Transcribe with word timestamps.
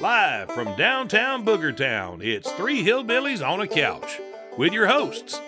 Live 0.00 0.50
from 0.52 0.74
downtown 0.76 1.44
Boogertown, 1.44 2.24
it's 2.24 2.50
Three 2.52 2.82
Hillbillies 2.82 3.46
on 3.46 3.60
a 3.60 3.66
Couch 3.66 4.18
with 4.56 4.72
your 4.72 4.86
hosts, 4.86 5.38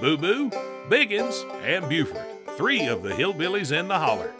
Boo 0.00 0.16
Boo, 0.16 0.48
Biggins, 0.88 1.44
and 1.62 1.86
Buford, 1.90 2.24
three 2.56 2.86
of 2.86 3.02
the 3.02 3.10
hillbillies 3.10 3.70
in 3.70 3.88
the 3.88 3.98
holler. 3.98 4.32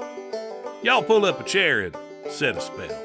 Y'all 0.83 1.02
pull 1.02 1.27
up 1.27 1.38
a 1.41 1.45
chair 1.45 1.83
and 1.83 1.95
set 2.30 2.57
a 2.57 2.61
spell. 2.62 2.98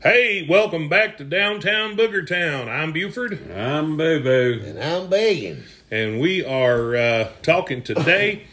Hey, 0.00 0.46
welcome 0.48 0.88
back 0.88 1.16
to 1.18 1.24
downtown 1.24 1.96
Boogertown. 1.96 2.68
I'm 2.68 2.92
Buford. 2.92 3.50
I'm 3.52 3.96
Boo 3.96 4.20
Boo. 4.22 4.60
And 4.64 4.78
I'm 4.82 5.08
Biggins. 5.08 5.64
and 5.92 6.20
we 6.20 6.44
are 6.44 6.96
uh, 6.96 7.28
talking 7.42 7.82
today 7.82 8.46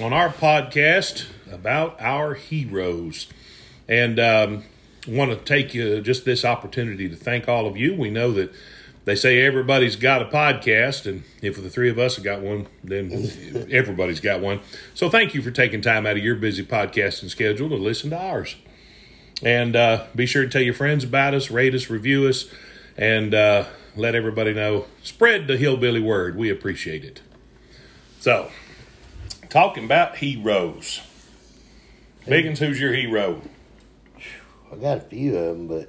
on 0.00 0.12
our 0.12 0.28
podcast 0.28 1.26
about 1.50 2.00
our 2.00 2.34
heroes. 2.34 3.28
And 3.88 4.18
um, 4.18 4.64
want 5.06 5.30
to 5.30 5.36
take 5.36 5.76
uh, 5.76 6.00
just 6.00 6.24
this 6.24 6.44
opportunity 6.44 7.08
to 7.08 7.16
thank 7.16 7.48
all 7.48 7.66
of 7.66 7.76
you. 7.76 7.94
We 7.94 8.10
know 8.10 8.32
that 8.32 8.52
they 9.04 9.14
say 9.14 9.40
everybody's 9.40 9.94
got 9.94 10.20
a 10.20 10.24
podcast, 10.24 11.06
and 11.06 11.22
if 11.40 11.62
the 11.62 11.70
three 11.70 11.88
of 11.88 11.98
us 11.98 12.16
have 12.16 12.24
got 12.24 12.40
one, 12.40 12.66
then 12.82 13.68
everybody's 13.70 14.20
got 14.20 14.40
one. 14.40 14.60
So 14.94 15.08
thank 15.08 15.32
you 15.32 15.42
for 15.42 15.52
taking 15.52 15.80
time 15.80 16.06
out 16.06 16.16
of 16.16 16.24
your 16.24 16.34
busy 16.34 16.64
podcasting 16.64 17.30
schedule 17.30 17.68
to 17.68 17.76
listen 17.76 18.10
to 18.10 18.18
ours. 18.18 18.56
And 19.42 19.76
uh, 19.76 20.06
be 20.16 20.26
sure 20.26 20.42
to 20.42 20.48
tell 20.48 20.62
your 20.62 20.74
friends 20.74 21.04
about 21.04 21.34
us, 21.34 21.50
rate 21.50 21.74
us, 21.74 21.88
review 21.88 22.26
us, 22.26 22.46
and 22.96 23.32
uh, 23.32 23.66
let 23.94 24.16
everybody 24.16 24.52
know. 24.52 24.86
Spread 25.04 25.46
the 25.46 25.56
hillbilly 25.56 26.00
word. 26.00 26.36
We 26.36 26.50
appreciate 26.50 27.04
it. 27.04 27.20
So, 28.18 28.50
talking 29.48 29.84
about 29.84 30.16
heroes. 30.16 31.05
Biggins, 32.26 32.58
who's 32.58 32.80
your 32.80 32.92
hero? 32.92 33.40
I 34.72 34.76
got 34.76 34.98
a 34.98 35.02
few 35.02 35.36
of 35.36 35.56
them, 35.56 35.68
but 35.68 35.88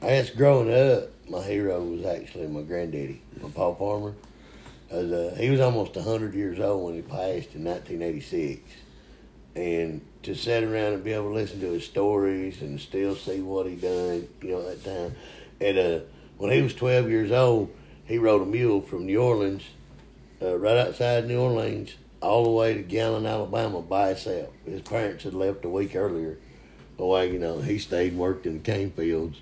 I 0.00 0.06
guess 0.06 0.30
growing 0.30 0.72
up, 0.72 1.10
my 1.28 1.42
hero 1.42 1.82
was 1.82 2.06
actually 2.06 2.46
my 2.46 2.62
granddaddy, 2.62 3.20
my 3.42 3.50
Paul 3.50 3.74
Farmer. 3.74 4.14
'Cause, 4.88 5.12
uh, 5.12 5.36
he 5.38 5.50
was 5.50 5.60
almost 5.60 5.94
100 5.96 6.34
years 6.34 6.60
old 6.60 6.84
when 6.86 6.94
he 6.94 7.02
passed 7.02 7.54
in 7.54 7.64
1986. 7.64 8.62
And 9.54 10.00
to 10.22 10.34
sit 10.34 10.64
around 10.64 10.94
and 10.94 11.04
be 11.04 11.12
able 11.12 11.28
to 11.28 11.34
listen 11.34 11.60
to 11.60 11.72
his 11.72 11.84
stories 11.84 12.62
and 12.62 12.80
still 12.80 13.14
see 13.14 13.40
what 13.42 13.66
he 13.66 13.74
done, 13.74 14.28
you 14.40 14.48
know, 14.50 14.60
at 14.60 14.82
that 14.82 14.84
time. 14.84 15.16
And 15.60 15.78
uh, 15.78 16.00
when 16.38 16.52
he 16.52 16.62
was 16.62 16.72
12 16.72 17.10
years 17.10 17.30
old, 17.32 17.68
he 18.06 18.16
rode 18.16 18.40
a 18.42 18.46
mule 18.46 18.80
from 18.80 19.04
New 19.04 19.20
Orleans, 19.20 19.64
uh, 20.40 20.56
right 20.58 20.78
outside 20.78 21.26
New 21.26 21.40
Orleans, 21.40 21.96
all 22.26 22.44
the 22.44 22.50
way 22.50 22.74
to 22.74 22.82
Gallant, 22.82 23.26
Alabama 23.26 23.80
by 23.80 24.08
himself. 24.08 24.50
His 24.64 24.82
parents 24.82 25.24
had 25.24 25.34
left 25.34 25.64
a 25.64 25.68
week 25.68 25.94
earlier. 25.94 26.38
Well, 26.98 27.24
you 27.24 27.38
know, 27.38 27.60
he 27.60 27.78
stayed 27.78 28.12
and 28.12 28.20
worked 28.20 28.46
in 28.46 28.54
the 28.54 28.58
cane 28.58 28.90
fields, 28.90 29.40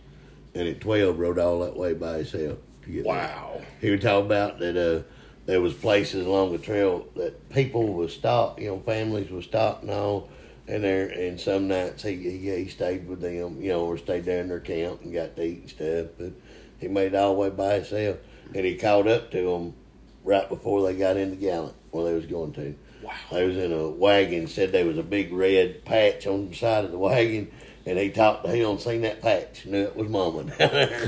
and 0.54 0.68
at 0.68 0.80
12 0.80 1.18
rode 1.18 1.38
all 1.38 1.60
that 1.60 1.76
way 1.76 1.94
by 1.94 2.18
himself 2.18 2.58
to 2.82 2.90
get 2.90 3.04
there. 3.04 3.12
Wow. 3.12 3.62
He 3.80 3.90
would 3.90 4.02
talk 4.02 4.24
about 4.24 4.58
that 4.58 4.76
uh, 4.76 5.02
there 5.46 5.60
was 5.60 5.72
places 5.72 6.26
along 6.26 6.52
the 6.52 6.58
trail 6.58 7.06
that 7.16 7.48
people 7.50 7.86
would 7.94 8.10
stop, 8.10 8.60
you 8.60 8.68
know, 8.68 8.80
families 8.80 9.30
would 9.30 9.44
stop 9.44 9.82
and 9.82 9.90
all, 9.90 10.28
and 10.66 10.84
there, 10.84 11.08
and 11.08 11.40
some 11.40 11.68
nights 11.68 12.02
he, 12.02 12.16
he 12.16 12.50
he 12.50 12.68
stayed 12.68 13.06
with 13.06 13.20
them, 13.20 13.60
you 13.60 13.70
know, 13.70 13.84
or 13.84 13.98
stayed 13.98 14.24
there 14.24 14.40
in 14.40 14.48
their 14.48 14.60
camp 14.60 15.02
and 15.02 15.12
got 15.12 15.36
to 15.36 15.42
eat 15.42 15.60
and 15.60 15.70
stuff. 15.70 16.06
But 16.18 16.32
he 16.78 16.88
made 16.88 17.12
it 17.12 17.16
all 17.16 17.34
the 17.34 17.40
way 17.40 17.50
by 17.50 17.74
himself, 17.74 18.18
and 18.54 18.64
he 18.64 18.76
caught 18.76 19.06
up 19.06 19.30
to 19.30 19.42
them 19.42 19.74
right 20.22 20.48
before 20.48 20.82
they 20.82 20.96
got 20.96 21.16
into 21.16 21.36
Gallant 21.36 21.76
where 21.94 22.04
they 22.04 22.14
was 22.14 22.26
going 22.26 22.52
to. 22.54 22.74
Wow. 23.02 23.12
They 23.30 23.46
was 23.46 23.56
in 23.56 23.72
a 23.72 23.88
wagon. 23.88 24.48
Said 24.48 24.72
there 24.72 24.86
was 24.86 24.98
a 24.98 25.02
big 25.02 25.32
red 25.32 25.84
patch 25.84 26.26
on 26.26 26.50
the 26.50 26.54
side 26.54 26.84
of 26.84 26.90
the 26.90 26.98
wagon, 26.98 27.50
and 27.86 27.98
he 27.98 28.10
talked 28.10 28.44
to 28.44 28.50
him 28.50 28.70
and 28.70 28.80
seen 28.80 29.02
that 29.02 29.22
patch. 29.22 29.64
Knew 29.66 29.82
it 29.82 29.96
was 29.96 30.08
Mama. 30.08 30.44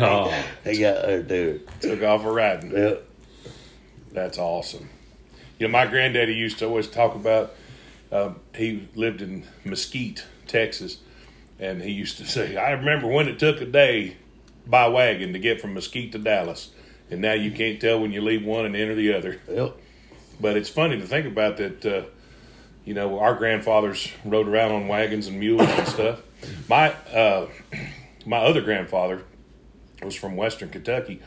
Oh. 0.00 0.44
he 0.64 0.78
got 0.78 1.02
there 1.02 1.22
to 1.22 1.60
Took 1.80 2.02
off 2.02 2.24
a 2.24 2.30
riding. 2.30 2.70
Yep. 2.70 3.08
That's 4.12 4.38
awesome. 4.38 4.88
You 5.58 5.66
know, 5.68 5.72
my 5.72 5.86
granddaddy 5.86 6.34
used 6.34 6.58
to 6.60 6.66
always 6.66 6.86
talk 6.88 7.14
about. 7.14 7.54
Um, 8.12 8.36
he 8.54 8.88
lived 8.94 9.20
in 9.20 9.44
Mesquite, 9.64 10.24
Texas, 10.46 10.98
and 11.58 11.82
he 11.82 11.90
used 11.90 12.18
to 12.18 12.26
say, 12.26 12.56
"I 12.56 12.72
remember 12.72 13.08
when 13.08 13.26
it 13.26 13.38
took 13.38 13.60
a 13.60 13.66
day 13.66 14.16
by 14.66 14.86
wagon 14.88 15.32
to 15.32 15.38
get 15.38 15.60
from 15.60 15.74
Mesquite 15.74 16.12
to 16.12 16.18
Dallas, 16.18 16.70
and 17.10 17.20
now 17.20 17.32
you 17.32 17.50
can't 17.50 17.80
tell 17.80 18.00
when 18.00 18.12
you 18.12 18.20
leave 18.20 18.44
one 18.44 18.64
and 18.64 18.76
enter 18.76 18.94
the 18.94 19.12
other." 19.14 19.40
Yep. 19.50 19.76
But 20.40 20.56
it's 20.56 20.68
funny 20.68 20.98
to 20.98 21.06
think 21.06 21.26
about 21.26 21.56
that. 21.58 21.84
Uh, 21.84 22.02
you 22.84 22.94
know, 22.94 23.18
our 23.18 23.34
grandfathers 23.34 24.08
rode 24.24 24.46
around 24.46 24.70
on 24.72 24.86
wagons 24.88 25.26
and 25.26 25.40
mules 25.40 25.68
and 25.68 25.88
stuff. 25.88 26.20
My 26.68 26.92
uh, 27.12 27.48
my 28.26 28.38
other 28.38 28.60
grandfather 28.60 29.22
was 30.02 30.14
from 30.14 30.36
Western 30.36 30.68
Kentucky, 30.68 31.20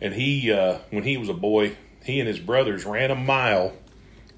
and 0.00 0.14
he 0.14 0.50
uh, 0.52 0.78
when 0.90 1.02
he 1.02 1.16
was 1.16 1.28
a 1.28 1.34
boy, 1.34 1.76
he 2.04 2.18
and 2.20 2.28
his 2.28 2.38
brothers 2.38 2.84
ran 2.86 3.10
a 3.10 3.14
mile 3.16 3.74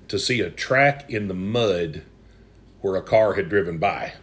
to 0.09 0.19
see 0.19 0.41
a 0.41 0.51
track 0.51 1.09
in 1.11 1.29
the 1.29 1.35
mud 1.35 2.03
where 2.81 2.97
a 2.97 3.03
car 3.03 3.35
had 3.35 3.49
driven 3.49 3.79
by. 3.79 4.15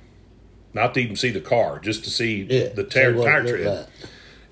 Not 0.74 0.94
to 0.96 1.00
even 1.00 1.16
see 1.16 1.32
the 1.32 1.40
car, 1.42 1.80
just 1.80 2.04
to 2.04 2.10
see 2.12 2.44
Yeah. 2.44 2.68
the 2.70 2.84
tire, 2.84 3.14
tire 3.16 3.48
tread. 3.48 3.88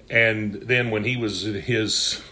And 0.09 0.53
then 0.53 0.89
when 0.89 1.03
he 1.03 1.17
was 1.17 1.45
in 1.45 1.56
his 1.61 2.23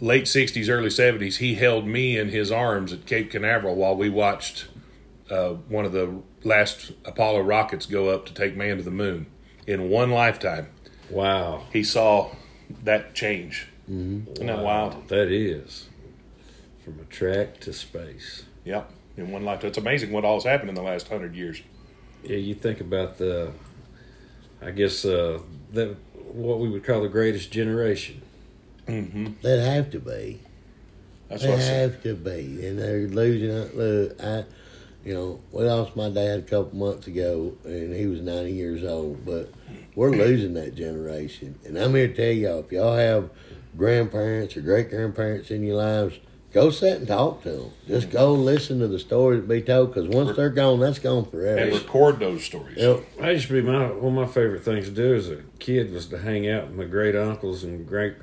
late 0.00 0.24
60s, 0.24 0.68
early 0.68 0.88
70s, 0.88 1.36
he 1.36 1.54
held 1.54 1.86
me 1.86 2.18
in 2.18 2.28
his 2.28 2.50
arms 2.50 2.92
at 2.92 3.06
Cape 3.06 3.30
Canaveral 3.30 3.74
while 3.76 3.96
we 3.96 4.08
watched 4.08 4.66
uh, 5.30 5.50
one 5.68 5.84
of 5.84 5.92
the 5.92 6.20
last 6.42 6.92
Apollo 7.04 7.40
rockets 7.42 7.86
go 7.86 8.08
up 8.08 8.26
to 8.26 8.34
take 8.34 8.56
man 8.56 8.76
to 8.78 8.82
the 8.82 8.90
moon. 8.90 9.26
In 9.66 9.88
one 9.90 10.10
lifetime, 10.10 10.68
Wow. 11.10 11.64
he 11.72 11.84
saw 11.84 12.30
that 12.82 13.14
change. 13.14 13.68
Mm-hmm. 13.90 14.32
Isn't 14.32 14.46
that 14.46 14.58
wild? 14.62 15.08
That 15.08 15.28
is. 15.28 15.88
From 16.84 16.98
a 17.00 17.04
track 17.04 17.60
to 17.60 17.72
space. 17.72 18.44
Yep. 18.64 18.90
In 19.16 19.30
one 19.30 19.44
lifetime. 19.44 19.68
It's 19.68 19.78
amazing 19.78 20.12
what 20.12 20.24
all's 20.24 20.44
happened 20.44 20.70
in 20.70 20.74
the 20.74 20.82
last 20.82 21.08
hundred 21.08 21.34
years. 21.34 21.62
Yeah, 22.24 22.36
you 22.36 22.54
think 22.54 22.80
about 22.80 23.18
the, 23.18 23.52
I 24.62 24.70
guess, 24.70 25.04
uh, 25.04 25.40
the, 25.72 25.96
what 26.32 26.58
we 26.58 26.68
would 26.68 26.84
call 26.84 27.02
the 27.02 27.08
greatest 27.08 27.50
generation. 27.50 28.22
Mm-hmm. 28.86 29.26
They'd 29.42 29.60
have 29.60 29.90
to 29.90 30.00
be. 30.00 30.40
That's 31.28 31.42
They 31.42 31.50
what 31.50 31.60
I 31.60 31.62
have 31.62 32.02
to 32.02 32.14
be, 32.14 32.66
and 32.66 32.78
they're 32.78 33.06
losing 33.06 33.50
it. 33.50 33.76
Look, 33.76 34.20
uh, 34.20 34.42
I, 34.42 34.44
you 35.04 35.14
know, 35.14 35.40
we 35.52 35.64
lost 35.64 35.94
my 35.94 36.08
dad 36.08 36.40
a 36.40 36.42
couple 36.42 36.76
months 36.76 37.06
ago, 37.06 37.56
and 37.64 37.94
he 37.94 38.06
was 38.06 38.20
ninety 38.20 38.52
years 38.52 38.82
old. 38.82 39.24
But 39.24 39.52
we're 39.94 40.10
losing 40.10 40.54
that 40.54 40.74
generation, 40.74 41.58
and 41.64 41.78
I'm 41.78 41.94
here 41.94 42.08
to 42.08 42.14
tell 42.14 42.32
y'all: 42.32 42.58
if 42.60 42.72
y'all 42.72 42.96
have 42.96 43.30
grandparents 43.76 44.56
or 44.56 44.60
great 44.62 44.90
grandparents 44.90 45.52
in 45.52 45.62
your 45.62 45.76
lives, 45.76 46.18
go 46.52 46.70
sit 46.70 46.98
and 46.98 47.06
talk 47.06 47.44
to 47.44 47.50
them. 47.50 47.70
Just 47.86 48.10
go 48.10 48.34
listen 48.34 48.80
to 48.80 48.88
the 48.88 48.98
stories 48.98 49.40
that 49.40 49.48
be 49.48 49.62
told, 49.62 49.94
because 49.94 50.08
once 50.08 50.36
they're 50.36 50.50
gone, 50.50 50.80
that's 50.80 50.98
gone 50.98 51.30
forever. 51.30 51.60
And 51.60 51.72
record 51.72 52.18
those 52.18 52.42
stories. 52.42 52.76
Yep. 52.76 53.04
I 53.22 53.30
used 53.30 53.46
to 53.46 53.52
be 53.52 53.62
my 53.62 53.86
one 53.92 54.18
of 54.18 54.28
my 54.28 54.34
favorite 54.34 54.64
things 54.64 54.86
to 54.86 54.90
do 54.90 55.14
as 55.14 55.30
a 55.30 55.42
kid 55.60 55.92
was 55.92 56.06
to 56.08 56.18
hang 56.18 56.48
out 56.48 56.66
with 56.66 56.76
my 56.76 56.84
great 56.84 57.14
uncles 57.14 57.62
and 57.62 57.86
great 57.86 58.18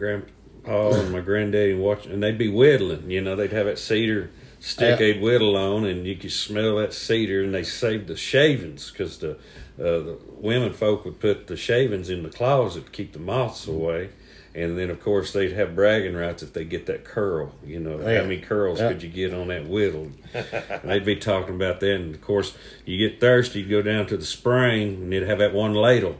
grandpa 0.67 1.00
and 1.00 1.11
my 1.11 1.19
granddaddy 1.22 1.72
and 1.72 1.81
watch, 1.81 2.05
and 2.05 2.22
they'd 2.22 2.38
be 2.38 2.50
whittling. 2.50 3.09
You 3.09 3.22
know, 3.22 3.35
they'd 3.35 3.51
have 3.51 3.66
that 3.66 3.79
cedar 3.79 4.29
stick 4.59 4.89
Yeah. 4.91 4.95
they'd 5.13 5.22
whittle 5.22 5.55
on, 5.55 5.85
and 5.85 6.05
you 6.05 6.16
could 6.16 6.31
smell 6.31 6.78
that 6.78 6.94
cedar. 6.94 7.44
And 7.44 7.53
they 7.53 7.63
saved 7.63 8.07
the 8.07 8.16
shavings 8.17 8.91
because 8.91 9.19
the 9.19 9.31
uh, 9.79 10.00
the 10.00 10.17
women 10.39 10.73
folk 10.73 11.05
would 11.05 11.19
put 11.19 11.45
the 11.47 11.55
shavings 11.55 12.09
in 12.09 12.23
the 12.23 12.29
closet 12.29 12.85
to 12.85 12.91
keep 12.91 13.13
the 13.13 13.19
moths 13.19 13.67
away. 13.67 14.09
And 14.55 14.75
then, 14.75 14.89
of 14.89 15.00
course, 15.03 15.33
they'd 15.33 15.51
have 15.51 15.75
bragging 15.75 16.16
rights 16.16 16.41
if 16.41 16.51
they 16.53 16.66
get 16.66 16.88
that 16.88 17.03
curl. 17.03 17.53
You 17.63 17.79
know, 17.79 17.99
Yeah. 17.99 18.16
how 18.17 18.23
many 18.23 18.37
curls 18.40 18.79
Yeah. 18.79 18.87
could 18.91 19.03
you 19.03 19.09
get 19.09 19.31
on 19.35 19.49
that 19.49 19.67
whittle? 19.67 20.11
and 20.34 20.90
they'd 20.90 21.05
be 21.05 21.16
talking 21.16 21.53
about 21.53 21.79
that. 21.81 21.91
And 21.93 22.16
of 22.16 22.22
course, 22.22 22.58
you 22.84 22.97
get 22.97 23.19
thirsty, 23.19 23.59
you 23.61 23.69
go 23.69 23.84
down 23.84 24.08
to 24.08 24.17
the 24.17 24.25
spring, 24.25 24.96
and 25.03 25.14
you'd 25.14 25.28
have 25.28 25.37
that 25.37 25.53
one 25.53 25.75
ladle, 25.75 26.16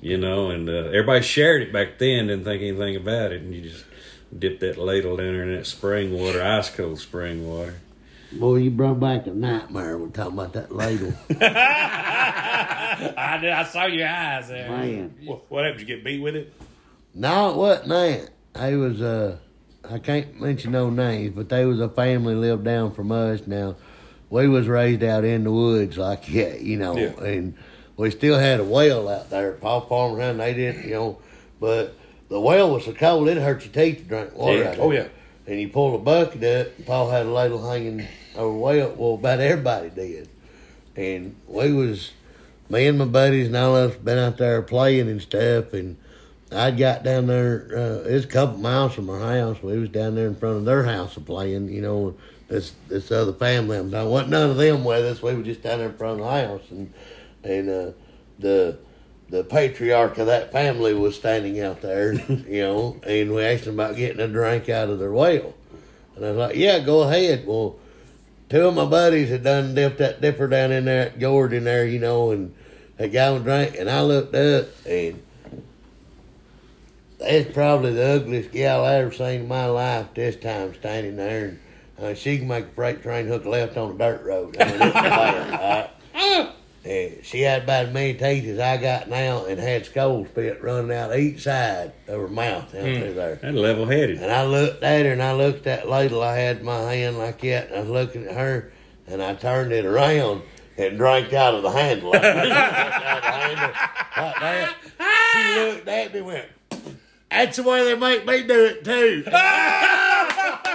you 0.00 0.16
know. 0.18 0.50
And 0.50 0.68
uh, 0.68 0.72
everybody 0.88 1.22
shared 1.22 1.62
it 1.62 1.72
back 1.72 1.98
then, 1.98 2.26
didn't 2.28 2.44
think 2.44 2.62
anything 2.62 2.96
about 2.96 3.32
it, 3.32 3.42
and 3.42 3.54
you 3.54 3.62
just 3.62 3.84
dip 4.38 4.60
that 4.60 4.78
ladle 4.78 5.16
down 5.16 5.32
there 5.32 5.42
in 5.44 5.54
that 5.56 5.66
spring 5.66 6.12
water, 6.12 6.42
ice 6.42 6.70
cold 6.70 6.98
spring 7.00 7.46
water. 7.48 7.74
Boy, 8.32 8.56
you 8.56 8.70
brought 8.70 9.00
back 9.00 9.26
a 9.26 9.30
nightmare. 9.30 9.98
We're 9.98 10.06
talking 10.08 10.34
about 10.34 10.52
that 10.52 10.70
ladle. 10.72 11.12
I, 13.16 13.38
did- 13.40 13.50
I 13.52 13.64
saw 13.64 13.86
your 13.86 14.06
eyes 14.08 14.48
there. 14.48 14.68
Man. 14.70 15.14
What, 15.24 15.50
what 15.50 15.64
happened? 15.64 15.80
Did 15.80 15.88
you 15.88 15.96
get 15.96 16.04
beat 16.04 16.20
with 16.20 16.36
it? 16.36 16.52
No, 17.14 17.50
it 17.50 17.56
wasn't 17.56 17.88
that. 17.88 18.30
They 18.54 18.74
was 18.76 19.00
uh 19.02 19.36
I 19.90 19.98
can't 19.98 20.40
mention 20.40 20.72
no 20.72 20.90
names, 20.90 21.34
but 21.34 21.48
they 21.48 21.64
was 21.64 21.80
a 21.80 21.88
family 21.88 22.34
lived 22.34 22.64
down 22.64 22.92
from 22.92 23.10
us. 23.10 23.46
Now, 23.46 23.74
we 24.28 24.46
was 24.48 24.68
raised 24.68 25.02
out 25.02 25.24
in 25.24 25.42
the 25.44 25.50
woods 25.52 25.98
like 25.98 26.28
yeah, 26.32 26.54
you 26.54 26.76
know, 26.76 26.96
Yeah. 26.96 27.20
and 27.24 27.54
we 28.00 28.10
still 28.10 28.38
had 28.38 28.60
a 28.60 28.64
well 28.64 29.08
out 29.08 29.30
there. 29.30 29.52
Paul 29.52 29.82
Farmer 29.82 30.20
and 30.20 30.40
they 30.40 30.54
didn't, 30.54 30.84
you 30.84 30.94
know, 30.94 31.18
but 31.60 31.94
the 32.28 32.40
well 32.40 32.72
was 32.72 32.84
so 32.84 32.92
cold 32.92 33.28
it 33.28 33.36
hurt 33.36 33.64
your 33.64 33.72
teeth 33.72 33.98
to 33.98 34.04
drink 34.04 34.34
water 34.36 34.58
Yeah. 34.58 34.68
out 34.68 34.74
of 34.74 34.80
Oh, 34.80 34.90
yeah. 34.92 35.08
And 35.46 35.60
you 35.60 35.68
pull 35.68 35.94
a 35.94 35.98
bucket 35.98 36.44
up, 36.44 36.76
and 36.76 36.86
Paul 36.86 37.10
had 37.10 37.26
a 37.26 37.30
ladle 37.30 37.68
hanging 37.68 38.06
over 38.36 38.52
the 38.52 38.58
well. 38.58 38.94
Well, 38.96 39.14
about 39.14 39.40
everybody 39.40 39.90
did. 39.90 40.28
and 40.96 41.34
we 41.46 41.72
was 41.72 42.12
me 42.68 42.86
and 42.86 42.98
my 42.98 43.04
buddies 43.04 43.48
and 43.48 43.56
all 43.56 43.74
of 43.76 43.90
us 43.92 43.96
been 43.96 44.18
out 44.18 44.36
there 44.38 44.62
playing 44.62 45.08
and 45.08 45.20
stuff, 45.20 45.72
and 45.72 45.96
I 46.52 46.70
got 46.70 47.02
down 47.02 47.26
there. 47.26 47.66
Uh, 47.74 48.08
it's 48.08 48.24
a 48.24 48.28
couple 48.28 48.58
miles 48.58 48.92
from 48.94 49.10
our 49.10 49.18
house. 49.18 49.60
We 49.62 49.76
was 49.78 49.88
down 49.88 50.14
there 50.14 50.26
in 50.28 50.36
front 50.36 50.56
of 50.58 50.64
their 50.64 50.84
house 50.84 51.16
playing. 51.16 51.68
You 51.68 51.82
know, 51.82 52.14
this 52.48 52.72
this 52.88 53.10
other 53.10 53.32
family. 53.32 53.76
I'm 53.76 53.90
done. 53.90 54.08
wasn't 54.08 54.30
none 54.30 54.50
of 54.50 54.56
them 54.56 54.84
with 54.84 55.04
us. 55.04 55.20
We 55.22 55.34
were 55.34 55.42
just 55.42 55.62
down 55.62 55.78
there 55.78 55.88
in 55.88 55.96
front 55.96 56.20
of 56.20 56.26
the 56.26 56.30
house, 56.30 56.62
and 56.70 56.92
and 57.44 57.68
uh, 57.68 57.90
the 58.38 58.78
the 59.28 59.44
patriarch 59.44 60.18
of 60.18 60.26
that 60.26 60.50
family 60.50 60.92
was 60.94 61.14
standing 61.14 61.60
out 61.60 61.80
there. 61.80 62.12
you 62.48 62.62
know, 62.62 63.00
and 63.06 63.34
we 63.34 63.42
asked 63.42 63.66
him 63.66 63.74
about 63.74 63.96
getting 63.96 64.20
a 64.20 64.28
drink 64.28 64.68
out 64.68 64.88
of 64.88 64.98
their 64.98 65.12
well, 65.12 65.54
and 66.16 66.24
I 66.24 66.28
was 66.30 66.38
like, 66.38 66.56
"Yeah, 66.56 66.78
go 66.80 67.02
ahead." 67.02 67.46
Well. 67.46 67.76
Two 68.48 68.66
of 68.66 68.74
my 68.74 68.84
buddies 68.84 69.28
had 69.28 69.44
done 69.44 69.76
dipped 69.76 69.98
that 69.98 70.20
dipper 70.20 70.48
down 70.48 70.72
in 70.72 70.84
there 70.84 71.06
at 71.06 71.20
gourd 71.20 71.52
in 71.52 71.62
there, 71.62 71.86
you 71.86 72.00
know, 72.00 72.32
and 72.32 72.52
that 72.96 73.12
guy 73.12 73.30
was 73.30 73.44
drink, 73.44 73.76
and 73.78 73.88
I 73.88 74.02
looked 74.02 74.34
up, 74.34 74.66
and 74.84 75.22
that's 77.20 77.52
probably 77.52 77.92
the 77.92 78.06
ugliest 78.06 78.50
gal 78.50 78.84
I 78.84 78.94
ever 78.94 79.12
seen 79.12 79.42
in 79.42 79.48
my 79.48 79.66
life. 79.66 80.08
This 80.14 80.36
time 80.36 80.74
standing 80.74 81.16
there, 81.16 81.58
and 81.96 82.06
uh, 82.06 82.14
she 82.14 82.38
can 82.38 82.48
make 82.48 82.64
a 82.64 82.68
freight 82.68 83.02
train 83.02 83.26
hook 83.26 83.44
left 83.44 83.76
on 83.76 83.92
a 83.92 83.98
dirt 83.98 84.24
road. 84.24 84.56
I 84.58 84.64
mean, 84.64 84.82
it's 84.82 84.94
bad, 84.94 85.90
right? 86.14 86.50
And 86.82 87.22
she 87.22 87.42
had 87.42 87.64
about 87.64 87.86
as 87.86 87.92
many 87.92 88.14
teeth 88.14 88.46
as 88.46 88.58
I 88.58 88.78
got 88.78 89.08
now, 89.08 89.44
and 89.44 89.60
had 89.60 89.84
skull 89.84 90.24
spit 90.24 90.62
running 90.62 90.96
out 90.96 91.14
each 91.14 91.42
side 91.42 91.92
of 92.08 92.20
her 92.20 92.28
mouth 92.28 92.72
down 92.72 92.94
hmm. 92.94 93.00
through 93.00 93.14
there. 93.14 93.34
That 93.36 93.54
level 93.54 93.86
headed. 93.86 94.18
And 94.18 94.32
I 94.32 94.44
looked 94.44 94.82
at 94.82 95.04
her, 95.04 95.12
and 95.12 95.22
I 95.22 95.32
looked 95.34 95.66
at 95.66 95.80
that 95.80 95.88
ladle 95.88 96.22
I 96.22 96.36
had 96.36 96.58
in 96.58 96.64
my 96.64 96.94
hand 96.94 97.18
like 97.18 97.42
that, 97.42 97.68
and 97.68 97.76
I 97.76 97.80
was 97.80 97.90
looking 97.90 98.26
at 98.26 98.34
her, 98.34 98.72
and 99.06 99.22
I 99.22 99.34
turned 99.34 99.72
it 99.72 99.84
around 99.84 100.42
and 100.78 100.96
drank 100.96 101.34
out 101.34 101.54
of 101.54 101.62
the 101.62 101.70
handle. 101.70 102.12
Like, 102.12 102.24
out 102.24 102.38
of 102.38 102.48
the 102.48 102.56
handle 103.30 103.70
like 104.16 104.40
that. 104.40 104.76
She 105.32 105.60
looked 105.60 105.88
at 105.88 106.12
me 106.12 106.18
and 106.18 106.26
went, 106.26 106.46
That's 107.30 107.56
the 107.56 107.62
way 107.62 107.84
they 107.84 107.96
make 107.96 108.26
me 108.26 108.42
do 108.42 108.64
it, 108.64 108.84
too. 108.84 109.24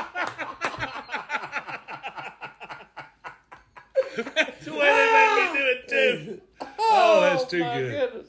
That's 4.16 4.66
the 4.66 4.72
way 4.72 4.80
they 4.80 5.12
make 5.14 5.54
me 5.54 5.60
do 5.60 5.66
it 5.68 5.88
too. 5.90 6.42
Oh, 7.18 7.22
that's 7.22 7.46
too 7.46 7.60
good. 7.60 8.26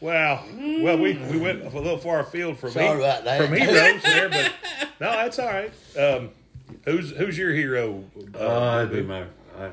Wow. 0.00 0.44
Well, 0.54 0.98
we, 0.98 1.14
we 1.14 1.38
went 1.38 1.62
a 1.64 1.70
little 1.70 1.96
far 1.98 2.20
afield 2.20 2.58
from 2.58 2.70
Sorry 2.70 2.86
he- 2.88 2.94
about 3.02 3.24
that. 3.24 3.40
from 3.40 3.54
heroes 3.56 4.02
there, 4.02 4.28
but 4.28 4.52
no, 5.00 5.10
that's 5.10 5.38
all 5.38 5.46
right. 5.46 5.72
Um, 5.98 6.30
who's 6.84 7.10
who's 7.12 7.38
your 7.38 7.52
hero? 7.54 8.04
Uh, 8.34 8.38
Oh, 8.38 8.76
that'd 8.76 8.90
be 8.92 9.02
my, 9.02 9.22
I, 9.58 9.70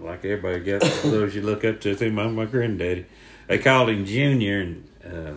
like 0.00 0.24
everybody 0.24 0.60
gets 0.62 1.02
those 1.02 1.34
you 1.34 1.42
look 1.42 1.64
up 1.64 1.80
to. 1.80 1.94
Think 1.96 2.14
my 2.14 2.28
my 2.28 2.44
granddaddy. 2.44 3.06
They 3.48 3.58
called 3.58 3.90
him 3.90 4.04
Junior, 4.04 4.60
and 4.60 4.88
uh, 5.04 5.32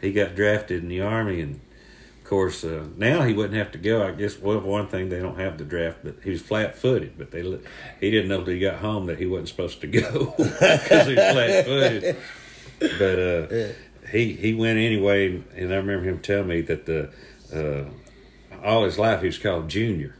he 0.00 0.12
got 0.12 0.34
drafted 0.34 0.82
in 0.82 0.88
the 0.88 1.02
army. 1.02 1.40
And 1.42 1.56
of 1.56 1.60
course, 2.26 2.64
uh, 2.64 2.86
now 2.96 3.22
he 3.22 3.32
wouldn't 3.32 3.54
have 3.54 3.72
to 3.72 3.78
go. 3.78 4.06
I 4.06 4.10
guess 4.10 4.38
well, 4.38 4.60
one 4.60 4.88
thing 4.88 5.08
they 5.08 5.20
don't 5.20 5.38
have 5.38 5.58
the 5.58 5.64
draft, 5.64 5.98
but 6.02 6.16
he 6.22 6.30
was 6.30 6.42
flat 6.42 6.76
footed. 6.76 7.16
But 7.16 7.30
they 7.30 7.42
he 8.00 8.10
didn't 8.10 8.28
know 8.28 8.44
till 8.44 8.54
he 8.54 8.60
got 8.60 8.80
home 8.80 9.06
that 9.06 9.18
he 9.18 9.26
wasn't 9.26 9.48
supposed 9.48 9.80
to 9.80 9.86
go 9.86 10.34
because 10.36 11.06
he 11.06 11.14
was 11.14 11.32
flat 11.32 11.64
footed. 11.64 12.16
But 12.78 13.18
uh, 13.18 14.08
he 14.10 14.32
he 14.32 14.54
went 14.54 14.78
anyway, 14.78 15.42
and 15.54 15.72
I 15.72 15.76
remember 15.76 16.04
him 16.04 16.18
telling 16.18 16.48
me 16.48 16.60
that 16.62 16.86
the 16.86 17.10
uh, 17.54 17.88
all 18.64 18.84
his 18.84 18.98
life 18.98 19.20
he 19.20 19.26
was 19.26 19.38
called 19.38 19.68
Junior. 19.68 20.16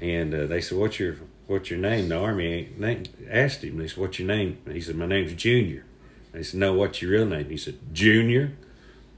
And 0.00 0.34
uh, 0.34 0.46
they 0.46 0.60
said, 0.60 0.78
"What's 0.78 0.98
your 0.98 1.16
what's 1.46 1.70
your 1.70 1.78
name?" 1.78 2.08
The 2.08 2.18
army 2.18 2.70
name, 2.76 3.04
asked 3.28 3.62
him. 3.62 3.76
They 3.76 3.88
said, 3.88 3.98
"What's 3.98 4.18
your 4.18 4.28
name?" 4.28 4.58
And 4.64 4.74
he 4.74 4.80
said, 4.80 4.96
"My 4.96 5.06
name's 5.06 5.34
Junior." 5.34 5.84
They 6.32 6.42
said, 6.42 6.60
"No, 6.60 6.72
what's 6.72 7.02
your 7.02 7.12
real 7.12 7.26
name?" 7.26 7.50
He 7.50 7.56
said, 7.56 7.78
"Junior." 7.92 8.56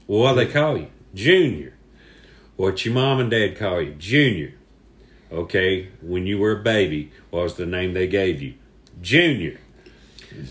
Well, 0.05 0.19
what 0.21 0.33
do 0.33 0.45
they 0.45 0.51
call 0.51 0.77
you? 0.77 0.87
Junior. 1.13 1.75
What's 2.55 2.85
your 2.85 2.93
mom 2.93 3.19
and 3.19 3.31
dad 3.31 3.57
call 3.57 3.81
you? 3.81 3.93
Junior. 3.95 4.53
Okay, 5.31 5.89
when 6.01 6.27
you 6.27 6.37
were 6.37 6.51
a 6.51 6.61
baby, 6.61 7.11
what 7.31 7.43
was 7.43 7.55
the 7.55 7.65
name 7.65 7.93
they 7.93 8.07
gave 8.07 8.41
you? 8.41 8.53
Junior. 9.01 9.59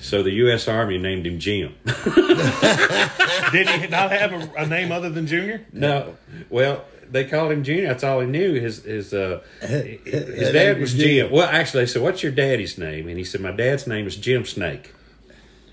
So 0.01 0.23
the 0.23 0.33
U.S. 0.33 0.69
Army 0.69 0.99
named 0.99 1.27
him 1.27 1.39
Jim. 1.39 1.75
Did 1.85 3.69
he 3.69 3.87
not 3.89 4.11
have 4.11 4.33
a, 4.33 4.51
a 4.57 4.67
name 4.67 4.93
other 4.93 5.11
than 5.11 5.27
Junior? 5.27 5.65
No, 5.73 6.17
well, 6.51 6.85
they 7.11 7.25
called 7.25 7.53
him 7.53 7.63
Junior. 7.63 7.89
That's 7.89 8.05
all 8.05 8.21
he 8.21 8.27
knew. 8.27 8.55
His 8.55 8.85
his 8.85 9.13
uh, 9.13 9.43
his 9.61 10.53
dad 10.53 10.81
was 10.81 10.95
Jim. 10.95 11.31
Well, 11.31 11.49
actually, 11.49 11.83
they 11.85 11.87
said, 11.87 12.03
"What's 12.03 12.23
your 12.23 12.33
daddy's 12.33 12.79
name?" 12.79 13.09
And 13.09 13.19
he 13.19 13.25
said, 13.25 13.41
"My 13.41 13.53
dad's 13.53 13.87
name 13.87 14.07
is 14.07 14.17
Jim 14.17 14.45
Snake," 14.45 14.95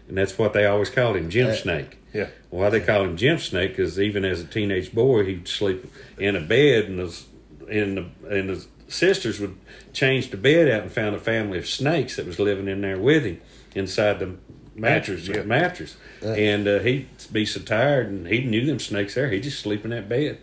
and 0.08 0.18
that's 0.18 0.38
what 0.38 0.54
they 0.54 0.66
always 0.66 0.90
called 0.90 1.16
him, 1.16 1.30
Jim 1.30 1.56
Snake. 1.56 1.99
Yeah. 2.14 2.30
Why 2.50 2.70
they 2.70 2.80
call 2.82 3.04
him 3.04 3.18
Jim 3.18 3.38
Snake? 3.38 3.72
Because 3.72 4.00
even 4.00 4.26
as 4.26 4.42
a 4.42 4.46
teenage 4.46 4.94
boy, 4.94 5.26
he'd 5.26 5.48
sleep 5.48 5.86
in 6.18 6.36
a 6.36 6.42
bed, 6.42 6.86
and 6.86 7.00
the 7.00 7.24
and 7.70 7.98
the 7.98 8.06
and 8.36 8.50
the 8.50 8.66
sisters 8.88 9.40
would 9.40 9.56
change 9.94 10.32
the 10.32 10.38
bed 10.38 10.70
out 10.70 10.82
and 10.84 10.92
found 10.92 11.16
a 11.16 11.20
family 11.20 11.58
of 11.60 11.68
snakes 11.68 12.16
that 12.16 12.26
was 12.26 12.40
living 12.40 12.68
in 12.68 12.82
there 12.82 12.98
with 12.98 13.24
him 13.26 13.40
inside 13.76 14.18
the 14.20 14.36
mattress. 14.76 15.28
Mattress, 15.46 15.98
yeah. 16.24 16.34
And 16.34 16.68
uh, 16.68 16.80
he'd 16.80 17.08
be 17.32 17.46
so 17.46 17.60
tired, 17.60 18.08
and 18.08 18.26
he 18.28 18.44
knew 18.44 18.66
them 18.66 18.80
snakes 18.80 19.14
there. 19.16 19.30
He'd 19.30 19.44
just 19.44 19.60
sleep 19.60 19.84
in 19.84 19.92
that 19.92 20.10
bed, 20.10 20.40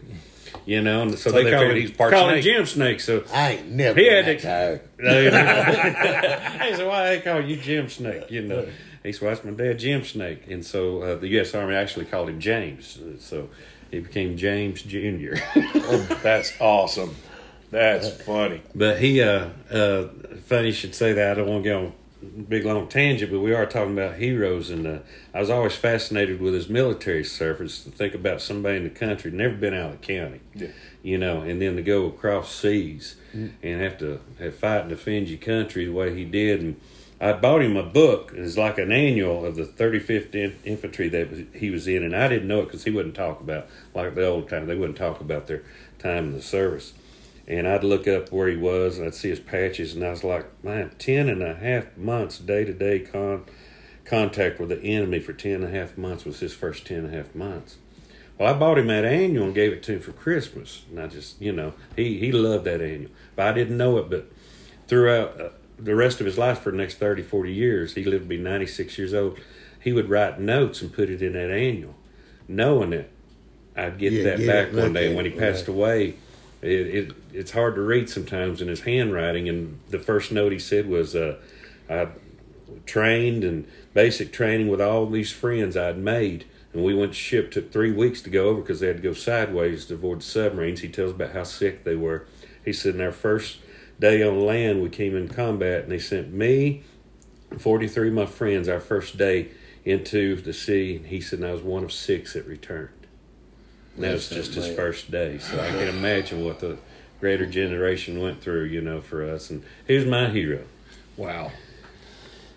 you 0.66 0.80
know. 0.82 1.02
And 1.02 1.10
so, 1.12 1.30
So 1.30 1.32
they, 1.32 1.44
they 1.44 1.50
call 1.50 1.62
him, 1.64 1.76
he's 1.76 1.90
part 1.90 2.12
call 2.12 2.28
him. 2.28 2.40
Jim 2.42 2.64
Snake. 2.66 3.00
So 3.00 3.24
I 3.32 3.52
ain't 3.54 3.70
never 3.70 3.98
He 3.98 4.06
had 4.06 4.26
that 4.26 4.38
to- 4.38 4.46
tired. 4.46 4.80
I 5.04 6.72
said, 6.76 6.86
why 6.86 7.08
they 7.16 7.20
call 7.20 7.40
you 7.40 7.56
Jim 7.56 7.88
Snake? 7.88 8.30
You 8.30 8.42
know, 8.42 8.68
he 9.06 9.12
said, 9.12 9.22
well, 9.22 9.34
that's 9.34 9.44
my 9.44 9.52
dad, 9.52 9.78
Jim 9.78 10.04
Snake. 10.04 10.42
And 10.48 10.64
so 10.64 11.02
uh, 11.02 11.14
the 11.16 11.28
U.S. 11.28 11.54
Army 11.54 11.74
actually 11.74 12.04
called 12.06 12.28
him 12.28 12.40
James. 12.40 12.98
Uh, 12.98 13.18
So 13.18 13.48
he 13.90 14.00
became 14.00 14.36
James 14.36 14.82
Jr. 14.82 15.36
That's 16.22 16.52
awesome. 16.60 17.14
That's 17.70 18.22
funny. 18.22 18.62
but 18.74 18.98
he, 18.98 19.20
uh, 19.22 19.48
uh, 19.70 20.08
funny 20.44 20.68
you 20.68 20.72
should 20.72 20.94
say 20.94 21.12
that. 21.14 21.32
I 21.32 21.34
don't 21.34 21.48
want 21.48 21.64
to 21.64 21.68
get 21.68 21.76
on 21.76 21.92
a 22.22 22.42
big 22.42 22.64
long 22.64 22.88
tangent, 22.88 23.30
but 23.30 23.40
we 23.40 23.52
are 23.54 23.66
talking 23.66 23.92
about 23.92 24.16
heroes. 24.16 24.70
And 24.70 24.86
uh, 24.86 24.98
I 25.34 25.40
was 25.40 25.50
always 25.50 25.74
fascinated 25.74 26.40
with 26.40 26.54
his 26.54 26.68
military 26.68 27.24
service 27.24 27.82
to 27.84 27.90
think 27.90 28.14
about 28.14 28.40
somebody 28.40 28.76
in 28.78 28.84
the 28.84 28.90
country, 28.90 29.30
never 29.30 29.54
been 29.54 29.74
out 29.74 29.92
of 29.94 30.00
the 30.00 30.06
county. 30.06 30.40
Yeah. 30.54 30.68
You 31.02 31.18
know, 31.18 31.40
and 31.42 31.60
then 31.62 31.76
to 31.76 31.82
go 31.82 32.06
across 32.06 32.52
seas 32.54 33.16
and 33.32 33.80
have 33.80 33.98
to 33.98 34.20
have 34.38 34.56
fight 34.56 34.80
and 34.82 34.88
defend 34.88 35.28
your 35.28 35.38
country 35.38 35.84
the 35.86 35.92
way 35.92 36.14
he 36.16 36.24
did. 36.24 36.60
And 36.60 36.80
I 37.20 37.32
bought 37.32 37.62
him 37.62 37.76
a 37.76 37.82
book. 37.82 38.32
It's 38.34 38.58
like 38.58 38.76
an 38.78 38.92
annual 38.92 39.46
of 39.46 39.56
the 39.56 39.64
35th 39.64 40.34
In- 40.34 40.58
Infantry 40.64 41.08
that 41.08 41.46
he 41.54 41.70
was 41.70 41.88
in, 41.88 42.02
and 42.02 42.14
I 42.14 42.28
didn't 42.28 42.48
know 42.48 42.60
it 42.60 42.66
because 42.66 42.84
he 42.84 42.90
wouldn't 42.90 43.14
talk 43.14 43.40
about 43.40 43.68
like 43.94 44.14
the 44.14 44.26
old 44.26 44.48
time. 44.48 44.66
They 44.66 44.76
wouldn't 44.76 44.98
talk 44.98 45.20
about 45.20 45.46
their 45.46 45.62
time 45.98 46.26
in 46.26 46.32
the 46.32 46.42
service. 46.42 46.92
And 47.48 47.66
I'd 47.66 47.84
look 47.84 48.06
up 48.06 48.32
where 48.32 48.48
he 48.48 48.56
was, 48.56 48.98
and 48.98 49.06
I'd 49.06 49.14
see 49.14 49.30
his 49.30 49.40
patches, 49.40 49.94
and 49.94 50.04
I 50.04 50.10
was 50.10 50.24
like, 50.24 50.46
man, 50.62 50.90
ten 50.98 51.28
and 51.28 51.42
a 51.42 51.54
half 51.54 51.96
months 51.96 52.38
day 52.38 52.64
to 52.64 52.72
day 52.72 53.00
con 53.00 53.44
contact 54.04 54.60
with 54.60 54.68
the 54.68 54.80
enemy 54.82 55.18
for 55.18 55.32
ten 55.32 55.62
and 55.62 55.64
a 55.64 55.70
half 55.70 55.96
months 55.96 56.24
was 56.24 56.40
his 56.40 56.52
first 56.52 56.86
ten 56.86 56.98
and 56.98 57.14
a 57.14 57.16
half 57.16 57.34
months. 57.34 57.76
Well, 58.38 58.54
I 58.54 58.58
bought 58.58 58.78
him 58.78 58.88
that 58.88 59.04
annual 59.06 59.46
and 59.46 59.54
gave 59.54 59.72
it 59.72 59.82
to 59.84 59.94
him 59.94 60.00
for 60.00 60.12
Christmas. 60.12 60.82
And 60.90 61.00
I 61.00 61.06
just, 61.06 61.40
you 61.40 61.52
know, 61.52 61.72
he, 61.96 62.18
he 62.18 62.32
loved 62.32 62.64
that 62.64 62.82
annual. 62.82 63.10
But 63.34 63.46
I 63.46 63.52
didn't 63.52 63.78
know 63.78 63.96
it. 63.96 64.10
But 64.10 64.30
throughout 64.86 65.40
uh, 65.40 65.48
the 65.78 65.94
rest 65.94 66.20
of 66.20 66.26
his 66.26 66.38
life 66.38 66.60
for 66.60 66.70
the 66.70 66.76
next 66.76 66.96
30, 66.96 67.22
40 67.22 67.52
years, 67.52 67.94
he 67.94 68.04
lived 68.04 68.24
to 68.24 68.28
be 68.28 68.38
96 68.38 68.98
years 68.98 69.14
old. 69.14 69.38
He 69.80 69.92
would 69.92 70.08
write 70.08 70.40
notes 70.40 70.82
and 70.82 70.92
put 70.92 71.10
it 71.10 71.22
in 71.22 71.34
that 71.34 71.50
annual, 71.50 71.94
knowing 72.48 72.90
that 72.90 73.10
I'd 73.76 73.98
get 73.98 74.12
Yeah, 74.12 74.24
that 74.24 74.38
get 74.38 74.46
back 74.46 74.82
one 74.82 74.92
day. 74.92 75.14
When 75.14 75.24
he 75.26 75.30
passed 75.30 75.68
right. 75.68 75.76
away, 75.76 76.14
it, 76.62 76.70
it 76.70 77.12
it's 77.32 77.50
hard 77.52 77.74
to 77.74 77.82
read 77.82 78.08
sometimes 78.08 78.62
in 78.62 78.68
his 78.68 78.80
handwriting. 78.80 79.48
And 79.48 79.78
the 79.90 79.98
first 79.98 80.32
note 80.32 80.52
he 80.52 80.58
said 80.58 80.88
was, 80.88 81.14
uh, 81.14 81.36
I 81.88 82.08
trained 82.86 83.44
and 83.44 83.66
basic 83.94 84.32
training 84.32 84.68
with 84.68 84.80
all 84.80 85.06
these 85.06 85.30
friends 85.30 85.76
I'd 85.76 85.98
made. 85.98 86.46
And 86.72 86.82
we 86.82 86.94
went 86.94 87.12
to 87.12 87.18
ship. 87.18 87.50
Took 87.50 87.70
three 87.72 87.92
weeks 87.92 88.22
to 88.22 88.30
go 88.30 88.48
over 88.48 88.62
because 88.62 88.80
they 88.80 88.86
had 88.86 88.96
to 88.96 89.02
go 89.02 89.12
sideways 89.12 89.86
to 89.86 89.94
avoid 89.94 90.22
submarines. 90.22 90.80
He 90.80 90.88
tells 90.88 91.12
about 91.12 91.32
how 91.32 91.44
sick 91.44 91.84
they 91.84 91.96
were. 91.96 92.26
He 92.64 92.72
said 92.72 92.94
in 92.94 93.00
our 93.00 93.12
first 93.12 93.58
day 93.98 94.22
on 94.22 94.40
land, 94.40 94.82
we 94.82 94.88
came 94.88 95.16
in 95.16 95.28
combat, 95.28 95.84
and 95.84 95.92
they 95.92 95.98
sent 95.98 96.32
me, 96.32 96.82
43 97.58 98.08
of 98.08 98.14
my 98.14 98.26
friends, 98.26 98.68
our 98.68 98.80
first 98.80 99.16
day 99.16 99.48
into 99.84 100.36
the 100.36 100.52
sea. 100.52 100.96
And 100.96 101.06
he 101.06 101.20
said, 101.20 101.38
and 101.38 101.48
I 101.48 101.52
was 101.52 101.62
one 101.62 101.84
of 101.84 101.92
six 101.92 102.34
that 102.34 102.46
returned. 102.46 102.90
And 103.94 104.04
that 104.04 104.12
was 104.12 104.28
just 104.28 104.54
his 104.54 104.68
first 104.74 105.10
day. 105.10 105.38
So 105.38 105.58
I 105.58 105.70
can 105.70 105.88
imagine 105.88 106.44
what 106.44 106.60
the 106.60 106.76
greater 107.20 107.46
generation 107.46 108.20
went 108.20 108.42
through, 108.42 108.64
you 108.64 108.80
know, 108.82 109.00
for 109.00 109.24
us. 109.24 109.48
And 109.48 109.64
he 109.86 109.94
was 109.96 110.04
my 110.04 110.28
hero. 110.28 110.64
Wow. 111.16 111.52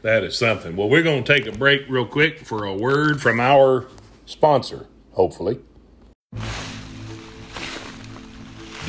That 0.02 0.24
is 0.24 0.38
something. 0.38 0.76
Well, 0.76 0.90
we're 0.90 1.04
going 1.04 1.24
to 1.24 1.34
take 1.34 1.46
a 1.46 1.58
break 1.58 1.88
real 1.88 2.06
quick 2.06 2.40
for 2.40 2.66
a 2.66 2.74
word 2.74 3.22
from 3.22 3.40
our 3.40 3.88
sponsor, 4.26 4.88
hopefully. 5.12 5.60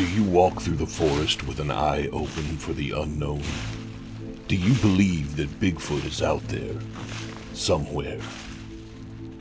Do 0.01 0.09
you 0.09 0.25
walk 0.25 0.63
through 0.63 0.77
the 0.77 0.87
forest 0.87 1.47
with 1.47 1.61
an 1.61 1.71
eye 1.71 2.07
open 2.07 2.57
for 2.57 2.73
the 2.73 2.93
unknown? 2.93 3.43
Do 4.49 4.57
you 4.57 4.73
believe 4.81 5.37
that 5.37 5.61
Bigfoot 5.61 6.07
is 6.07 6.23
out 6.23 6.43
there? 6.49 6.75
Somewhere. 7.53 8.19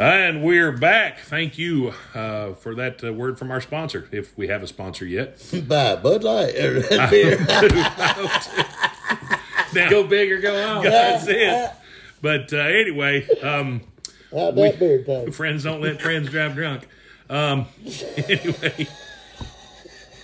And 0.00 0.42
we're 0.42 0.72
back. 0.72 1.18
Thank 1.18 1.58
you 1.58 1.92
uh, 2.14 2.54
for 2.54 2.74
that 2.76 3.04
uh, 3.04 3.12
word 3.12 3.38
from 3.38 3.50
our 3.50 3.60
sponsor, 3.60 4.08
if 4.10 4.34
we 4.34 4.48
have 4.48 4.62
a 4.62 4.66
sponsor 4.66 5.04
yet. 5.04 5.38
Buy 5.68 5.96
Bud 5.96 6.24
Light 6.24 6.56
or 6.56 6.80
Red 6.80 7.10
beer. 7.10 7.46
Now, 9.74 9.88
Go 9.90 10.04
big 10.04 10.32
or 10.32 10.40
go 10.40 10.66
home. 10.66 10.82
that's 10.84 11.26
it. 11.28 11.70
But 12.22 12.50
uh, 12.52 12.56
anyway, 12.56 13.28
um, 13.40 13.82
How'd 14.32 14.56
beer 14.56 15.04
taste? 15.04 15.36
friends 15.36 15.64
don't 15.64 15.82
let 15.82 16.00
friends 16.00 16.30
drive 16.30 16.54
drunk. 16.54 16.88
Um, 17.28 17.66
anyway, 18.16 18.88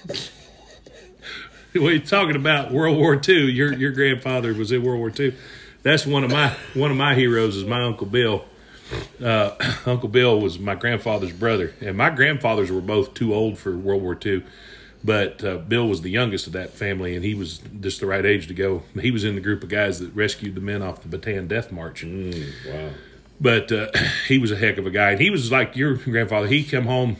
we're 1.74 2.00
talking 2.00 2.34
about 2.34 2.72
World 2.72 2.96
War 2.96 3.20
II. 3.28 3.50
Your 3.52 3.74
your 3.74 3.92
grandfather 3.92 4.52
was 4.54 4.72
in 4.72 4.82
World 4.82 4.98
War 5.00 5.12
II. 5.16 5.36
That's 5.82 6.06
one 6.06 6.24
of 6.24 6.30
my 6.32 6.56
one 6.72 6.90
of 6.90 6.96
my 6.96 7.14
heroes 7.14 7.56
is 7.56 7.64
my 7.66 7.82
uncle 7.84 8.06
Bill. 8.06 8.44
Uh, 9.22 9.52
uncle 9.86 10.08
Bill 10.08 10.40
was 10.40 10.58
my 10.58 10.74
grandfather's 10.74 11.32
brother, 11.32 11.74
and 11.80 11.96
my 11.96 12.10
grandfathers 12.10 12.70
were 12.70 12.80
both 12.80 13.14
too 13.14 13.34
old 13.34 13.58
for 13.58 13.76
World 13.76 14.02
War 14.02 14.18
II. 14.24 14.44
But 15.04 15.44
uh, 15.44 15.58
Bill 15.58 15.88
was 15.88 16.02
the 16.02 16.10
youngest 16.10 16.46
of 16.46 16.52
that 16.54 16.70
family, 16.70 17.14
and 17.14 17.24
he 17.24 17.34
was 17.34 17.58
just 17.80 18.00
the 18.00 18.06
right 18.06 18.24
age 18.24 18.48
to 18.48 18.54
go. 18.54 18.82
He 19.00 19.10
was 19.10 19.24
in 19.24 19.34
the 19.36 19.40
group 19.40 19.62
of 19.62 19.68
guys 19.68 20.00
that 20.00 20.14
rescued 20.14 20.54
the 20.54 20.60
men 20.60 20.82
off 20.82 21.02
the 21.02 21.16
Bataan 21.16 21.46
Death 21.46 21.70
March. 21.70 22.02
Wow. 22.04 22.90
But 23.40 23.70
uh, 23.70 23.88
he 24.28 24.38
was 24.38 24.50
a 24.50 24.56
heck 24.56 24.78
of 24.78 24.86
a 24.86 24.90
guy. 24.90 25.12
And 25.12 25.20
he 25.20 25.30
was 25.30 25.52
like 25.52 25.76
your 25.76 25.94
grandfather. 25.94 26.48
He 26.48 26.64
come 26.64 26.86
home 26.86 27.16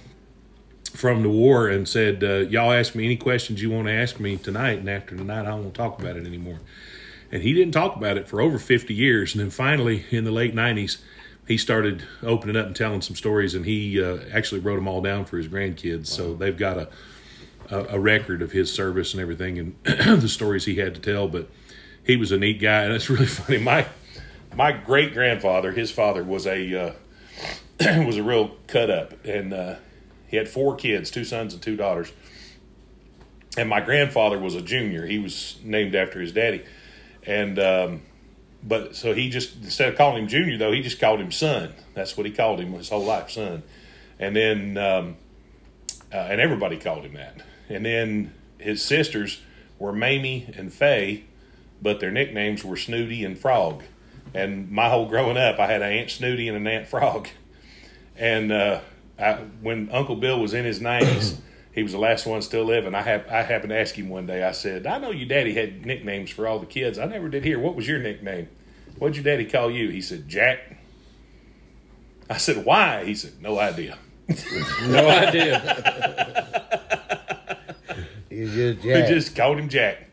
from 0.97 1.23
the 1.23 1.29
war 1.29 1.69
and 1.69 1.87
said, 1.87 2.25
uh, 2.25 2.49
"Y'all 2.49 2.73
ask 2.73 2.95
me 2.95 3.05
any 3.05 3.17
questions 3.17 3.63
you 3.63 3.71
want 3.71 3.87
to 3.87 3.93
ask 3.93 4.19
me 4.19 4.37
tonight, 4.37 4.79
and 4.79 4.89
after 4.89 5.17
tonight, 5.17 5.47
I 5.47 5.55
won't 5.55 5.75
talk 5.75 6.01
about 6.01 6.17
it 6.17 6.27
anymore." 6.27 6.61
And 7.31 7.43
he 7.43 7.53
didn't 7.53 7.73
talk 7.73 7.97
about 7.97 8.17
it 8.17 8.29
for 8.29 8.41
over 8.41 8.59
fifty 8.59 8.95
years. 8.95 9.35
And 9.35 9.43
then 9.43 9.51
finally, 9.51 10.07
in 10.11 10.25
the 10.25 10.31
late 10.31 10.55
nineties, 10.55 10.99
he 11.47 11.57
started 11.57 12.03
opening 12.23 12.57
up 12.57 12.67
and 12.67 12.77
telling 12.77 13.03
some 13.03 13.17
stories. 13.17 13.55
And 13.55 13.65
he 13.65 14.03
uh, 14.03 14.19
actually 14.33 14.61
wrote 14.61 14.77
them 14.77 14.89
all 14.89 15.01
down 15.01 15.25
for 15.25 15.37
his 15.37 15.49
grandkids. 15.49 16.09
So 16.09 16.35
they've 16.35 16.57
got 16.57 16.79
a, 16.79 16.89
a 17.71 17.97
a 17.97 17.99
record 17.99 18.43
of 18.43 18.53
his 18.53 18.73
service 18.73 19.13
and 19.13 19.21
everything, 19.21 19.59
and 19.59 19.77
the 20.23 20.29
stories 20.29 20.65
he 20.65 20.77
had 20.77 20.95
to 20.95 21.01
tell. 21.01 21.29
But 21.29 21.49
he 22.05 22.17
was 22.17 22.33
a 22.33 22.39
neat 22.39 22.61
guy, 22.61 22.85
and 22.85 22.93
it's 22.93 23.11
really 23.11 23.27
funny. 23.27 23.59
My 23.59 23.87
my 24.55 24.73
great 24.73 25.13
grandfather, 25.13 25.73
his 25.73 25.91
father 25.91 26.25
was 26.25 26.47
a 26.47 26.75
uh, 26.75 26.93
was 28.05 28.17
a 28.17 28.23
real 28.23 28.57
cut 28.67 28.91
up, 28.91 29.25
and 29.25 29.53
uh, 29.53 29.77
he 30.29 30.37
had 30.37 30.49
four 30.49 30.77
kids, 30.77 31.11
two 31.11 31.25
sons 31.25 31.53
and 31.53 31.63
two 31.63 31.77
daughters. 31.77 32.13
And 33.59 33.71
my 33.71 33.81
grandfather 33.81 34.39
was 34.39 34.55
a 34.55 34.61
junior. 34.61 35.07
He 35.07 35.19
was 35.19 35.59
named 35.65 35.95
after 35.95 36.21
his 36.21 36.33
daddy, 36.33 36.63
and 37.27 37.59
um, 37.59 38.03
but 38.67 38.97
so 38.97 39.15
he 39.15 39.31
just 39.31 39.57
instead 39.63 39.89
of 39.89 39.97
calling 39.97 40.25
him 40.25 40.29
junior 40.29 40.59
though, 40.59 40.73
he 40.73 40.83
just 40.83 40.99
called 40.99 41.21
him 41.21 41.31
son. 41.31 41.73
That's 41.95 42.17
what 42.17 42.27
he 42.27 42.33
called 42.33 42.61
him 42.61 42.73
his 42.73 42.89
whole 42.89 43.05
life, 43.05 43.31
son. 43.31 43.63
And 44.19 44.35
then 44.35 44.77
um, 44.77 45.17
uh, 46.13 46.17
and 46.17 46.41
everybody 46.41 46.77
called 46.77 47.05
him 47.05 47.15
that. 47.15 47.43
And 47.69 47.85
then 47.85 48.35
his 48.59 48.83
sisters 48.83 49.41
were 49.79 49.93
Mamie 49.93 50.53
and 50.57 50.73
Faye, 50.73 51.25
but 51.81 52.01
their 52.01 52.11
nicknames 52.11 52.65
were 52.65 52.77
Snooty 52.77 53.25
and 53.25 53.39
Frog. 53.39 53.83
And 54.35 54.71
my 54.71 54.89
whole 54.89 55.07
growing 55.07 55.37
up, 55.37 55.59
I 55.59 55.67
had 55.67 55.83
an 55.83 55.93
Aunt 55.93 56.11
Snooty 56.11 56.49
and 56.49 56.57
an 56.57 56.67
Aunt 56.67 56.89
Frog. 56.89 57.29
And 58.17 58.51
uh, 58.51 58.81
I, 59.19 59.35
when 59.61 59.91
Uncle 59.91 60.17
Bill 60.17 60.41
was 60.41 60.55
in 60.55 60.65
his 60.65 60.81
nineties, 60.81 61.41
he 61.73 61.83
was 61.83 61.93
the 61.93 61.99
last 61.99 62.27
one 62.27 62.43
still 62.43 62.65
living. 62.65 62.95
I 62.95 63.03
have 63.03 63.29
I 63.29 63.43
happened 63.43 63.71
to 63.71 63.79
ask 63.79 63.95
him 63.95 64.09
one 64.09 64.27
day. 64.27 64.43
I 64.43 64.53
said, 64.53 64.87
"I 64.87 64.99
know 64.99 65.11
your 65.11 65.29
daddy 65.29 65.55
had 65.55 65.87
nicknames 65.87 66.31
for 66.31 66.49
all 66.49 66.59
the 66.59 66.67
kids. 66.67 66.99
I 66.99 67.05
never 67.05 67.29
did 67.29 67.45
hear. 67.45 67.59
What 67.59 67.77
was 67.77 67.87
your 67.87 67.99
nickname? 67.99 68.49
What'd 68.99 69.17
your 69.17 69.25
daddy 69.25 69.45
call 69.45 69.71
you?" 69.71 69.89
He 69.89 70.01
said, 70.01 70.29
"Jack." 70.29 70.79
I 72.29 72.37
said, 72.39 72.65
"Why?" 72.65 73.05
He 73.05 73.15
said, 73.15 73.41
"No 73.41 73.59
idea." 73.59 73.99
No 74.89 75.09
idea. 75.09 75.63
You 78.31 78.47
just 78.47 78.83
He 78.83 78.91
just 79.15 79.37
called 79.37 79.59
him 79.59 79.69
Jack. 79.69 80.09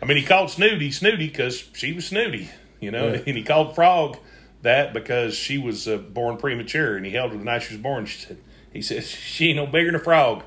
I 0.00 0.06
mean, 0.06 0.16
he 0.16 0.24
called 0.24 0.50
Snooty 0.50 0.90
Snooty 0.90 1.28
because 1.28 1.68
she 1.74 1.92
was 1.92 2.06
Snooty, 2.06 2.48
you 2.80 2.90
know, 2.90 3.08
and 3.08 3.24
he 3.26 3.42
called 3.42 3.74
Frog 3.74 4.16
that 4.62 4.92
because 4.92 5.34
she 5.34 5.58
was 5.58 5.86
uh, 5.86 5.98
born 5.98 6.36
premature, 6.36 6.96
and 6.96 7.04
he 7.04 7.12
held 7.12 7.32
her 7.32 7.38
the 7.38 7.44
night 7.44 7.62
she 7.62 7.74
was 7.74 7.82
born. 7.82 8.06
She 8.06 8.18
said, 8.20 8.38
he 8.72 8.82
said 8.82 9.04
she 9.04 9.48
ain't 9.48 9.56
no 9.56 9.66
bigger 9.66 9.86
than 9.86 10.00
a 10.00 10.04
frog, 10.04 10.42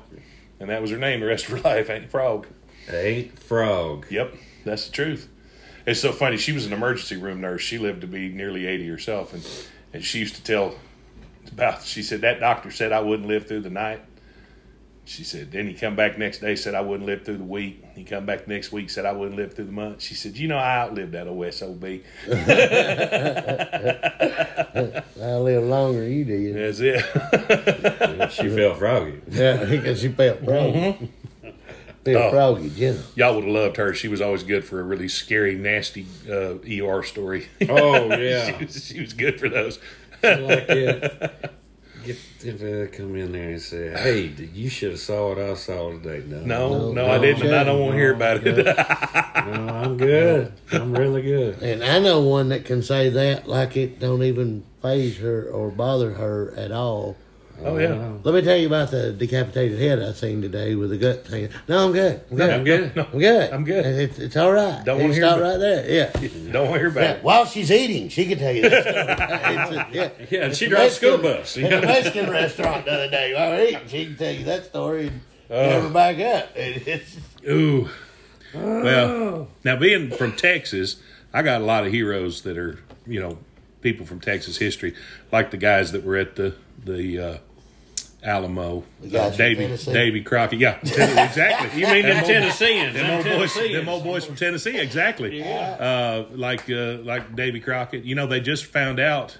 and 0.60 0.68
that 0.68 0.82
was 0.82 0.90
her 0.90 0.98
name 0.98 1.20
the 1.20 1.26
rest 1.26 1.46
of 1.46 1.52
her 1.52 1.60
life, 1.60 1.88
ain't 1.88 2.10
Frog. 2.10 2.46
Ain't 2.90 3.38
frog. 3.38 4.06
Yep, 4.10 4.34
that's 4.64 4.86
the 4.86 4.92
truth. 4.92 5.28
It's 5.86 6.00
so 6.00 6.12
funny. 6.12 6.36
She 6.36 6.52
was 6.52 6.66
an 6.66 6.72
emergency 6.72 7.16
room 7.16 7.40
nurse. 7.40 7.62
She 7.62 7.78
lived 7.78 8.00
to 8.00 8.06
be 8.06 8.28
nearly 8.28 8.66
eighty 8.66 8.88
herself, 8.88 9.32
and 9.32 9.46
and 9.92 10.04
she 10.04 10.18
used 10.18 10.34
to 10.36 10.42
tell 10.42 10.74
about. 11.50 11.84
She 11.84 12.02
said 12.02 12.20
that 12.22 12.40
doctor 12.40 12.70
said 12.70 12.92
I 12.92 13.00
wouldn't 13.00 13.28
live 13.28 13.46
through 13.46 13.60
the 13.60 13.70
night. 13.70 14.02
She 15.06 15.22
said, 15.22 15.52
then 15.52 15.68
he 15.68 15.74
come 15.74 15.94
back 15.94 16.18
next 16.18 16.40
day, 16.40 16.56
said 16.56 16.74
I 16.74 16.80
wouldn't 16.80 17.06
live 17.06 17.24
through 17.24 17.36
the 17.36 17.44
week. 17.44 17.84
He 17.94 18.02
come 18.02 18.26
back 18.26 18.48
next 18.48 18.72
week, 18.72 18.90
said 18.90 19.06
I 19.06 19.12
wouldn't 19.12 19.36
live 19.36 19.54
through 19.54 19.66
the 19.66 19.72
month. 19.72 20.02
She 20.02 20.14
said, 20.14 20.36
you 20.36 20.48
know, 20.48 20.58
I 20.58 20.78
outlived 20.78 21.12
that 21.12 21.28
OSOB. 21.28 22.02
I 25.22 25.36
live 25.36 25.62
longer 25.62 26.00
than 26.00 26.12
you 26.12 26.24
did. 26.24 26.56
That's 26.56 26.80
it. 26.80 28.30
She 28.32 28.48
felt 28.48 28.78
froggy. 28.78 29.20
Yeah, 29.30 29.64
because 29.64 30.00
she 30.00 30.08
felt 30.08 30.44
froggy. 30.44 30.72
Mm-hmm. 30.72 31.04
Felt 32.14 32.24
Oh. 32.26 32.30
froggy, 32.30 32.70
Jenna. 32.70 33.02
Y'all 33.14 33.34
would 33.34 33.44
have 33.44 33.52
loved 33.52 33.76
her. 33.76 33.92
She 33.94 34.08
was 34.08 34.20
always 34.20 34.42
good 34.42 34.64
for 34.64 34.80
a 34.80 34.82
really 34.82 35.08
scary, 35.08 35.54
nasty 35.56 36.06
uh, 36.30 36.54
ER 36.66 37.02
story. 37.02 37.48
Oh 37.68 38.08
yeah. 38.16 38.56
she, 38.58 38.64
was, 38.64 38.84
she 38.86 39.00
was 39.00 39.12
good 39.12 39.38
for 39.40 39.48
those. 39.48 39.78
like 40.22 40.68
it. 40.68 41.52
Get 42.04 42.16
if 42.44 42.60
they 42.60 42.86
come 42.96 43.16
in 43.16 43.32
there 43.32 43.48
and 43.50 43.60
say, 43.60 43.90
"Hey, 43.90 44.32
you 44.54 44.68
should 44.68 44.92
have 44.92 45.00
saw 45.00 45.30
what 45.30 45.38
I 45.40 45.54
saw 45.54 45.90
today." 45.90 46.22
No, 46.24 46.38
No, 46.44 46.68
no, 46.68 46.92
No, 46.92 47.10
I 47.10 47.18
didn't. 47.18 47.42
and 47.46 47.54
I 47.56 47.64
don't 47.64 47.78
no, 47.78 47.82
want 47.82 47.92
to 47.94 47.98
hear 47.98 48.14
about 48.14 48.46
it. 48.46 48.64
no, 49.46 49.72
I'm 49.74 49.96
good. 49.96 50.52
I'm 50.70 50.92
really 50.92 51.22
good. 51.22 51.60
And 51.62 51.82
I 51.82 51.98
know 51.98 52.20
one 52.20 52.50
that 52.50 52.64
can 52.64 52.82
say 52.82 53.08
that 53.08 53.48
like 53.48 53.76
it 53.76 53.98
don't 53.98 54.22
even 54.22 54.62
phase 54.82 55.18
her 55.18 55.48
or 55.50 55.70
bother 55.70 56.12
her 56.12 56.54
at 56.56 56.70
all. 56.70 57.16
Oh 57.64 57.78
yeah. 57.78 58.12
Let 58.22 58.34
me 58.34 58.42
tell 58.42 58.56
you 58.56 58.66
about 58.66 58.90
the 58.90 59.12
decapitated 59.12 59.78
head 59.78 60.00
I 60.02 60.12
seen 60.12 60.42
today 60.42 60.74
with 60.74 60.90
the 60.90 60.98
gut 60.98 61.26
thing. 61.26 61.48
No, 61.68 61.86
I'm 61.86 61.92
good. 61.92 62.20
I'm 62.30 62.36
good. 62.36 62.50
I'm 62.50 62.64
good. 62.64 62.96
No, 62.96 63.02
I'm 63.12 63.18
good. 63.18 63.52
I'm 63.52 63.64
good. 63.64 63.86
It's, 63.86 64.18
it's 64.18 64.36
all 64.36 64.52
right. 64.52 64.84
Don't 64.84 65.00
wanna 65.00 65.12
hear 65.14 65.22
stop 65.22 65.40
right 65.40 65.56
there. 65.58 65.90
Yeah. 65.90 66.12
don't 66.52 66.68
want 66.70 66.74
to 66.74 66.78
hear 66.80 66.88
about 66.88 67.02
Yeah, 67.02 67.10
it. 67.12 67.22
while 67.24 67.44
she's 67.46 67.70
eating, 67.70 68.08
she 68.08 68.26
can 68.26 68.38
tell 68.38 68.52
you 68.52 68.68
that 68.68 68.82
story. 69.66 69.78
A- 69.78 69.88
yeah, 69.92 70.10
Yeah, 70.30 70.52
she 70.52 70.68
drives 70.68 70.96
school 70.96 71.18
bus. 71.18 71.56
In 71.56 71.72
a 71.72 71.80
Mexican 71.80 72.30
restaurant 72.30 72.84
the 72.84 72.92
other 72.92 73.10
day, 73.10 73.34
while 73.34 73.50
we're 73.50 73.64
eating, 73.66 73.88
she 73.88 74.06
can 74.06 74.16
tell 74.16 74.32
you 74.32 74.44
that 74.44 74.64
story 74.66 75.06
and 75.08 75.70
never 75.70 75.88
back 75.90 76.18
up. 76.18 76.50
It's, 76.56 77.16
Ooh. 77.48 77.88
Well, 78.54 79.48
now 79.64 79.76
being 79.76 80.10
from 80.10 80.32
Texas, 80.32 80.96
I 81.32 81.42
got 81.42 81.60
a 81.60 81.64
lot 81.64 81.84
of 81.86 81.92
heroes 81.92 82.42
that 82.42 82.56
are, 82.56 82.78
you 83.06 83.20
know, 83.20 83.38
people 83.82 84.06
from 84.06 84.20
Texas 84.20 84.56
history, 84.56 84.94
like 85.30 85.50
the 85.50 85.56
guys 85.56 85.92
that 85.92 86.04
were 86.04 86.16
at 86.16 86.36
the 86.36 86.54
the 86.84 87.18
uh, 87.20 87.38
Alamo, 88.26 88.82
The 89.00 89.08
guys 89.08 89.34
uh, 89.34 89.36
Davy 89.36 89.76
Davy 89.92 90.20
Crockett. 90.22 90.58
Yeah, 90.58 90.78
exactly. 90.82 91.80
You 91.80 91.86
mean 91.86 92.02
them 92.02 92.16
Them 92.16 92.24
old- 92.24 92.26
Tennesseans? 92.26 92.94
Them 92.94 93.22
Them 93.22 93.32
old 93.32 93.38
boys, 93.40 93.54
them 93.54 93.88
old 93.88 94.04
boys 94.04 94.24
from 94.24 94.34
Tennessee, 94.36 94.78
exactly. 94.78 95.42
Uh, 95.44 96.24
like 96.32 96.68
uh, 96.68 96.98
like 97.02 97.36
Davy 97.36 97.60
Crockett. 97.60 98.04
You 98.04 98.14
know, 98.16 98.26
they 98.26 98.40
just 98.40 98.66
found 98.66 98.98
out, 98.98 99.38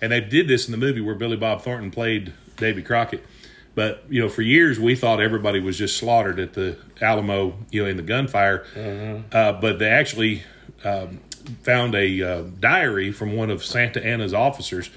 and 0.00 0.12
they 0.12 0.20
did 0.20 0.46
this 0.48 0.66
in 0.66 0.72
the 0.72 0.78
movie 0.78 1.00
where 1.00 1.16
Billy 1.16 1.36
Bob 1.36 1.62
Thornton 1.62 1.90
played 1.90 2.32
Davy 2.56 2.82
Crockett. 2.82 3.26
But 3.74 4.04
you 4.08 4.20
know, 4.20 4.28
for 4.28 4.42
years 4.42 4.78
we 4.78 4.94
thought 4.94 5.20
everybody 5.20 5.58
was 5.60 5.76
just 5.76 5.96
slaughtered 5.96 6.38
at 6.38 6.52
the 6.54 6.76
Alamo, 7.00 7.56
you 7.70 7.82
know, 7.82 7.88
in 7.88 7.96
the 7.96 8.02
gunfire. 8.02 8.64
Uh, 9.32 9.52
but 9.54 9.78
they 9.78 9.88
actually 9.88 10.42
um, 10.84 11.20
found 11.62 11.94
a 11.94 12.22
uh, 12.22 12.42
diary 12.60 13.10
from 13.12 13.34
one 13.34 13.50
of 13.50 13.64
Santa 13.64 14.04
Anna's 14.04 14.34
officers, 14.34 14.88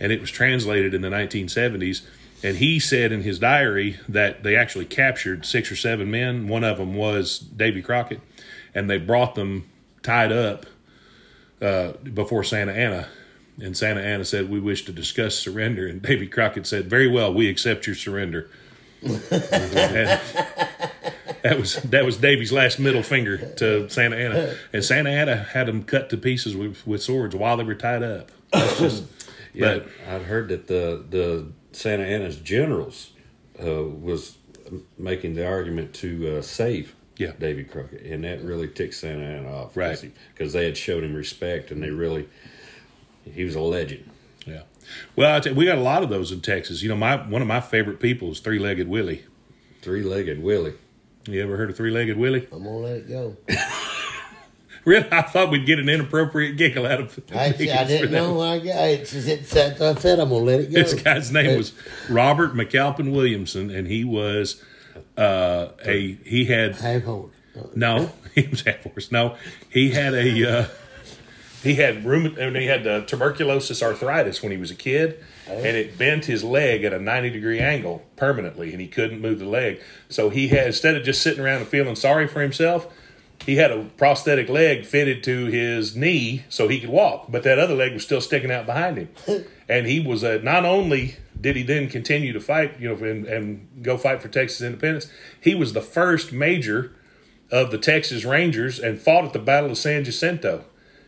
and 0.00 0.10
it 0.12 0.20
was 0.20 0.30
translated 0.30 0.92
in 0.94 1.02
the 1.02 1.08
1970s. 1.08 2.02
And 2.42 2.56
he 2.56 2.78
said 2.78 3.12
in 3.12 3.22
his 3.22 3.38
diary 3.38 3.98
that 4.08 4.42
they 4.42 4.56
actually 4.56 4.86
captured 4.86 5.44
six 5.44 5.70
or 5.70 5.76
seven 5.76 6.10
men. 6.10 6.48
One 6.48 6.64
of 6.64 6.78
them 6.78 6.94
was 6.94 7.38
Davy 7.38 7.82
Crockett, 7.82 8.20
and 8.74 8.88
they 8.88 8.98
brought 8.98 9.34
them 9.34 9.68
tied 10.02 10.32
up 10.32 10.66
uh, 11.60 11.92
before 12.02 12.42
Santa 12.42 12.72
Anna. 12.72 13.08
And 13.62 13.76
Santa 13.76 14.00
Anna 14.00 14.24
said, 14.24 14.48
"We 14.48 14.58
wish 14.58 14.86
to 14.86 14.92
discuss 14.92 15.34
surrender." 15.34 15.86
And 15.86 16.00
Davy 16.00 16.26
Crockett 16.26 16.66
said, 16.66 16.88
"Very 16.88 17.08
well, 17.08 17.32
we 17.34 17.48
accept 17.48 17.86
your 17.86 17.96
surrender." 17.96 18.48
That 21.42 21.58
was 21.58 21.76
that 21.76 22.04
was 22.04 22.18
Davy's 22.18 22.52
last 22.52 22.78
middle 22.78 23.02
finger 23.02 23.38
to 23.38 23.88
Santa 23.88 24.16
Anna, 24.16 24.54
and 24.74 24.84
Santa 24.84 25.08
Anna 25.08 25.36
had 25.36 25.68
them 25.68 25.84
cut 25.84 26.10
to 26.10 26.18
pieces 26.18 26.54
with, 26.54 26.86
with 26.86 27.02
swords 27.02 27.34
while 27.34 27.56
they 27.56 27.64
were 27.64 27.74
tied 27.74 28.02
up. 28.02 28.30
That's 28.52 28.78
just, 28.78 29.04
Yeah, 29.54 29.78
but 29.78 29.88
I've 30.06 30.26
heard 30.26 30.48
that 30.48 30.66
the 30.66 31.02
the 31.08 31.46
Santa 31.72 32.04
Anna's 32.04 32.36
generals 32.36 33.10
uh, 33.62 33.82
was 33.84 34.36
making 34.98 35.34
the 35.34 35.46
argument 35.46 35.94
to 35.94 36.38
uh, 36.38 36.42
save 36.42 36.94
Yeah. 37.16 37.32
Davy 37.38 37.64
Crockett, 37.64 38.02
and 38.02 38.24
that 38.24 38.42
really 38.42 38.68
ticked 38.68 38.94
Santa 38.94 39.24
Anna 39.24 39.52
off, 39.52 39.76
Right. 39.76 40.10
Because 40.34 40.52
they 40.52 40.64
had 40.64 40.76
showed 40.76 41.04
him 41.04 41.14
respect, 41.14 41.70
and 41.70 41.82
they 41.82 41.90
really 41.90 42.28
he 43.24 43.44
was 43.44 43.54
a 43.54 43.60
legend. 43.60 44.08
yeah, 44.46 44.62
well, 45.14 45.36
I 45.36 45.40
you, 45.40 45.54
we 45.56 45.66
got 45.66 45.78
a 45.78 45.82
lot 45.82 46.02
of 46.02 46.08
those 46.08 46.32
in 46.32 46.40
Texas. 46.40 46.82
You 46.82 46.88
know, 46.88 46.96
my 46.96 47.16
one 47.16 47.42
of 47.42 47.48
my 47.48 47.60
favorite 47.60 48.00
people 48.00 48.30
is 48.32 48.40
Three 48.40 48.58
Legged 48.58 48.88
Willie. 48.88 49.24
Three 49.82 50.02
legged 50.02 50.42
Willie. 50.42 50.74
You 51.28 51.42
ever 51.42 51.56
heard 51.56 51.70
of 51.70 51.76
Three 51.76 51.90
Legged 51.90 52.16
Willie? 52.16 52.48
I'm 52.52 52.64
gonna 52.64 52.76
let 52.78 52.96
it 52.96 53.08
go. 53.08 53.36
Really, 54.84 55.06
I 55.12 55.22
thought 55.22 55.50
we'd 55.50 55.66
get 55.66 55.78
an 55.78 55.88
inappropriate 55.88 56.56
giggle 56.56 56.86
out 56.86 57.00
of. 57.00 57.20
I, 57.34 57.46
I 57.46 57.52
for 57.52 57.58
didn't 57.58 58.12
know. 58.12 58.40
I, 58.40 58.56
it's, 58.56 59.12
it's, 59.12 59.54
I 59.54 59.94
said 59.94 60.18
I'm 60.20 60.30
gonna 60.30 60.36
let 60.36 60.60
it 60.60 60.72
go. 60.72 60.82
This 60.82 60.94
guy's 60.94 61.30
name 61.30 61.56
was 61.56 61.72
Robert 62.08 62.54
McAlpin 62.54 63.12
Williamson, 63.12 63.70
and 63.70 63.86
he 63.86 64.04
was 64.04 64.62
uh, 65.16 65.68
a 65.84 66.14
he 66.24 66.46
had 66.46 66.76
half 66.76 67.02
horse. 67.02 67.34
no 67.74 68.12
he 68.34 68.46
was 68.48 68.62
half 68.62 68.82
horse. 68.82 69.12
No, 69.12 69.36
he 69.68 69.90
had 69.90 70.14
a 70.14 70.60
uh, 70.60 70.68
he 71.62 71.74
had 71.74 72.04
rheum 72.04 72.38
and 72.38 72.56
he 72.56 72.66
had 72.66 72.86
uh, 72.86 73.02
tuberculosis 73.02 73.82
arthritis 73.82 74.42
when 74.42 74.50
he 74.50 74.58
was 74.58 74.70
a 74.70 74.74
kid, 74.74 75.22
and 75.46 75.76
it 75.76 75.98
bent 75.98 76.24
his 76.24 76.42
leg 76.42 76.84
at 76.84 76.94
a 76.94 76.98
ninety 76.98 77.28
degree 77.28 77.60
angle 77.60 78.02
permanently, 78.16 78.72
and 78.72 78.80
he 78.80 78.88
couldn't 78.88 79.20
move 79.20 79.38
the 79.40 79.44
leg. 79.44 79.80
So 80.08 80.30
he 80.30 80.48
had 80.48 80.68
instead 80.68 80.96
of 80.96 81.04
just 81.04 81.22
sitting 81.22 81.44
around 81.44 81.58
and 81.58 81.68
feeling 81.68 81.96
sorry 81.96 82.26
for 82.26 82.40
himself. 82.40 82.90
He 83.46 83.56
had 83.56 83.70
a 83.70 83.84
prosthetic 83.96 84.48
leg 84.48 84.84
fitted 84.84 85.24
to 85.24 85.46
his 85.46 85.96
knee 85.96 86.44
so 86.48 86.68
he 86.68 86.78
could 86.80 86.90
walk, 86.90 87.26
but 87.30 87.42
that 87.44 87.58
other 87.58 87.74
leg 87.74 87.92
was 87.94 88.02
still 88.02 88.20
sticking 88.20 88.50
out 88.50 88.66
behind 88.66 88.98
him. 88.98 89.08
and 89.68 89.86
he 89.86 90.00
was 90.00 90.22
a, 90.22 90.40
not 90.40 90.64
only 90.64 91.16
did 91.40 91.56
he 91.56 91.62
then 91.62 91.88
continue 91.88 92.32
to 92.32 92.40
fight, 92.40 92.78
you 92.78 92.88
know, 92.88 93.02
and, 93.04 93.26
and 93.26 93.82
go 93.82 93.96
fight 93.96 94.20
for 94.20 94.28
Texas 94.28 94.60
independence, 94.60 95.10
he 95.40 95.54
was 95.54 95.72
the 95.72 95.80
first 95.80 96.32
major 96.32 96.94
of 97.50 97.70
the 97.70 97.78
Texas 97.78 98.24
Rangers 98.24 98.78
and 98.78 99.00
fought 99.00 99.24
at 99.24 99.32
the 99.32 99.38
Battle 99.38 99.70
of 99.70 99.78
San 99.78 100.04
Jacinto. 100.04 100.64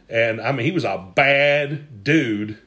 And 0.09 0.41
I 0.41 0.53
mean, 0.53 0.67
he 0.67 0.73
was 0.73 0.85
a 0.85 1.07
bad 1.15 2.05
dude, 2.05 2.59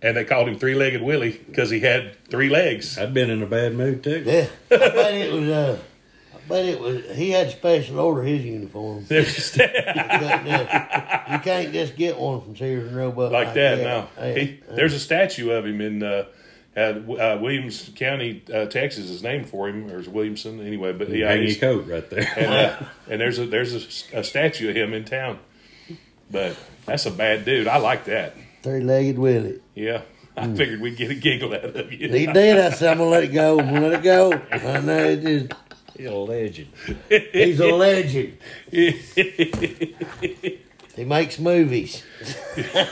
and 0.00 0.16
they 0.16 0.24
called 0.24 0.48
him 0.48 0.58
Three 0.58 0.74
Legged 0.74 1.02
Willie 1.02 1.40
because 1.46 1.70
he 1.70 1.80
had 1.80 2.16
three 2.28 2.48
legs. 2.48 2.98
I'd 2.98 3.12
been 3.12 3.30
in 3.30 3.42
a 3.42 3.46
bad 3.46 3.74
mood 3.74 4.04
too. 4.04 4.22
Yeah, 4.24 4.46
I 4.70 4.76
bet 4.76 5.14
it 5.14 5.32
was. 5.32 5.48
Uh, 5.48 5.78
I 6.48 6.50
bet 6.50 6.64
it 6.64 6.80
was. 6.80 7.04
He 7.16 7.30
had 7.30 7.50
special 7.50 7.98
order 8.00 8.22
his 8.22 8.42
uniform. 8.44 9.04
There's 9.06 9.54
You 9.56 9.64
can't, 9.64 10.48
uh, 10.48 11.32
you 11.32 11.38
can't 11.40 11.72
just 11.72 11.94
get 11.96 12.18
one 12.18 12.40
from 12.40 12.56
Sears 12.56 12.88
and 12.88 12.96
Roebuck 12.96 13.30
like 13.32 13.52
that. 13.54 13.78
No, 13.78 14.08
Yeah, 14.18 14.34
he, 14.34 14.40
yeah. 14.68 14.74
there's 14.74 14.94
a 14.94 14.98
statue 15.00 15.50
of 15.50 15.66
him 15.66 15.80
in 15.80 16.02
uh, 16.02 16.24
at, 16.74 16.96
uh, 16.96 17.38
Williams 17.40 17.90
County, 17.96 18.42
uh, 18.52 18.66
Texas, 18.66 19.10
is 19.10 19.22
named 19.22 19.48
for 19.48 19.68
him, 19.68 19.90
or 19.90 19.98
is 19.98 20.08
Williamson 20.08 20.60
anyway. 20.66 20.92
But 20.92 21.10
yeah, 21.10 21.28
Hang 21.28 21.46
your 21.46 21.56
coat 21.56 21.86
right 21.86 22.08
there. 22.08 22.28
and, 22.36 22.46
uh, 22.46 22.86
and 23.10 23.20
there's 23.20 23.38
a 23.38 23.46
there's 23.46 23.74
a, 24.12 24.18
a 24.20 24.24
statue 24.24 24.70
of 24.70 24.76
him 24.76 24.94
in 24.94 25.04
town. 25.04 25.38
But 26.30 26.56
that's 26.86 27.04
a 27.06 27.10
bad 27.10 27.44
dude. 27.44 27.68
I 27.68 27.78
like 27.78 28.04
that. 28.06 28.34
Three-legged 28.62 29.18
Willie. 29.18 29.60
Yeah, 29.74 30.02
I 30.36 30.46
figured 30.54 30.80
we'd 30.80 30.96
get 30.96 31.10
a 31.10 31.14
giggle 31.14 31.54
out 31.54 31.64
of 31.64 31.92
you. 31.92 32.08
He 32.08 32.26
did. 32.26 32.58
I 32.58 32.70
said, 32.70 32.92
I'm 32.92 32.98
gonna 32.98 33.10
let 33.10 33.24
it 33.24 33.28
go. 33.32 33.58
I'm 33.58 33.66
gonna 33.66 33.88
let 33.88 34.00
it 34.00 34.02
go. 34.02 34.32
I 34.52 34.80
know 34.80 34.98
it 35.04 35.24
is. 35.24 35.48
He's 35.98 36.06
a 36.06 36.14
legend. 36.14 36.68
He's 37.32 37.60
a 37.60 37.66
legend. 37.66 38.38
he 38.70 40.58
makes 41.04 41.38
movies. 41.38 42.02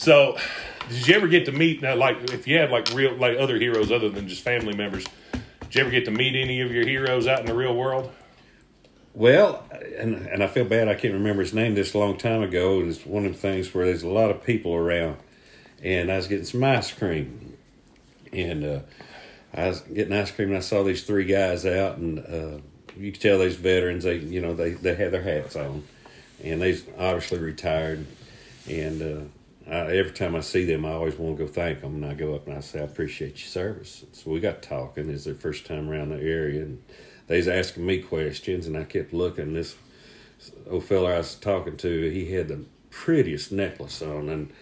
So, 0.00 0.38
did 0.88 1.06
you 1.06 1.14
ever 1.14 1.28
get 1.28 1.44
to 1.44 1.52
meet 1.52 1.82
now? 1.82 1.94
Like, 1.94 2.30
if 2.30 2.48
you 2.48 2.56
had 2.56 2.70
like 2.70 2.88
real 2.94 3.14
like 3.16 3.36
other 3.36 3.58
heroes 3.58 3.92
other 3.92 4.08
than 4.08 4.28
just 4.28 4.40
family 4.40 4.74
members, 4.74 5.04
did 5.60 5.74
you 5.74 5.80
ever 5.82 5.90
get 5.90 6.06
to 6.06 6.10
meet 6.10 6.34
any 6.34 6.62
of 6.62 6.72
your 6.72 6.86
heroes 6.86 7.26
out 7.26 7.40
in 7.40 7.44
the 7.44 7.52
real 7.52 7.76
world? 7.76 8.10
Well, 9.12 9.62
and 9.98 10.26
and 10.26 10.42
I 10.42 10.46
feel 10.46 10.64
bad 10.64 10.88
I 10.88 10.94
can't 10.94 11.12
remember 11.12 11.42
his 11.42 11.52
name 11.52 11.74
this 11.74 11.92
a 11.92 11.98
long 11.98 12.16
time 12.16 12.42
ago. 12.42 12.80
It's 12.80 13.04
one 13.04 13.26
of 13.26 13.32
the 13.32 13.38
things 13.38 13.74
where 13.74 13.84
there's 13.84 14.02
a 14.02 14.08
lot 14.08 14.30
of 14.30 14.42
people 14.42 14.74
around, 14.74 15.18
and 15.82 16.10
I 16.10 16.16
was 16.16 16.28
getting 16.28 16.46
some 16.46 16.64
ice 16.64 16.90
cream, 16.90 17.58
and 18.32 18.64
uh, 18.64 18.80
I 19.52 19.68
was 19.68 19.80
getting 19.80 20.12
ice 20.12 20.30
cream, 20.30 20.48
and 20.48 20.58
I 20.58 20.60
saw 20.60 20.82
these 20.82 21.04
three 21.04 21.24
guys 21.24 21.66
out, 21.66 21.98
and 21.98 22.18
uh, 22.20 22.58
you 22.96 23.12
could 23.12 23.20
tell 23.20 23.38
these 23.38 23.56
veterans. 23.56 24.04
They 24.04 24.16
you 24.16 24.40
know 24.40 24.54
they 24.54 24.70
they 24.70 24.94
had 24.94 25.12
their 25.12 25.22
hats 25.22 25.56
on, 25.56 25.84
and 26.42 26.60
they 26.62 26.78
obviously 26.98 27.38
retired, 27.38 28.06
and. 28.68 29.02
Uh, 29.02 29.28
I, 29.70 29.96
every 29.96 30.10
time 30.10 30.34
I 30.34 30.40
see 30.40 30.64
them, 30.64 30.84
I 30.84 30.92
always 30.92 31.16
want 31.16 31.38
to 31.38 31.44
go 31.44 31.50
thank 31.50 31.80
them, 31.80 31.96
and 31.96 32.04
I 32.04 32.14
go 32.14 32.34
up 32.34 32.48
and 32.48 32.56
I 32.56 32.60
say, 32.60 32.80
"I 32.80 32.82
appreciate 32.82 33.38
your 33.38 33.48
service." 33.48 34.04
So 34.12 34.30
we 34.30 34.40
got 34.40 34.62
talking. 34.62 35.08
It's 35.08 35.24
their 35.24 35.34
first 35.34 35.64
time 35.64 35.88
around 35.88 36.08
the 36.08 36.20
area, 36.20 36.62
and 36.62 36.82
they 37.28 37.36
was 37.36 37.46
asking 37.46 37.86
me 37.86 37.98
questions, 38.02 38.66
and 38.66 38.76
I 38.76 38.82
kept 38.82 39.12
looking. 39.12 39.54
This 39.54 39.76
old 40.68 40.84
fella 40.84 41.14
I 41.14 41.18
was 41.18 41.36
talking 41.36 41.76
to, 41.76 42.10
he 42.10 42.32
had 42.32 42.48
the 42.48 42.64
prettiest 42.90 43.52
necklace 43.52 44.02
on, 44.02 44.28
and 44.28 44.52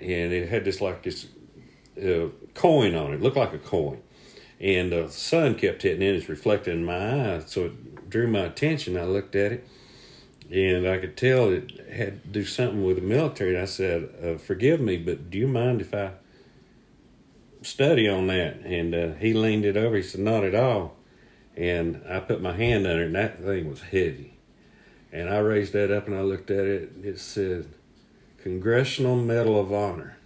and 0.00 0.32
it 0.32 0.48
had 0.48 0.64
this 0.64 0.80
like 0.80 1.02
this 1.02 1.26
uh, 2.02 2.28
coin 2.54 2.94
on 2.94 3.12
it, 3.12 3.20
looked 3.20 3.36
like 3.36 3.52
a 3.52 3.58
coin, 3.58 4.00
and 4.60 4.92
the 4.92 5.08
sun 5.08 5.54
kept 5.54 5.82
hitting 5.82 6.02
in, 6.02 6.14
it's 6.14 6.28
reflecting 6.28 6.74
in 6.74 6.84
my 6.84 7.36
eye, 7.36 7.42
so 7.46 7.66
it 7.66 8.10
drew 8.10 8.26
my 8.26 8.40
attention. 8.40 8.96
I 8.96 9.04
looked 9.04 9.34
at 9.34 9.52
it, 9.52 9.68
and 10.50 10.86
I 10.86 10.98
could 10.98 11.16
tell 11.16 11.48
it 11.48 11.88
had 11.90 12.22
to 12.22 12.28
do 12.28 12.44
something 12.44 12.84
with 12.84 12.96
the 12.96 13.02
military. 13.02 13.54
And 13.54 13.62
I 13.62 13.66
said, 13.66 14.10
uh, 14.22 14.38
"Forgive 14.38 14.80
me, 14.80 14.96
but 14.96 15.30
do 15.30 15.38
you 15.38 15.48
mind 15.48 15.80
if 15.80 15.94
I 15.94 16.12
study 17.62 18.08
on 18.08 18.26
that?" 18.26 18.60
And 18.64 18.94
uh, 18.94 19.12
he 19.14 19.32
leaned 19.32 19.64
it 19.64 19.76
over. 19.76 19.96
He 19.96 20.02
said, 20.02 20.20
"Not 20.20 20.44
at 20.44 20.54
all." 20.54 20.96
And 21.56 22.02
I 22.08 22.20
put 22.20 22.40
my 22.40 22.52
hand 22.52 22.86
under 22.86 23.02
it, 23.02 23.06
and 23.06 23.14
that 23.16 23.42
thing 23.42 23.68
was 23.68 23.82
heavy. 23.82 24.34
And 25.12 25.28
I 25.28 25.38
raised 25.38 25.72
that 25.72 25.90
up 25.90 26.06
and 26.06 26.16
I 26.16 26.22
looked 26.22 26.50
at 26.50 26.66
it. 26.66 26.92
And 26.92 27.04
It 27.04 27.18
said, 27.18 27.66
Congressional 28.42 29.16
Medal 29.16 29.58
of 29.58 29.72
Honor. 29.72 30.16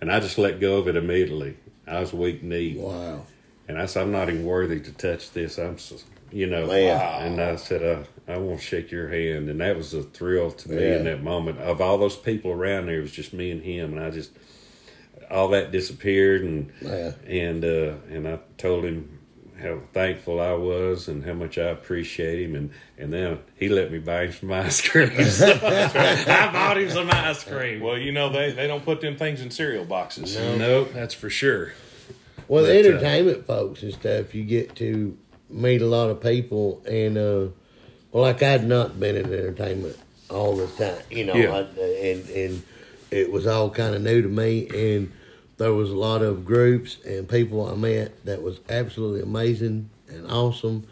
And 0.00 0.12
I 0.12 0.20
just 0.20 0.38
let 0.38 0.60
go 0.60 0.76
of 0.78 0.88
it 0.88 0.96
immediately. 0.96 1.56
I 1.86 2.00
was 2.00 2.12
weak 2.12 2.42
kneed. 2.42 2.76
Wow. 2.76 3.24
And 3.68 3.78
I 3.78 3.86
said, 3.86 4.02
I'm 4.02 4.12
not 4.12 4.28
even 4.28 4.44
worthy 4.44 4.80
to 4.80 4.92
touch 4.92 5.30
this. 5.32 5.58
I'm, 5.58 5.76
you 6.30 6.46
know. 6.46 6.66
Wow. 6.66 7.18
And 7.20 7.40
I 7.40 7.56
said, 7.56 7.82
uh, 7.82 8.04
I 8.30 8.36
want 8.38 8.60
to 8.60 8.64
shake 8.66 8.90
your 8.90 9.08
hand. 9.08 9.48
And 9.48 9.60
that 9.60 9.76
was 9.76 9.94
a 9.94 10.02
thrill 10.02 10.50
to 10.50 10.70
me 10.70 10.82
Yeah. 10.82 10.96
in 10.96 11.04
that 11.04 11.22
moment. 11.22 11.58
Of 11.58 11.80
all 11.80 11.96
those 11.98 12.16
people 12.16 12.50
around 12.50 12.86
there, 12.86 12.98
it 12.98 13.02
was 13.02 13.12
just 13.12 13.32
me 13.32 13.50
and 13.50 13.62
him. 13.62 13.96
And 13.96 14.04
I 14.04 14.10
just, 14.10 14.32
all 15.30 15.48
that 15.48 15.72
disappeared. 15.72 16.42
And, 16.42 16.72
Yeah. 16.82 17.12
and, 17.26 17.64
uh, 17.64 17.94
and 18.10 18.28
I 18.28 18.38
told 18.58 18.84
him 18.84 19.20
how 19.62 19.78
thankful 19.94 20.40
I 20.40 20.52
was 20.52 21.08
and 21.08 21.24
how 21.24 21.32
much 21.32 21.56
I 21.56 21.68
appreciate 21.70 22.42
him. 22.44 22.54
And, 22.56 22.70
and 22.98 23.12
then 23.12 23.38
he 23.56 23.68
let 23.70 23.90
me 23.90 23.98
buy 23.98 24.26
him 24.26 24.32
some 24.32 24.52
ice 24.52 24.86
cream. 24.86 25.10
So 25.24 25.52
I 25.52 26.50
bought 26.52 26.76
him 26.76 26.90
some 26.90 27.08
ice 27.10 27.44
cream. 27.44 27.80
Well, 27.80 27.96
you 27.96 28.12
know 28.12 28.28
they 28.30 28.50
they 28.52 28.66
don't 28.66 28.84
put 28.84 29.00
them 29.00 29.16
things 29.16 29.40
in 29.40 29.50
cereal 29.50 29.84
boxes. 29.84 30.36
Nope. 30.36 30.90
that's 30.92 31.14
for 31.14 31.30
sure. 31.30 31.72
Well, 32.48 32.64
But, 32.64 32.68
the 32.68 32.74
uh, 32.74 32.92
entertainment 32.92 33.46
folks 33.46 33.82
and 33.82 33.92
stuff, 33.92 34.34
you 34.34 34.44
get 34.44 34.74
to 34.76 35.16
meet 35.48 35.82
a 35.82 35.86
lot 35.86 36.10
of 36.10 36.20
people, 36.20 36.82
and 36.88 37.16
uh, 37.16 37.46
well, 38.12 38.22
like 38.22 38.42
I'd 38.42 38.66
not 38.66 38.98
been 38.98 39.16
in 39.16 39.26
entertainment 39.26 39.96
all 40.30 40.56
the 40.56 40.66
time, 40.66 41.02
you 41.10 41.24
know, 41.24 41.34
Yeah. 41.34 41.52
I, 41.52 41.80
and 41.80 42.28
and 42.30 42.62
it 43.10 43.30
was 43.30 43.46
all 43.46 43.70
kind 43.70 43.94
of 43.94 44.02
new 44.02 44.22
to 44.22 44.28
me, 44.28 44.68
and 44.68 45.12
there 45.56 45.72
was 45.72 45.90
a 45.90 45.96
lot 45.96 46.22
of 46.22 46.44
groups 46.44 46.98
and 47.06 47.28
people 47.28 47.68
I 47.70 47.74
met 47.76 48.24
that 48.24 48.42
was 48.42 48.58
absolutely 48.68 49.22
amazing 49.22 49.88
and 50.08 50.30
awesome. 50.30 50.86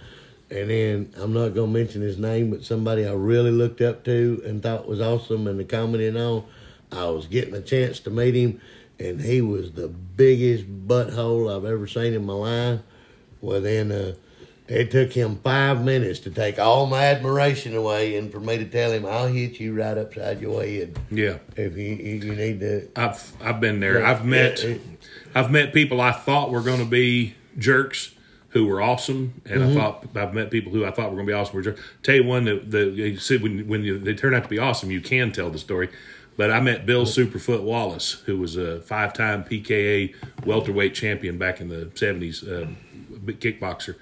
And 0.50 0.70
then 0.70 1.12
I'm 1.16 1.32
not 1.32 1.54
gonna 1.54 1.66
mention 1.72 2.02
his 2.02 2.18
name, 2.18 2.50
but 2.50 2.62
somebody 2.62 3.06
I 3.06 3.12
really 3.12 3.50
looked 3.50 3.80
up 3.80 4.04
to 4.04 4.42
and 4.44 4.62
thought 4.62 4.86
was 4.86 5.00
awesome, 5.00 5.46
and 5.46 5.58
the 5.58 5.64
comedy 5.64 6.06
and 6.06 6.18
all. 6.18 6.46
I 6.92 7.06
was 7.06 7.26
getting 7.26 7.54
a 7.54 7.62
chance 7.62 8.00
to 8.00 8.10
meet 8.10 8.34
him, 8.34 8.60
and 9.02 9.20
he 9.20 9.40
was 9.40 9.72
the 9.72 9.88
biggest 9.88 10.64
butthole 10.86 11.54
I've 11.54 11.64
ever 11.64 11.86
seen 11.86 12.14
in 12.14 12.24
my 12.24 12.32
life. 12.34 12.80
Well, 13.40 13.60
then 13.60 13.90
uh, 13.90 14.14
it 14.68 14.90
took 14.90 15.12
him 15.12 15.40
five 15.42 15.84
minutes 15.84 16.20
to 16.20 16.30
take 16.30 16.58
all 16.58 16.86
my 16.86 17.04
admiration 17.06 17.74
away, 17.74 18.16
and 18.16 18.30
for 18.30 18.40
me 18.40 18.58
to 18.58 18.64
tell 18.64 18.92
him, 18.92 19.04
"I'll 19.04 19.26
hit 19.26 19.58
you 19.60 19.74
right 19.74 19.98
upside 19.98 20.40
your 20.40 20.62
head 20.62 20.98
Yeah. 21.10 21.38
if 21.56 21.76
you 21.76 21.94
you, 21.94 22.14
you 22.16 22.34
need 22.34 22.60
to." 22.60 22.88
I've 22.96 23.32
I've 23.42 23.60
been 23.60 23.80
there. 23.80 24.00
Yeah, 24.00 24.10
I've 24.10 24.24
met 24.24 24.62
yeah, 24.62 24.76
I've 25.34 25.50
met 25.50 25.72
people 25.72 26.00
I 26.00 26.12
thought 26.12 26.50
were 26.50 26.60
going 26.60 26.78
to 26.80 26.84
be 26.90 27.34
jerks 27.58 28.14
who 28.50 28.66
were 28.66 28.80
awesome, 28.82 29.40
and 29.46 29.60
Mm-hmm. 29.62 29.70
I 29.78 29.80
thought 29.80 30.06
I've 30.14 30.34
met 30.34 30.50
people 30.50 30.70
who 30.72 30.84
I 30.84 30.90
thought 30.90 31.10
were 31.10 31.16
going 31.16 31.26
to 31.26 31.30
be 31.32 31.34
awesome 31.34 31.56
were 31.56 31.62
jerks. 31.62 31.80
Tell 32.02 32.14
you 32.14 32.24
one 32.24 32.44
that 32.44 32.70
the 32.70 32.84
you 32.90 33.16
said 33.18 33.42
when 33.42 33.66
when 33.66 33.82
you, 33.82 33.98
they 33.98 34.14
turn 34.14 34.34
out 34.34 34.44
to 34.44 34.48
be 34.48 34.58
awesome, 34.58 34.90
you 34.90 35.00
can 35.00 35.32
tell 35.32 35.50
the 35.50 35.58
story. 35.58 35.88
But 36.42 36.50
I 36.50 36.58
met 36.58 36.86
Bill 36.86 37.04
Superfoot 37.04 37.62
Wallace, 37.62 38.14
who 38.26 38.36
was 38.36 38.56
a 38.56 38.80
five-time 38.80 39.44
PKA 39.44 40.12
welterweight 40.44 40.92
champion 40.92 41.38
back 41.38 41.60
in 41.60 41.68
the 41.68 41.88
seventies, 41.94 42.42
uh, 42.42 42.66
big 43.24 43.38
kickboxer, 43.38 43.94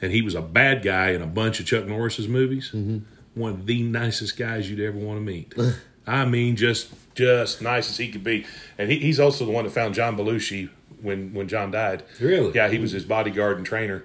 and 0.00 0.10
he 0.10 0.22
was 0.22 0.34
a 0.34 0.40
bad 0.40 0.82
guy 0.82 1.10
in 1.10 1.20
a 1.20 1.26
bunch 1.26 1.60
of 1.60 1.66
Chuck 1.66 1.84
Norris's 1.84 2.28
movies. 2.28 2.70
Mm-hmm. 2.72 3.00
One 3.38 3.50
of 3.50 3.66
the 3.66 3.82
nicest 3.82 4.38
guys 4.38 4.70
you'd 4.70 4.80
ever 4.80 4.96
want 4.96 5.18
to 5.18 5.20
meet. 5.20 5.54
I 6.06 6.24
mean, 6.24 6.56
just 6.56 6.88
just 7.14 7.60
nice 7.60 7.90
as 7.90 7.98
he 7.98 8.10
could 8.10 8.24
be. 8.24 8.46
And 8.78 8.90
he, 8.90 8.98
he's 8.98 9.20
also 9.20 9.44
the 9.44 9.52
one 9.52 9.64
that 9.64 9.72
found 9.72 9.92
John 9.92 10.16
Belushi 10.16 10.70
when 11.02 11.34
when 11.34 11.46
John 11.46 11.72
died. 11.72 12.04
Really? 12.18 12.54
Yeah, 12.54 12.70
he 12.70 12.78
was 12.78 12.92
his 12.92 13.04
bodyguard 13.04 13.58
and 13.58 13.66
trainer. 13.66 14.02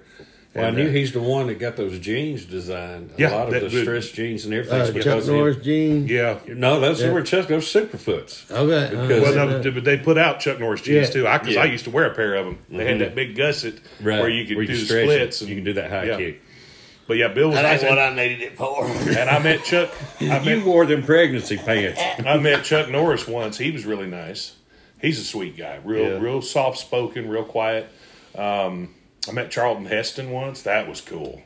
Well, 0.54 0.64
I 0.64 0.70
knew 0.70 0.88
uh, 0.88 0.92
he's 0.92 1.12
the 1.12 1.20
one 1.20 1.46
that 1.48 1.58
got 1.58 1.76
those 1.76 1.98
jeans 1.98 2.44
designed. 2.44 3.10
A 3.16 3.20
Yeah, 3.20 3.30
lot 3.30 3.48
of 3.48 3.54
that- 3.54 3.60
the 3.64 3.68
the- 3.68 3.82
stretch 3.82 4.12
jeans 4.14 4.44
and 4.44 4.54
everything. 4.54 4.80
Uh, 4.80 5.02
Chuck 5.02 5.22
he- 5.24 5.30
Norris 5.30 5.56
jeans. 5.58 6.10
Yeah. 6.10 6.38
No, 6.48 6.80
those 6.80 7.02
Yeah. 7.02 7.12
were 7.12 7.22
Chuck. 7.22 7.48
Those 7.48 7.70
Superfoots. 7.72 8.50
Okay. 8.50 8.90
Because- 8.90 9.22
Well, 9.22 9.38
uh, 9.56 9.58
no, 9.62 9.70
but 9.70 9.84
they 9.84 9.98
put 9.98 10.16
out 10.18 10.40
Chuck 10.40 10.58
Norris 10.58 10.80
jeans 10.80 11.08
Yeah. 11.08 11.12
too. 11.12 11.26
I 11.28 11.38
because 11.38 11.56
I 11.58 11.64
used 11.66 11.84
to 11.84 11.90
wear 11.90 12.06
a 12.06 12.14
pair 12.14 12.34
of 12.34 12.46
them. 12.46 12.58
They 12.70 12.86
had 12.86 12.98
that 13.00 13.14
big 13.14 13.36
gusset 13.36 13.74
where 14.00 14.28
you 14.28 14.46
could 14.46 14.66
do 14.66 14.74
the 14.74 14.84
stretch 14.84 15.04
it. 15.08 15.10
splits. 15.10 15.40
And, 15.42 15.50
you 15.50 15.56
can 15.56 15.64
do 15.64 15.72
that 15.74 15.90
high 15.90 16.04
yeah. 16.04 16.16
kick. 16.16 16.40
But 17.06 17.16
yeah, 17.18 17.28
Bill 17.28 17.48
was 17.48 17.56
that 17.56 17.62
nice. 17.62 17.80
ain't 17.82 17.90
what 17.90 17.98
I 17.98 18.14
needed 18.14 18.42
it 18.42 18.56
for. 18.56 18.84
and 18.86 19.30
I 19.30 19.38
met 19.38 19.64
Chuck. 19.64 19.90
I 20.20 20.40
You 20.40 20.62
wore 20.64 20.84
them 20.86 21.02
pregnancy 21.02 21.56
pants. 21.56 22.00
I 22.26 22.36
met 22.38 22.64
Chuck 22.64 22.90
Norris 22.90 23.26
once. 23.28 23.56
He 23.58 23.70
was 23.70 23.84
really 23.86 24.06
nice. 24.06 24.52
He's 25.00 25.18
a 25.20 25.24
sweet 25.24 25.56
guy. 25.56 25.78
Real, 25.84 26.02
Yeah. 26.14 26.18
real 26.20 26.42
soft 26.42 26.78
spoken, 26.78 27.28
real 27.28 27.44
quiet. 27.44 27.86
Um, 28.36 28.90
I 29.28 29.32
met 29.32 29.50
Charlton 29.50 29.86
Heston 29.86 30.30
once. 30.30 30.62
That 30.62 30.88
was 30.88 31.00
cool. 31.00 31.42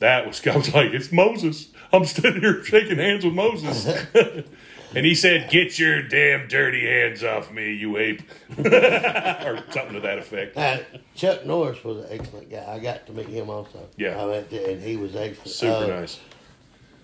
That 0.00 0.26
was. 0.26 0.44
I 0.46 0.56
was 0.56 0.72
like, 0.74 0.92
it's 0.92 1.12
Moses. 1.12 1.68
I'm 1.92 2.04
standing 2.04 2.42
here 2.42 2.62
shaking 2.64 2.98
hands 2.98 3.24
with 3.24 3.34
Moses. 3.34 3.86
and 4.94 5.06
he 5.06 5.14
said, 5.14 5.50
"Get 5.50 5.78
your 5.78 6.02
damn 6.02 6.48
dirty 6.48 6.86
hands 6.86 7.24
off 7.24 7.50
me, 7.50 7.72
you 7.72 7.96
ape," 7.96 8.22
or 8.58 9.62
something 9.70 9.94
to 9.94 10.00
that 10.00 10.18
effect. 10.18 10.56
Uh, 10.56 10.78
Chuck 11.14 11.46
Norris 11.46 11.82
was 11.82 12.04
an 12.04 12.06
excellent 12.10 12.50
guy. 12.50 12.64
I 12.68 12.78
got 12.78 13.06
to 13.06 13.12
meet 13.12 13.28
him 13.28 13.48
also. 13.50 13.88
Yeah. 13.96 14.22
I 14.22 14.26
met 14.26 14.52
and 14.52 14.82
he 14.82 14.96
was 14.96 15.16
excellent. 15.16 15.48
Super 15.48 15.92
Uh, 15.92 16.00
nice. 16.00 16.20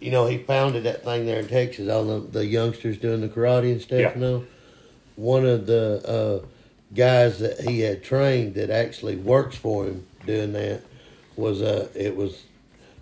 You 0.01 0.11
know, 0.11 0.27
he 0.27 0.39
founded 0.39 0.85
that 0.85 1.03
thing 1.03 1.25
there 1.25 1.41
in 1.41 1.49
Texas. 1.49 1.89
All 1.89 2.05
the, 2.05 2.21
the 2.21 2.45
youngsters 2.45 2.99
doing 2.99 3.23
the 3.23 3.29
karate 3.29 3.73
and 3.73 3.81
stuff. 3.81 4.01
Yeah. 4.01 4.15
You 4.15 4.21
know, 4.21 4.45
one 5.17 5.47
of 5.47 5.67
the 5.67 6.43
uh, 6.43 6.47
guys 6.95 7.39
that 7.41 7.61
he 7.61 7.81
had 7.81 8.03
trained 8.05 8.55
that 8.55 8.71
actually 8.71 9.17
works 9.17 9.57
for 9.57 9.85
him 9.87 10.07
doing 10.27 10.53
that 10.53 10.83
was 11.37 11.63
uh, 11.63 11.89
it 11.95 12.17
was 12.17 12.43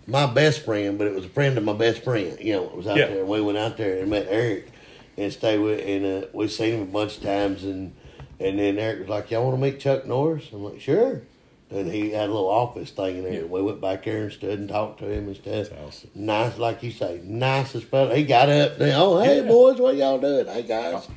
my 0.07 0.25
best 0.25 0.65
friend, 0.65 0.97
but 0.97 1.07
it 1.07 1.13
was 1.15 1.25
a 1.25 1.29
friend 1.29 1.57
of 1.57 1.63
my 1.63 1.73
best 1.73 2.03
friend. 2.03 2.37
You 2.39 2.53
know, 2.53 2.63
it 2.65 2.75
was 2.75 2.87
out 2.87 2.97
Yeah. 2.97 3.07
there. 3.07 3.25
We 3.25 3.41
went 3.41 3.57
out 3.57 3.77
there 3.77 3.99
and 3.99 4.09
met 4.09 4.27
Eric 4.29 4.71
and 5.17 5.31
stayed 5.31 5.59
with, 5.59 5.79
and 5.85 6.23
uh, 6.23 6.27
we 6.33 6.47
seen 6.47 6.73
him 6.75 6.81
a 6.81 6.85
bunch 6.85 7.17
of 7.17 7.23
times. 7.23 7.63
And 7.63 7.93
and 8.39 8.59
then 8.59 8.77
Eric 8.79 8.99
was 9.01 9.09
like, 9.09 9.31
"Y'all 9.31 9.45
want 9.45 9.57
to 9.57 9.61
meet 9.61 9.79
Chuck 9.79 10.05
Norris?" 10.05 10.49
I'm 10.51 10.63
like, 10.63 10.81
"Sure." 10.81 11.21
And 11.69 11.91
he 11.91 12.11
had 12.11 12.25
a 12.29 12.33
little 12.33 12.49
office 12.49 12.91
thing 12.91 13.17
in 13.17 13.23
there. 13.23 13.45
We 13.47 13.61
went 13.63 13.81
back 13.81 14.03
there 14.05 14.23
and 14.23 14.31
stood 14.31 14.59
and 14.59 14.69
talked 14.69 14.99
to 14.99 15.07
him 15.09 15.25
and 15.27 15.35
stuff. 15.35 15.69
awesome. 15.87 16.09
Nice, 16.13 16.57
like 16.59 16.83
you 16.83 16.91
say, 16.91 17.19
nicest 17.23 17.85
fellow. 17.85 18.13
He 18.13 18.23
got 18.25 18.47
up 18.49 18.77
there. 18.77 18.93
Oh, 18.97 19.19
hey 19.19 19.41
boys, 19.41 19.79
what 19.79 19.95
y'all 19.95 20.19
doing? 20.19 20.45
Hey 20.47 20.63
guys, 20.63 21.07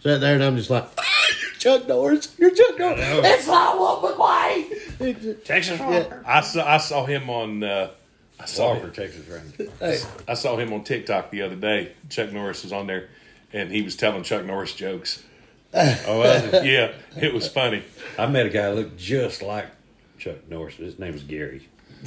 sat 0.00 0.20
there 0.20 0.34
and 0.34 0.44
I'm 0.44 0.56
just 0.56 0.70
like, 0.70 0.86
Chuck 1.66 1.88
Norris. 1.88 2.32
You're 2.38 2.54
Chuck 2.54 2.78
Norris. 2.78 3.00
It's 3.02 3.46
not 3.48 3.76
what 3.76 4.16
McQuay. 4.16 5.44
Texas 5.44 5.80
Yeah. 5.80 6.22
I 6.24 6.40
saw 6.40 6.64
I 6.74 6.76
saw 6.76 7.04
him 7.04 7.28
on. 7.28 7.64
Uh, 7.64 7.90
I 8.38 8.46
saw 8.46 8.74
Walker, 8.74 8.86
him, 8.86 8.92
Texas 8.92 9.26
Ranger. 9.26 9.72
Hey, 9.80 9.98
I 10.28 10.34
saw 10.34 10.56
him 10.56 10.72
on 10.72 10.84
TikTok 10.84 11.32
the 11.32 11.42
other 11.42 11.56
day. 11.56 11.92
Chuck 12.08 12.30
Norris 12.32 12.62
was 12.62 12.72
on 12.72 12.86
there, 12.86 13.08
and 13.52 13.72
he 13.72 13.82
was 13.82 13.96
telling 13.96 14.22
Chuck 14.22 14.44
Norris 14.44 14.74
jokes. 14.74 15.24
Oh, 15.74 16.20
was 16.20 16.42
it? 16.44 16.64
Yeah, 16.64 16.92
it 17.20 17.34
was 17.34 17.48
funny. 17.48 17.82
I 18.16 18.26
met 18.26 18.46
a 18.46 18.48
guy 18.48 18.70
that 18.70 18.76
looked 18.76 18.96
just 18.96 19.42
like 19.42 19.66
Chuck 20.18 20.36
Norris. 20.48 20.76
His 20.76 20.98
name 20.98 21.12
was 21.12 21.22
Gary. 21.24 21.68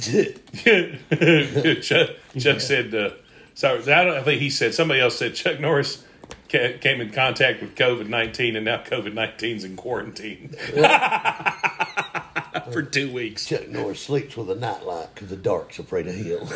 Chuck, 1.82 2.08
Chuck 2.38 2.60
said, 2.60 2.94
uh, 2.94 3.10
"So 3.54 3.78
I 3.78 4.04
don't 4.04 4.16
I 4.16 4.22
think 4.22 4.40
he 4.40 4.48
said 4.50 4.74
somebody 4.74 5.00
else 5.00 5.18
said 5.18 5.34
Chuck 5.34 5.60
Norris." 5.60 6.02
Ca- 6.50 6.78
Came 6.78 7.00
in 7.00 7.10
contact 7.10 7.60
with 7.62 7.74
COVID 7.74 8.08
nineteen, 8.08 8.56
and 8.56 8.64
now 8.64 8.78
COVID 8.82 9.12
19's 9.12 9.64
in 9.64 9.76
quarantine 9.76 10.54
for 12.72 12.82
two 12.82 13.12
weeks. 13.12 13.46
Chuck 13.46 13.68
Norris 13.68 14.00
sleeps 14.00 14.36
with 14.36 14.50
a 14.50 14.54
nightlight 14.54 15.14
because 15.14 15.28
the 15.28 15.36
dark's 15.36 15.78
afraid 15.78 16.06
of 16.08 16.14
him. 16.14 16.46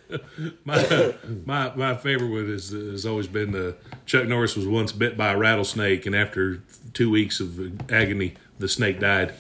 My 0.65 1.15
my, 1.45 1.75
my 1.75 1.97
favorite 1.97 2.31
one 2.31 2.49
is, 2.49 2.71
has 2.71 3.05
always 3.05 3.27
been 3.27 3.51
the 3.51 3.77
Chuck 4.05 4.29
Norris 4.29 4.55
was 4.57 4.67
once 4.67 4.93
bit 4.93 5.17
by 5.17 5.33
a 5.33 5.37
rattlesnake, 5.37 6.07
and 6.07 6.15
after 6.15 6.63
two 6.93 7.11
weeks 7.11 7.41
of 7.41 7.91
agony, 7.91 8.35
the 8.59 8.69
snake 8.69 9.01
died. 9.01 9.35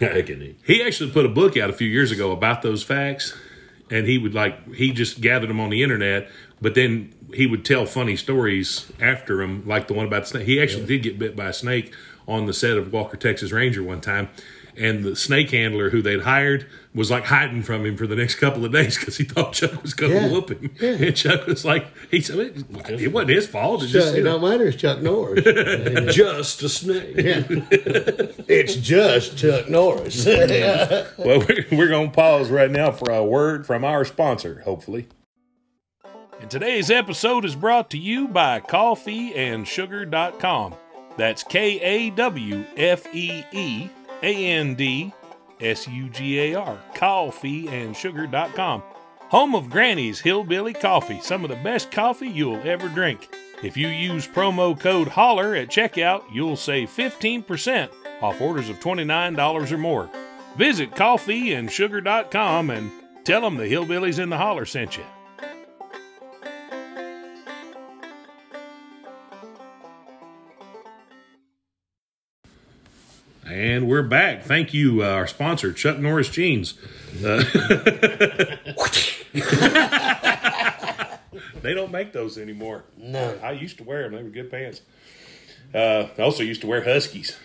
Agony. 0.00 0.56
He 0.66 0.82
actually 0.82 1.10
put 1.10 1.26
a 1.26 1.28
book 1.28 1.56
out 1.56 1.68
a 1.68 1.72
few 1.74 1.88
years 1.88 2.10
ago 2.10 2.32
about 2.32 2.62
those 2.62 2.82
facts, 2.82 3.36
and 3.90 4.06
he 4.06 4.18
would 4.18 4.34
like 4.34 4.74
he 4.74 4.92
just 4.92 5.20
gathered 5.20 5.50
them 5.50 5.60
on 5.60 5.70
the 5.70 5.82
internet, 5.82 6.28
but 6.60 6.74
then 6.74 7.14
he 7.34 7.46
would 7.46 7.64
tell 7.64 7.86
funny 7.86 8.16
stories 8.16 8.90
after 9.00 9.42
him, 9.42 9.66
like 9.66 9.88
the 9.88 9.94
one 9.94 10.06
about 10.06 10.22
the 10.22 10.28
snake. 10.28 10.46
He 10.46 10.60
actually 10.60 10.86
did 10.86 11.02
get 11.02 11.18
bit 11.18 11.36
by 11.36 11.48
a 11.48 11.52
snake 11.52 11.94
on 12.26 12.46
the 12.46 12.52
set 12.52 12.76
of 12.76 12.92
Walker 12.92 13.16
Texas 13.16 13.52
Ranger 13.52 13.82
one 13.82 14.00
time. 14.00 14.28
And 14.76 15.04
the 15.04 15.16
snake 15.16 15.52
handler 15.52 15.90
who 15.90 16.02
they'd 16.02 16.22
hired 16.22 16.66
was 16.96 17.10
like 17.10 17.24
hiding 17.26 17.62
from 17.62 17.84
him 17.86 17.96
for 17.96 18.06
the 18.08 18.16
next 18.16 18.34
couple 18.36 18.64
of 18.64 18.72
days 18.72 18.96
because 18.98 19.16
he 19.18 19.24
thought 19.24 19.52
Chuck 19.52 19.80
was 19.82 19.92
going 19.94 20.10
to 20.12 20.18
Yeah. 20.22 20.30
whoop 20.32 20.48
him. 20.50 20.70
Yeah. 20.80 20.90
And 20.92 21.14
Chuck 21.14 21.46
was 21.46 21.64
like, 21.64 21.86
he 22.10 22.20
said, 22.20 22.38
it 22.38 22.56
it 23.00 23.12
wasn't 23.12 23.30
his 23.30 23.46
fault. 23.46 23.82
It's 23.84 23.92
Chuck, 23.92 24.02
just, 24.02 24.14
it 24.14 24.18
you 24.18 24.24
know, 24.24 24.40
don't 24.40 24.50
matter. 24.50 24.66
It's 24.66 24.76
Chuck 24.78 25.00
Norris. 25.02 25.44
Just 26.16 26.62
a 26.62 26.68
snake. 26.68 27.14
it's 28.48 28.74
just 28.76 29.36
Chuck 29.38 29.68
Norris. 29.68 30.26
Well, 30.26 31.06
we're, 31.46 31.66
we're 31.72 31.88
going 31.88 32.10
to 32.10 32.14
pause 32.14 32.50
right 32.50 32.70
now 32.70 32.90
for 32.90 33.10
a 33.12 33.22
word 33.24 33.66
from 33.66 33.84
our 33.84 34.04
sponsor, 34.04 34.62
hopefully. 34.64 35.06
And 36.40 36.50
today's 36.50 36.90
episode 36.90 37.44
is 37.44 37.54
brought 37.56 37.90
to 37.90 37.98
you 37.98 38.26
by 38.28 38.60
coffeeandsugar.com. 38.60 40.74
That's 41.16 41.42
K 41.44 41.80
A 41.80 42.10
W 42.10 42.64
F 42.76 43.06
E 43.14 43.42
E 43.52 43.88
A 44.22 44.46
N 44.52 44.74
D 44.74 45.12
S 45.60 45.88
U 45.88 46.08
G 46.08 46.38
A 46.40 46.54
R. 46.54 46.78
Coffeeandsugar.com. 46.94 48.82
Home 49.30 49.54
of 49.56 49.70
Granny's 49.70 50.20
Hillbilly 50.20 50.72
Coffee, 50.72 51.20
some 51.20 51.42
of 51.42 51.50
the 51.50 51.56
best 51.56 51.90
coffee 51.90 52.28
you'll 52.28 52.60
ever 52.62 52.88
drink. 52.88 53.28
If 53.62 53.76
you 53.76 53.88
use 53.88 54.26
promo 54.28 54.78
code 54.78 55.08
HOLLER 55.08 55.56
at 55.56 55.68
checkout, 55.68 56.22
you'll 56.32 56.56
save 56.56 56.90
15% 56.90 57.90
off 58.20 58.40
orders 58.40 58.68
of 58.68 58.78
$29 58.80 59.72
or 59.72 59.78
more. 59.78 60.10
Visit 60.56 60.92
coffeeandsugar.com 60.92 62.70
and 62.70 62.90
tell 63.24 63.40
them 63.40 63.56
the 63.56 63.64
Hillbillies 63.64 64.18
in 64.18 64.28
the 64.30 64.38
Holler 64.38 64.64
sent 64.64 64.96
you. 64.96 65.04
And 73.56 73.88
we're 73.88 74.02
back. 74.02 74.44
Thank 74.44 74.74
you, 74.74 75.02
uh, 75.02 75.06
our 75.06 75.26
sponsor, 75.26 75.72
Chuck 75.72 75.98
Norris 75.98 76.28
Jeans. 76.28 76.74
Uh, 77.24 77.42
they 81.62 81.72
don't 81.72 81.90
make 81.90 82.12
those 82.12 82.36
anymore. 82.36 82.84
No. 82.98 83.38
I 83.42 83.52
used 83.52 83.78
to 83.78 83.84
wear 83.84 84.02
them. 84.02 84.12
They 84.12 84.22
were 84.22 84.28
good 84.28 84.50
pants. 84.50 84.82
Uh, 85.74 86.08
I 86.18 86.20
also 86.20 86.42
used 86.42 86.60
to 86.60 86.66
wear 86.66 86.84
Huskies. 86.84 87.38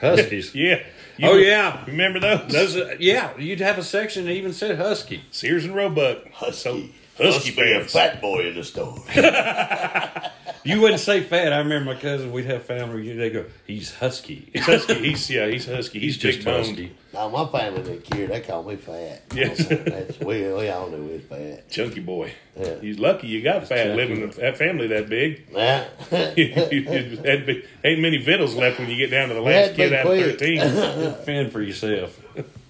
Huskies. 0.00 0.50
Yeah. 0.54 0.80
You 1.16 1.28
Oh, 1.28 1.34
yeah. 1.34 1.84
Remember 1.86 2.20
those? 2.20 2.52
Those, 2.52 2.76
uh, 2.76 2.94
yeah, 3.00 3.36
you'd 3.36 3.58
have 3.58 3.78
a 3.78 3.82
section 3.82 4.26
that 4.26 4.32
even 4.34 4.52
said 4.52 4.78
Husky. 4.78 5.24
Sears 5.32 5.64
and 5.64 5.74
Roebuck. 5.74 6.30
Husky. 6.34 6.94
Husky 7.18 7.50
Must 7.50 7.56
be 7.56 7.72
a 7.72 7.74
pants. 7.78 7.92
fat 7.92 8.20
boy 8.20 8.48
in 8.48 8.54
the 8.54 8.64
store. 8.64 8.98
You 10.64 10.80
wouldn't 10.82 11.00
say 11.00 11.22
fat. 11.22 11.52
I 11.52 11.58
remember 11.58 11.94
my 11.94 11.98
cousin. 12.00 12.30
We'd 12.30 12.44
have 12.46 12.64
family. 12.64 13.10
They 13.16 13.30
go, 13.30 13.46
"He's 13.66 13.94
husky." 13.94 14.50
He's 14.52 14.66
husky. 14.66 14.94
He's 14.94 15.30
yeah. 15.30 15.46
He's 15.46 15.64
husky. 15.64 15.98
He's, 16.00 16.14
He's 16.16 16.22
just 16.22 16.38
big 16.38 16.44
boned. 16.44 16.66
husky. 16.66 16.92
now 17.14 17.28
my 17.30 17.46
family 17.46 17.82
didn't 17.84 18.04
care. 18.04 18.26
They 18.26 18.40
call 18.40 18.64
me 18.64 18.76
fat. 18.76 19.22
Yes. 19.32 19.66
That's, 19.66 20.18
we, 20.20 20.42
we 20.52 20.68
all 20.68 20.90
knew 20.90 21.08
it's 21.10 21.26
fat. 21.26 21.70
Chunky 21.70 22.00
boy. 22.00 22.32
Yeah. 22.58 22.80
He's 22.80 22.98
lucky 22.98 23.28
you 23.28 23.40
got 23.40 23.66
fat 23.68 23.84
chunky. 23.84 23.96
living 23.96 24.20
with 24.20 24.36
that 24.36 24.58
family 24.58 24.88
that 24.88 25.08
big. 25.08 25.50
Nah. 25.52 25.84
That'd 26.10 27.46
be- 27.46 27.64
ain't 27.84 28.00
many 28.00 28.18
victuals 28.18 28.54
left 28.56 28.78
when 28.78 28.90
you 28.90 28.96
get 28.96 29.10
down 29.10 29.28
to 29.28 29.34
the 29.36 29.42
That'd 29.42 29.68
last 29.68 29.76
be 29.76 29.82
kid 29.84 29.92
out 29.94 30.00
of 30.00 30.06
quick. 30.06 30.38
13. 30.38 31.24
Fend 31.24 31.52
for 31.52 31.62
yourself. 31.62 32.20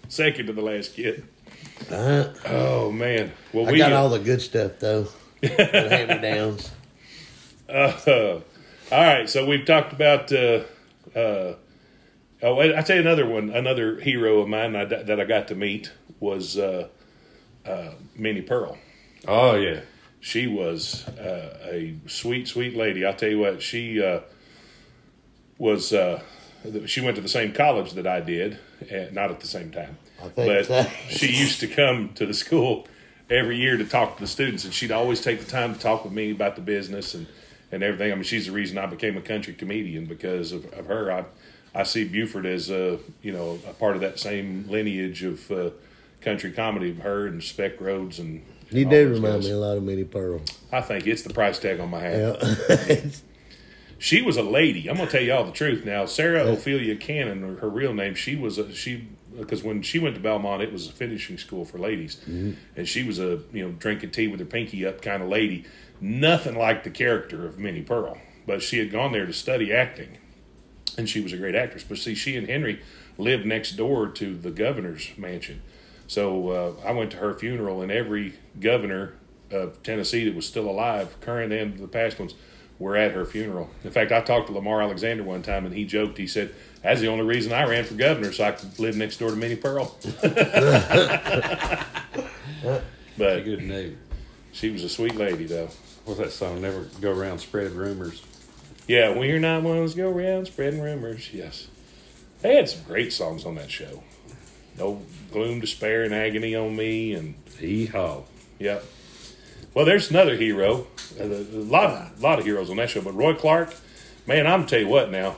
Second 0.09 0.47
to 0.47 0.53
the 0.53 0.63
last 0.63 0.95
kid. 0.95 1.25
Uh, 1.91 2.33
Oh, 2.47 2.91
man. 2.93 3.33
Well, 3.53 3.69
I 3.69 3.73
we. 3.73 3.79
got 3.79 3.93
all 3.93 4.11
the 4.11 4.19
good 4.19 4.43
stuff 4.43 4.73
though. 4.79 5.09
the 5.41 5.49
hand 5.49 6.23
downs. 6.23 6.71
Uh, 7.69 8.41
all 8.91 9.03
right, 9.05 9.29
so 9.29 9.45
we've 9.47 9.65
talked 9.67 9.93
about. 9.93 10.33
Uh, 10.33 10.63
uh, 11.15 11.55
oh, 12.43 12.55
wait, 12.55 12.75
I 12.75 12.83
tell 12.83 12.97
you 12.97 13.03
another 13.03 13.27
one. 13.27 13.51
Another 13.51 14.01
hero 14.01 14.41
of 14.41 14.49
mine 14.49 14.75
I, 14.75 14.85
that 14.87 15.21
I 15.21 15.25
got 15.25 15.49
to 15.49 15.55
meet 15.55 15.93
was 16.19 16.57
uh, 16.59 16.89
uh, 17.67 17.91
Minnie 18.17 18.43
Pearl. 18.43 18.79
Oh 19.27 19.55
yeah. 19.57 19.81
She 20.21 20.47
was 20.47 21.07
uh, 21.09 21.59
a 21.71 21.95
sweet, 22.07 22.49
sweet 22.49 22.75
lady. 22.77 23.05
I'll 23.05 23.15
tell 23.15 23.29
you 23.29 23.39
what. 23.39 23.63
She 23.63 24.03
uh, 24.03 24.21
was. 25.59 25.93
Uh, 25.93 26.23
she 26.87 27.01
went 27.01 27.15
to 27.17 27.23
the 27.23 27.29
same 27.29 27.53
college 27.53 27.93
that 27.93 28.07
I 28.07 28.21
did, 28.21 28.59
and 28.91 29.13
not 29.13 29.31
at 29.31 29.41
the 29.41 29.47
same 29.47 29.71
time. 29.71 29.97
I 30.21 30.29
think 30.29 30.35
but 30.37 30.67
so. 30.67 30.91
she 31.09 31.33
used 31.33 31.61
to 31.61 31.69
come 31.69 32.11
to 32.15 32.27
the 32.27 32.35
school 32.35 32.87
every 33.31 33.57
year 33.57 33.77
to 33.77 33.85
talk 33.85 34.17
to 34.17 34.23
the 34.23 34.29
students, 34.29 34.65
and 34.65 34.73
she'd 34.75 34.93
always 34.93 35.21
take 35.21 35.41
the 35.41 35.51
time 35.51 35.75
to 35.75 35.81
talk 35.81 36.05
with 36.05 36.13
me 36.13 36.31
about 36.31 36.57
the 36.57 36.63
business 36.63 37.15
and, 37.15 37.27
and 37.71 37.83
everything. 37.83 38.11
I 38.11 38.15
mean, 38.15 38.25
she's 38.25 38.47
the 38.47 38.53
reason 38.53 38.79
I 38.79 38.87
became 38.87 39.17
a 39.17 39.21
country 39.23 39.55
comedian 39.55 40.07
because 40.07 40.53
of, 40.53 40.65
of 40.73 40.87
her. 40.87 41.13
I 41.13 41.25
I 41.75 41.83
see 41.85 42.05
Buford 42.05 42.47
as 42.47 42.71
a 42.71 42.99
you 43.23 43.33
know 43.33 43.59
a 43.69 43.73
part 43.73 43.95
of 43.95 44.01
that 44.01 44.19
same 44.19 44.67
lineage 44.69 45.23
of 45.23 45.51
uh, 45.51 45.71
country 46.21 46.53
comedy. 46.53 46.91
Of 46.91 46.99
her 46.99 47.27
and 47.27 47.43
Speck 47.43 47.81
Rhodes 47.81 48.19
and 48.19 48.45
You 48.71 48.85
all 48.85 48.91
do 48.91 49.09
remind 49.15 49.35
guys. 49.43 49.45
me 49.47 49.53
a 49.53 49.59
lot 49.59 49.77
of 49.77 49.83
Minnie 49.83 50.05
Pearl. 50.05 50.41
I 50.73 50.81
think 50.81 51.07
it's 51.07 51.23
the 51.23 51.33
price 51.33 51.59
tag 51.59 51.81
on 51.81 51.91
my 51.91 52.01
hat. 52.01 52.43
Yeah. 52.69 52.97
She 54.01 54.23
was 54.23 54.37
a 54.37 54.45
lady. 54.45 54.89
I'm 54.89 54.97
gonna 54.97 55.11
tell 55.11 55.23
you 55.23 55.33
all 55.33 55.45
the 55.45 55.51
truth 55.51 55.85
now. 55.85 56.07
Sarah 56.07 56.47
Ophelia 56.47 56.95
Cannon, 56.95 57.59
her 57.59 57.69
real 57.69 57.93
name, 57.93 58.15
she 58.15 58.37
was 58.37 58.57
a 58.57 58.73
she 58.73 59.09
because 59.37 59.63
when 59.63 59.83
she 59.83 59.99
went 59.99 60.15
to 60.15 60.21
Belmont, 60.21 60.63
it 60.63 60.73
was 60.73 60.89
a 60.89 60.93
finishing 60.93 61.39
school 61.39 61.65
for 61.65 61.79
ladies, 61.79 62.21
and 62.77 62.89
she 62.89 63.03
was 63.05 63.19
a 63.19 63.41
you 63.53 63.65
know 63.65 63.71
drinking 63.73 64.11
tea 64.11 64.29
with 64.29 64.41
her 64.41 64.47
pinky 64.47 64.87
up 64.87 65.03
kind 65.03 65.23
of 65.23 65.29
lady. 65.29 65.65
Nothing 66.01 66.57
like 66.57 66.85
the 66.85 66.91
character 66.91 67.47
of 67.47 67.59
Minnie 67.59 67.83
Pearl, 67.83 68.19
but 68.47 68.63
she 68.63 68.79
had 68.79 68.91
gone 68.91 69.13
there 69.13 69.27
to 69.27 69.33
study 69.33 69.73
acting, 69.73 70.19
and 70.97 71.09
she 71.09 71.21
was 71.21 71.33
a 71.33 71.37
great 71.37 71.55
actress. 71.55 71.85
But 71.85 71.99
see, 71.99 72.15
she 72.15 72.37
and 72.37 72.49
Henry 72.49 72.81
lived 73.17 73.45
next 73.45 73.73
door 73.73 74.09
to 74.09 74.37
the 74.37 74.51
governor's 74.51 75.11
mansion, 75.17 75.63
so 76.07 76.51
uh, 76.51 76.73
I 76.87 76.93
went 76.93 77.11
to 77.13 77.17
her 77.19 77.35
funeral, 77.35 77.83
and 77.83 77.91
every 77.91 78.35
governor 78.61 79.15
of 79.51 79.83
Tennessee 79.83 80.25
that 80.25 80.35
was 80.35 80.47
still 80.47 80.69
alive, 80.69 81.21
current 81.21 81.53
and 81.53 81.79
the 81.79 81.89
past 81.89 82.19
ones, 82.19 82.35
were 82.79 82.97
at 82.97 83.13
her 83.13 83.25
funeral. 83.25 83.71
In 83.83 83.91
fact, 83.91 84.13
I 84.13 84.21
talked 84.21 84.47
to 84.49 84.53
Lamar 84.53 84.81
Alexander 84.83 85.25
one 85.25 85.43
time, 85.43 85.67
and 85.67 85.75
he 85.75 85.85
joked. 85.85 86.19
He 86.19 86.27
said, 86.27 86.55
"That's 86.83 87.01
the 87.01 87.09
only 87.09 87.25
reason 87.25 87.53
I 87.53 87.65
ran 87.65 87.85
for 87.85 87.95
governor, 87.95 88.33
so 88.33 88.45
I 88.45 88.53
could 88.53 88.79
live 88.79 88.97
next 88.97 89.19
door 89.19 89.31
to 89.31 89.37
Minnie 89.37 89.57
Pearl." 89.57 89.97
A 92.65 92.83
but 93.17 93.45
good 93.45 93.63
neighbor. 93.63 93.97
she 94.53 94.71
was 94.71 94.85
a 94.85 94.89
sweet 94.89 95.15
lady, 95.17 95.45
though. 95.45 95.69
What's 96.05 96.21
that 96.21 96.33
song? 96.33 96.61
Never 96.63 96.83
go 97.01 97.13
around 97.13 97.39
spreading 97.41 97.77
rumors. 97.77 98.23
Yeah, 98.87 99.17
we're 99.17 99.39
not 99.39 99.63
ones 99.63 99.95
go 99.95 100.09
around 100.11 100.47
spreading 100.47 100.81
rumors. 100.81 101.33
Yes, 101.33 101.69
they 102.41 102.57
had 102.57 102.69
some 102.69 102.83
great 102.85 103.13
songs 103.13 103.45
on 103.45 103.57
that 103.57 103.71
show. 103.71 104.03
No 104.77 105.03
gloom, 105.33 105.61
despair, 105.61 106.05
and 106.05 106.15
agony 106.15 106.55
on 106.55 106.77
me, 106.77 107.13
and 107.13 107.35
Hee 107.59 107.87
haw. 107.87 108.23
Yep. 108.59 108.85
Well, 109.75 109.85
there's 109.85 110.11
another 110.11 110.37
hero. 110.37 110.87
Uh, 111.21 111.25
A 111.25 111.27
lot, 111.27 111.91
of, 111.91 112.23
lot 112.23 112.39
of 112.39 112.45
heroes 112.45 112.71
on 112.71 112.77
that 112.77 112.91
show, 112.91 113.01
but 113.03 113.15
Roy 113.15 113.35
Clark, 113.35 113.75
man, 114.27 114.47
I'm 114.47 114.61
gonna 114.61 114.69
tell 114.69 114.79
you 114.81 114.89
what. 114.89 115.11
Now 115.11 115.37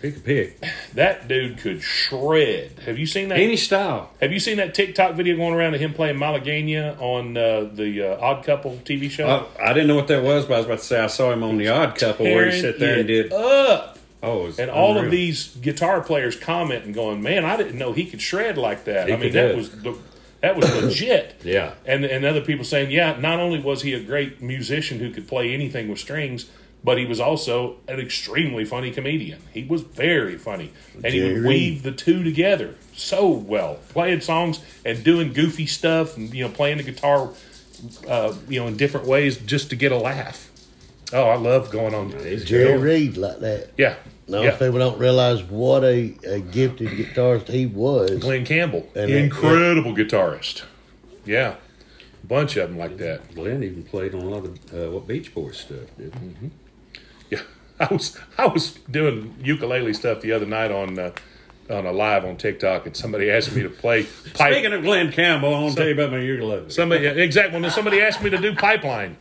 Pick 0.00 0.16
a 0.16 0.20
pick. 0.20 0.64
that 0.94 1.26
dude 1.26 1.58
could 1.58 1.82
shred. 1.82 2.70
Have 2.86 2.98
you 2.98 3.06
seen 3.06 3.28
that? 3.30 3.38
Any 3.38 3.56
style. 3.56 4.10
Have 4.20 4.32
you 4.32 4.38
seen 4.38 4.58
that 4.58 4.74
TikTok 4.74 5.14
video 5.16 5.36
going 5.36 5.54
around 5.54 5.74
of 5.74 5.80
him 5.80 5.92
playing 5.92 6.16
Malaguena 6.16 7.00
on 7.00 7.36
uh, 7.36 7.68
the 7.72 8.02
uh, 8.12 8.20
Odd 8.20 8.44
Couple 8.44 8.76
TV 8.84 9.10
show? 9.10 9.48
I, 9.58 9.70
I 9.70 9.72
didn't 9.72 9.88
know 9.88 9.96
what 9.96 10.08
that 10.08 10.22
was, 10.22 10.46
but 10.46 10.54
I 10.54 10.56
was 10.58 10.66
about 10.66 10.78
to 10.78 10.84
say 10.84 11.00
I 11.00 11.08
saw 11.08 11.32
him 11.32 11.42
on 11.42 11.58
the 11.58 11.68
Odd 11.68 11.98
Couple 11.98 12.26
where 12.26 12.50
he 12.50 12.60
sat 12.60 12.78
there 12.78 12.98
and 13.00 13.08
did. 13.08 13.32
up. 13.32 13.98
Oh, 14.22 14.52
And 14.58 14.68
all 14.70 14.98
of 14.98 15.10
these 15.12 15.54
guitar 15.56 16.00
players 16.00 16.34
commenting, 16.36 16.92
going, 16.92 17.22
"Man, 17.22 17.44
I 17.44 17.56
didn't 17.56 17.78
know 17.78 17.92
he 17.92 18.04
could 18.06 18.20
shred 18.20 18.58
like 18.58 18.84
that." 18.84 19.06
He 19.06 19.12
I 19.12 19.16
mean, 19.16 19.26
could 19.30 19.32
that 19.34 19.50
it. 19.52 19.56
was 19.56 19.70
the- 19.70 19.96
that 20.40 20.56
was 20.56 20.72
legit. 20.82 21.36
Yeah. 21.44 21.74
And 21.86 22.04
and 22.04 22.24
other 22.24 22.40
people 22.40 22.64
saying, 22.64 22.90
"Yeah, 22.90 23.16
not 23.18 23.38
only 23.38 23.60
was 23.60 23.82
he 23.82 23.94
a 23.94 24.00
great 24.00 24.40
musician 24.42 24.98
who 24.98 25.10
could 25.10 25.26
play 25.28 25.52
anything 25.54 25.88
with 25.88 25.98
strings, 26.00 26.46
but 26.84 26.98
he 26.98 27.04
was 27.06 27.20
also 27.20 27.76
an 27.88 27.98
extremely 28.00 28.64
funny 28.64 28.90
comedian. 28.90 29.40
He 29.52 29.64
was 29.64 29.82
very 29.82 30.38
funny, 30.38 30.72
and 31.02 31.12
he 31.12 31.22
would 31.22 31.44
weave 31.44 31.82
the 31.82 31.92
two 31.92 32.22
together 32.22 32.74
so 32.94 33.28
well, 33.28 33.76
playing 33.90 34.20
songs 34.22 34.60
and 34.84 35.02
doing 35.04 35.32
goofy 35.32 35.66
stuff, 35.66 36.16
and 36.16 36.32
you 36.34 36.44
know, 36.44 36.50
playing 36.52 36.78
the 36.78 36.82
guitar, 36.84 37.30
uh, 38.08 38.34
you 38.48 38.60
know, 38.60 38.66
in 38.66 38.76
different 38.76 39.06
ways 39.06 39.36
just 39.38 39.70
to 39.70 39.76
get 39.76 39.92
a 39.92 39.96
laugh. 39.98 40.50
Oh, 41.12 41.28
I 41.28 41.36
love 41.36 41.70
going 41.70 41.94
on. 41.94 42.10
Jerry 42.44 42.76
Reed 42.76 43.16
like 43.16 43.38
that. 43.40 43.70
Yeah. 43.78 43.96
No, 44.26 44.42
yeah. 44.42 44.50
people 44.58 44.78
don't 44.78 44.98
realize 44.98 45.42
what 45.42 45.82
a, 45.84 46.14
a 46.26 46.38
gifted 46.40 46.88
guitarist 46.88 47.48
he 47.48 47.64
was. 47.64 48.10
Glen 48.20 48.44
Campbell, 48.44 48.86
And 48.94 49.10
that- 49.10 49.16
incredible 49.16 49.94
guitarist. 49.94 50.64
Yeah, 51.24 51.54
A 52.22 52.26
bunch 52.26 52.56
of 52.58 52.68
them 52.68 52.78
like 52.78 52.98
that. 52.98 53.34
Glen 53.34 53.62
even 53.62 53.84
played 53.84 54.14
on 54.14 54.20
a 54.20 54.28
lot 54.28 54.44
of 54.44 54.58
uh, 54.74 54.90
what 54.90 55.06
Beach 55.06 55.34
Boys 55.34 55.56
stuff, 55.58 55.78
did 55.96 56.12
Mm-hmm. 56.12 56.48
Yeah, 57.30 57.42
I 57.80 57.92
was 57.92 58.16
I 58.36 58.46
was 58.46 58.72
doing 58.90 59.34
ukulele 59.42 59.92
stuff 59.94 60.20
the 60.20 60.32
other 60.32 60.46
night 60.46 60.70
on 60.70 60.98
uh, 60.98 61.10
on 61.70 61.84
a 61.86 61.92
live 61.92 62.24
on 62.24 62.36
TikTok, 62.36 62.86
and 62.86 62.96
somebody 62.96 63.30
asked 63.30 63.54
me 63.54 63.62
to 63.62 63.68
play 63.70 64.02
pipe. 64.34 64.52
Speaking 64.54 64.72
of 64.72 64.82
Glen 64.82 65.12
Campbell, 65.12 65.54
I 65.54 65.60
want 65.60 65.74
to 65.74 65.76
tell 65.80 65.86
you 65.88 65.94
about 65.94 66.10
my 66.12 66.18
ukulele. 66.20 66.70
somebody 66.70 67.06
exactly 67.06 67.60
when 67.60 67.70
somebody 67.70 68.00
asked 68.00 68.22
me 68.22 68.30
to 68.30 68.38
do 68.38 68.54
pipeline. 68.54 69.16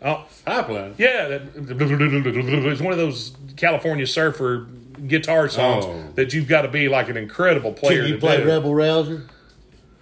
Oh 0.00 0.26
Pipeline. 0.44 0.94
yeah, 0.96 1.26
that, 1.28 1.42
it's 1.56 2.80
one 2.80 2.92
of 2.92 2.98
those 2.98 3.36
California 3.56 4.06
surfer 4.06 4.66
guitar 5.08 5.48
songs 5.48 5.84
Oh. 5.86 6.04
that 6.14 6.32
you've 6.32 6.46
got 6.48 6.62
to 6.62 6.68
be 6.68 6.88
like 6.88 7.08
an 7.08 7.16
incredible 7.16 7.72
player 7.72 8.02
Can 8.02 8.06
you 8.08 8.14
to 8.14 8.20
play 8.20 8.36
do. 8.38 8.46
Rebel 8.46 8.74
Rouser? 8.74 9.26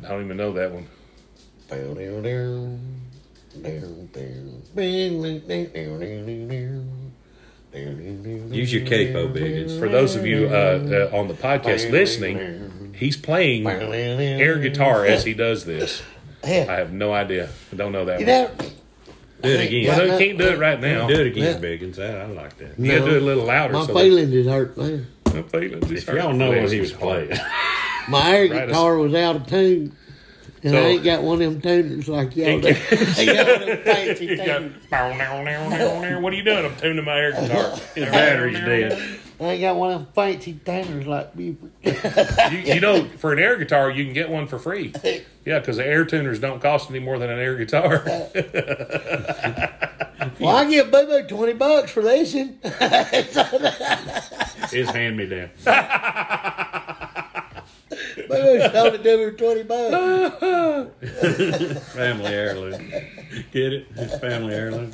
I 0.05 0.09
don't 0.09 0.25
even 0.25 0.37
know 0.37 0.53
that 0.53 0.71
one. 0.71 0.87
Down, 1.71 1.95
down, 1.95 2.13
down, 3.63 4.53
Use 7.77 8.73
your 8.73 8.83
capo, 8.87 9.29
biggins. 9.29 9.79
For 9.79 9.89
those 9.89 10.15
of 10.17 10.27
you 10.27 10.49
uh, 10.49 11.11
uh, 11.13 11.17
on 11.17 11.29
the 11.29 11.35
podcast 11.35 11.91
listening, 11.91 12.95
he's 12.97 13.17
playing 13.17 13.67
air 13.67 14.59
guitar 14.59 15.05
as 15.05 15.25
he 15.25 15.35
does 15.35 15.65
this. 15.65 16.03
I 16.45 16.49
have 16.49 16.93
no 16.93 17.13
idea. 17.13 17.51
I 17.73 17.77
don't 17.77 17.93
know 17.93 18.05
that 18.07 18.21
You 18.21 18.27
one. 18.27 18.35
know, 18.35 18.51
Do 19.43 19.49
it 19.51 19.61
I 19.61 19.63
again. 19.65 19.87
Well, 19.89 20.07
Yeah. 20.07 20.13
you 20.13 20.19
can't 20.27 20.39
do 20.39 20.49
it 20.49 20.59
right 20.59 20.81
now. 20.81 21.07
Do 21.09 21.15
it 21.15 21.27
again, 21.27 21.63
Yeah. 21.63 21.69
Biggins. 21.69 21.99
I, 21.99 22.23
I 22.23 22.27
like 22.27 22.57
that. 22.59 22.79
You 22.79 22.93
got 22.93 23.05
to 23.05 23.11
do 23.11 23.17
it 23.17 23.23
a 23.23 23.25
little 23.25 23.45
louder. 23.45 23.75
my 23.75 23.87
so 23.87 23.95
feelings 23.95 24.33
is 24.33 24.47
hurt 24.47 24.77
now. 24.79 25.01
my 25.35 25.43
feelings 25.43 25.91
is 25.91 26.03
If 26.09 26.15
y'all 26.15 26.29
hurt. 26.29 26.37
know 26.37 26.51
what 26.63 26.73
he 26.73 26.81
was 26.81 26.93
playing. 26.93 27.33
My 28.09 28.31
air 28.37 28.49
guitar 28.49 28.97
was 28.99 29.13
out 29.15 29.37
of 29.37 29.47
tune. 29.49 29.95
And 30.63 30.73
So- 30.73 30.79
I 30.79 30.85
ain't 30.87 31.05
got 31.05 31.23
one 31.23 31.43
of 31.43 31.53
them 31.53 31.61
tuners 31.61 32.09
like 32.09 32.35
y'all 32.37 32.61
do. 32.61 32.69
I 32.91 33.25
got 33.27 33.47
one 33.47 33.63
of 33.63 33.67
them 33.69 33.79
fancy 33.85 34.25
You 34.31 34.37
got, 34.37 34.47
tuners. 34.47 34.73
now, 34.91 35.13
now, 35.17 35.43
now, 35.43 35.69
now. 35.69 36.21
What 36.21 36.33
are 36.33 36.37
you 36.37 36.43
doing? 36.45 36.65
I'm 36.65 36.77
tuning 36.77 37.05
my 37.05 37.19
air 37.19 37.33
guitar. 37.33 37.71
His 37.95 38.05
battery's 38.07 38.59
dead. 38.61 39.21
I 39.39 39.45
ain't 39.45 39.61
got 39.61 39.77
one 39.77 39.93
of 39.93 39.99
them 40.01 40.13
fancy 40.15 40.55
tuners 40.65 41.07
like 41.07 41.37
Buford. 41.37 41.71
You, 41.83 42.59
you 42.75 42.81
know, 42.81 43.05
for 43.19 43.35
an 43.35 43.39
air 43.39 43.57
guitar, 43.59 43.91
you 43.91 44.05
can 44.05 44.15
get 44.15 44.31
one 44.31 44.47
for 44.47 44.59
free. 44.59 44.95
Yeah, 45.45 45.59
because 45.59 45.77
the 45.77 45.87
air 45.87 46.07
tuners 46.07 46.39
don't 46.41 46.61
cost 46.63 46.89
any 46.89 47.01
more 47.01 47.19
than 47.19 47.29
an 47.29 47.39
air 47.39 47.55
guitar. 47.57 48.03
well, 50.41 50.57
I 50.57 50.65
give 50.71 50.91
Boo 50.91 51.05
Boo 51.07 51.23
20 51.29 51.53
bucks 51.53 51.91
for 51.93 52.01
this. 52.03 52.35
one. 52.35 52.59
His 54.71 54.89
hand 54.91 55.19
me 55.19 55.27
down. 55.27 55.51
Boo 58.29 58.35
Boo 58.43 58.61
sold 58.73 58.95
it 58.95 59.03
to 59.03 59.17
me 59.17 59.25
for 59.25 59.33
20 59.33 59.63
bucks. 59.65 60.93
Family 61.93 62.33
heirloom. 62.33 62.91
Get 63.53 63.73
it? 63.73 63.87
His 63.95 64.19
family 64.19 64.55
heirloom. 64.55 64.93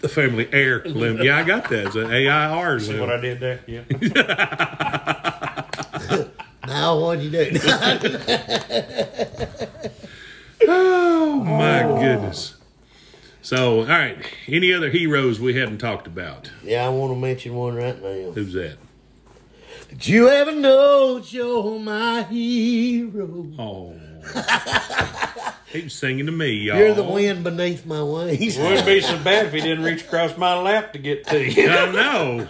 the 0.00 0.08
family 0.08 0.48
heirloom. 0.52 1.22
Yeah, 1.22 1.38
I 1.38 1.42
got 1.44 1.68
that. 1.70 1.86
It's 1.86 1.94
an 1.96 2.10
AIR. 2.12 2.80
See 2.80 2.98
what 2.98 3.10
I 3.10 3.20
did 3.20 3.40
there? 3.40 3.60
Yeah. 3.66 3.82
Now, 6.66 7.00
what'd 7.00 7.24
you 7.24 7.30
do? 7.30 7.58
Oh 10.68 11.42
my 11.42 11.82
goodness. 12.00 12.54
So, 13.42 13.80
all 13.80 13.86
right. 13.86 14.18
Any 14.46 14.72
other 14.72 14.90
heroes 14.90 15.40
we 15.40 15.54
haven't 15.54 15.78
talked 15.78 16.06
about? 16.06 16.50
Yeah, 16.62 16.84
I 16.86 16.90
want 16.90 17.12
to 17.12 17.18
mention 17.18 17.54
one 17.54 17.74
right 17.74 18.00
now. 18.00 18.30
Who's 18.32 18.52
that? 18.52 18.76
Did 19.90 20.06
you 20.06 20.28
ever 20.28 20.52
know 20.52 21.18
that 21.18 21.32
you're 21.32 21.78
my 21.80 22.22
hero? 22.22 23.46
Oh, 23.58 23.94
he 25.66 25.82
was 25.82 25.94
singing 25.94 26.26
to 26.26 26.32
me, 26.32 26.52
y'all. 26.52 26.78
You're 26.78 26.94
the 26.94 27.02
wind 27.02 27.42
beneath 27.42 27.84
my 27.84 28.02
wings. 28.02 28.56
Wouldn't 28.56 28.86
be 28.86 29.00
so 29.00 29.18
bad 29.18 29.46
if 29.46 29.52
he 29.52 29.60
didn't 29.60 29.84
reach 29.84 30.04
across 30.04 30.36
my 30.36 30.56
lap 30.60 30.92
to 30.92 30.98
get 30.98 31.26
to 31.28 31.44
you. 31.44 31.68
I 31.68 31.90
know. 31.90 32.48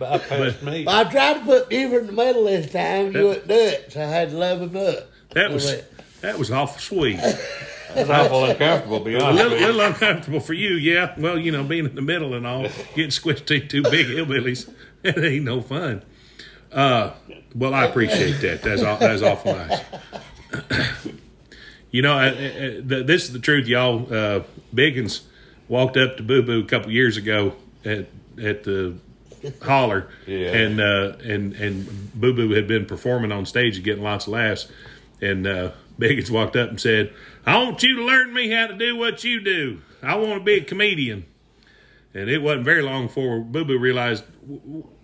Bypassed 0.00 0.62
me. 0.62 0.84
I 0.88 1.04
tried 1.04 1.34
to 1.34 1.40
put 1.44 1.68
Beaver 1.68 2.00
in 2.00 2.06
the 2.06 2.12
middle 2.12 2.44
this 2.44 2.72
time. 2.72 3.14
You 3.14 3.24
wouldn't 3.28 3.48
do 3.48 3.54
it, 3.54 3.92
so 3.92 4.00
I 4.02 4.06
had 4.06 4.30
to 4.30 4.36
love 4.36 4.60
him 4.60 4.76
up. 4.76 5.10
That 5.30 5.52
was 5.52 5.82
that 6.22 6.38
was 6.38 6.50
awful 6.50 6.80
sweet. 6.80 7.16
That's 7.18 8.10
awful 8.10 8.44
uncomfortable, 8.44 8.98
to 8.98 9.04
be 9.04 9.14
A 9.14 9.22
honest 9.22 9.44
little, 9.44 9.58
little 9.58 9.80
uncomfortable 9.80 10.40
for 10.40 10.54
you, 10.54 10.74
yeah. 10.74 11.14
Well, 11.18 11.38
you 11.38 11.52
know, 11.52 11.64
being 11.64 11.86
in 11.86 11.94
the 11.94 12.02
middle 12.02 12.34
and 12.34 12.46
all, 12.46 12.62
getting 12.94 13.10
squished 13.10 13.46
to 13.46 13.60
two 13.60 13.82
big 13.82 14.06
hillbillies, 14.06 14.70
it 15.04 15.18
ain't 15.18 15.44
no 15.44 15.60
fun. 15.62 16.02
Uh, 16.72 17.12
well, 17.54 17.74
I 17.74 17.84
appreciate 17.86 18.40
that. 18.42 18.62
That's 18.62 18.82
all, 18.82 18.96
that's 18.98 19.22
awful 19.22 19.54
nice. 19.54 19.80
you 21.90 22.02
know, 22.02 22.12
I, 22.14 22.26
I, 22.26 22.30
the, 22.80 23.02
this 23.06 23.24
is 23.24 23.32
the 23.32 23.38
truth, 23.38 23.66
y'all. 23.66 24.12
Uh, 24.12 24.42
Biggins 24.74 25.22
walked 25.68 25.96
up 25.96 26.16
to 26.18 26.22
Boo 26.22 26.42
Boo 26.42 26.60
a 26.60 26.64
couple 26.64 26.90
years 26.92 27.16
ago 27.16 27.54
at 27.84 28.08
at 28.42 28.64
the 28.64 28.96
holler, 29.62 30.08
Yeah. 30.26 30.52
and 30.52 30.80
uh, 30.80 31.16
and 31.24 31.54
and 31.54 32.12
Boo 32.14 32.34
Boo 32.34 32.50
had 32.50 32.66
been 32.68 32.86
performing 32.86 33.32
on 33.32 33.46
stage 33.46 33.76
and 33.76 33.84
getting 33.84 34.02
lots 34.04 34.26
of 34.26 34.32
laughs, 34.34 34.68
and 35.20 35.46
uh, 35.46 35.70
Biggins 35.98 36.30
walked 36.30 36.56
up 36.56 36.68
and 36.70 36.80
said, 36.80 37.12
"I 37.46 37.56
want 37.62 37.82
you 37.82 37.96
to 37.96 38.04
learn 38.04 38.32
me 38.34 38.50
how 38.50 38.66
to 38.66 38.74
do 38.74 38.96
what 38.96 39.24
you 39.24 39.40
do. 39.40 39.80
I 40.02 40.16
want 40.16 40.34
to 40.40 40.44
be 40.44 40.54
a 40.54 40.64
comedian." 40.64 41.24
And 42.14 42.28
it 42.30 42.38
wasn't 42.42 42.64
very 42.64 42.82
long 42.82 43.06
before 43.06 43.40
Boo 43.40 43.64
Boo 43.64 43.78
realized 43.78 44.24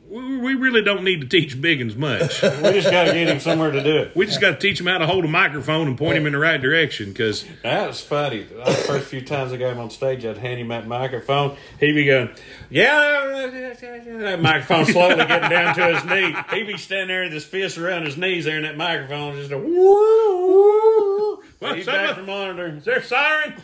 we 0.09 0.55
really 0.55 0.83
don't 0.83 1.03
need 1.03 1.21
to 1.23 1.27
teach 1.27 1.61
Biggins 1.61 1.97
much. 1.97 2.43
We 2.65 2.73
just 2.81 2.91
got 2.91 3.05
to 3.05 3.13
get 3.13 3.29
him 3.29 3.41
somewhere 3.41 3.71
to 3.71 3.83
do 3.83 3.97
it. 3.99 4.15
we 4.17 4.27
just 4.27 4.41
got 4.41 4.51
to 4.53 4.57
teach 4.59 4.81
him 4.81 4.87
how 4.87 4.99
to 4.99 5.07
hold 5.07 5.25
a 5.25 5.29
microphone 5.29 5.89
and 5.89 5.99
point 5.99 6.17
him 6.17 6.27
in 6.27 6.33
the 6.33 6.39
right 6.39 6.61
direction. 6.61 7.09
Because 7.11 7.45
That 7.63 7.87
was 7.89 8.01
funny. 8.01 8.43
The 8.45 8.73
first 8.87 9.07
few 9.07 9.23
times 9.23 9.53
I 9.53 9.57
got 9.57 9.73
him 9.73 9.79
on 9.81 9.91
stage, 9.91 10.25
I'd 10.25 10.39
hand 10.39 10.61
him 10.61 10.69
that 10.69 10.87
microphone. 10.87 11.57
He'd 11.81 11.93
be 11.93 12.07
going, 12.07 12.31
yeah, 12.71 13.49
that 13.51 14.41
microphone 14.41 14.87
slowly 14.87 15.17
getting 15.17 15.51
down 15.51 15.75
to 15.75 15.95
his 15.95 16.05
knee. 16.05 16.37
He'd 16.51 16.67
be 16.67 16.77
standing 16.79 17.09
there 17.09 17.25
with 17.25 17.33
his 17.33 17.45
fists 17.45 17.79
around 17.79 18.05
his 18.05 18.17
knees 18.17 18.45
there 18.45 18.57
in 18.57 18.63
that 18.65 18.77
microphone, 18.77 19.37
just 19.37 19.51
a 19.53 19.59
woo. 19.59 21.43
He's 21.75 21.87
back 21.87 22.17
from 22.17 22.27
monitor. 22.27 22.67
is 22.77 22.85
there 22.85 22.99
a 22.99 23.03
siren? 23.03 23.55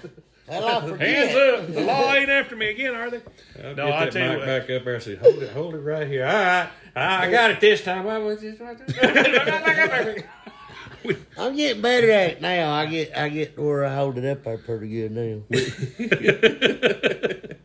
Hell, 0.50 0.66
I 0.66 0.80
Hands 1.04 1.36
up! 1.36 1.72
The 1.74 1.80
law 1.82 2.12
ain't 2.12 2.28
after 2.28 2.56
me 2.56 2.70
again, 2.70 2.94
are 2.94 3.08
they? 3.10 3.20
I'll 3.62 3.74
No, 3.76 3.86
get 3.86 3.94
I 3.94 4.04
that 4.06 4.12
tell 4.12 4.32
you 4.32 4.38
what. 4.38 4.46
back 4.46 4.62
up 4.70 4.84
there. 4.84 4.96
I 4.96 4.98
said, 4.98 5.18
hold 5.18 5.42
it, 5.42 5.50
hold 5.52 5.74
it 5.74 5.78
right 5.78 6.08
here. 6.08 6.26
All 6.26 6.32
right, 6.32 6.68
I 6.96 7.30
got 7.30 7.50
it 7.52 7.60
this 7.60 7.84
time. 7.84 8.06
I 8.08 8.18
was 8.18 8.40
just 8.40 8.60
right 8.60 8.76
there. 8.86 10.24
I'm 11.38 11.56
getting 11.56 11.80
better 11.80 12.10
at 12.10 12.30
it 12.32 12.42
now. 12.42 12.72
I 12.72 12.84
get 12.86 13.16
I 13.16 13.28
get 13.30 13.58
where 13.58 13.84
I 13.86 13.94
hold 13.94 14.18
it 14.18 14.24
up 14.26 14.42
there 14.44 14.58
pretty 14.58 14.88
good 14.88 15.12
now. 15.12 15.40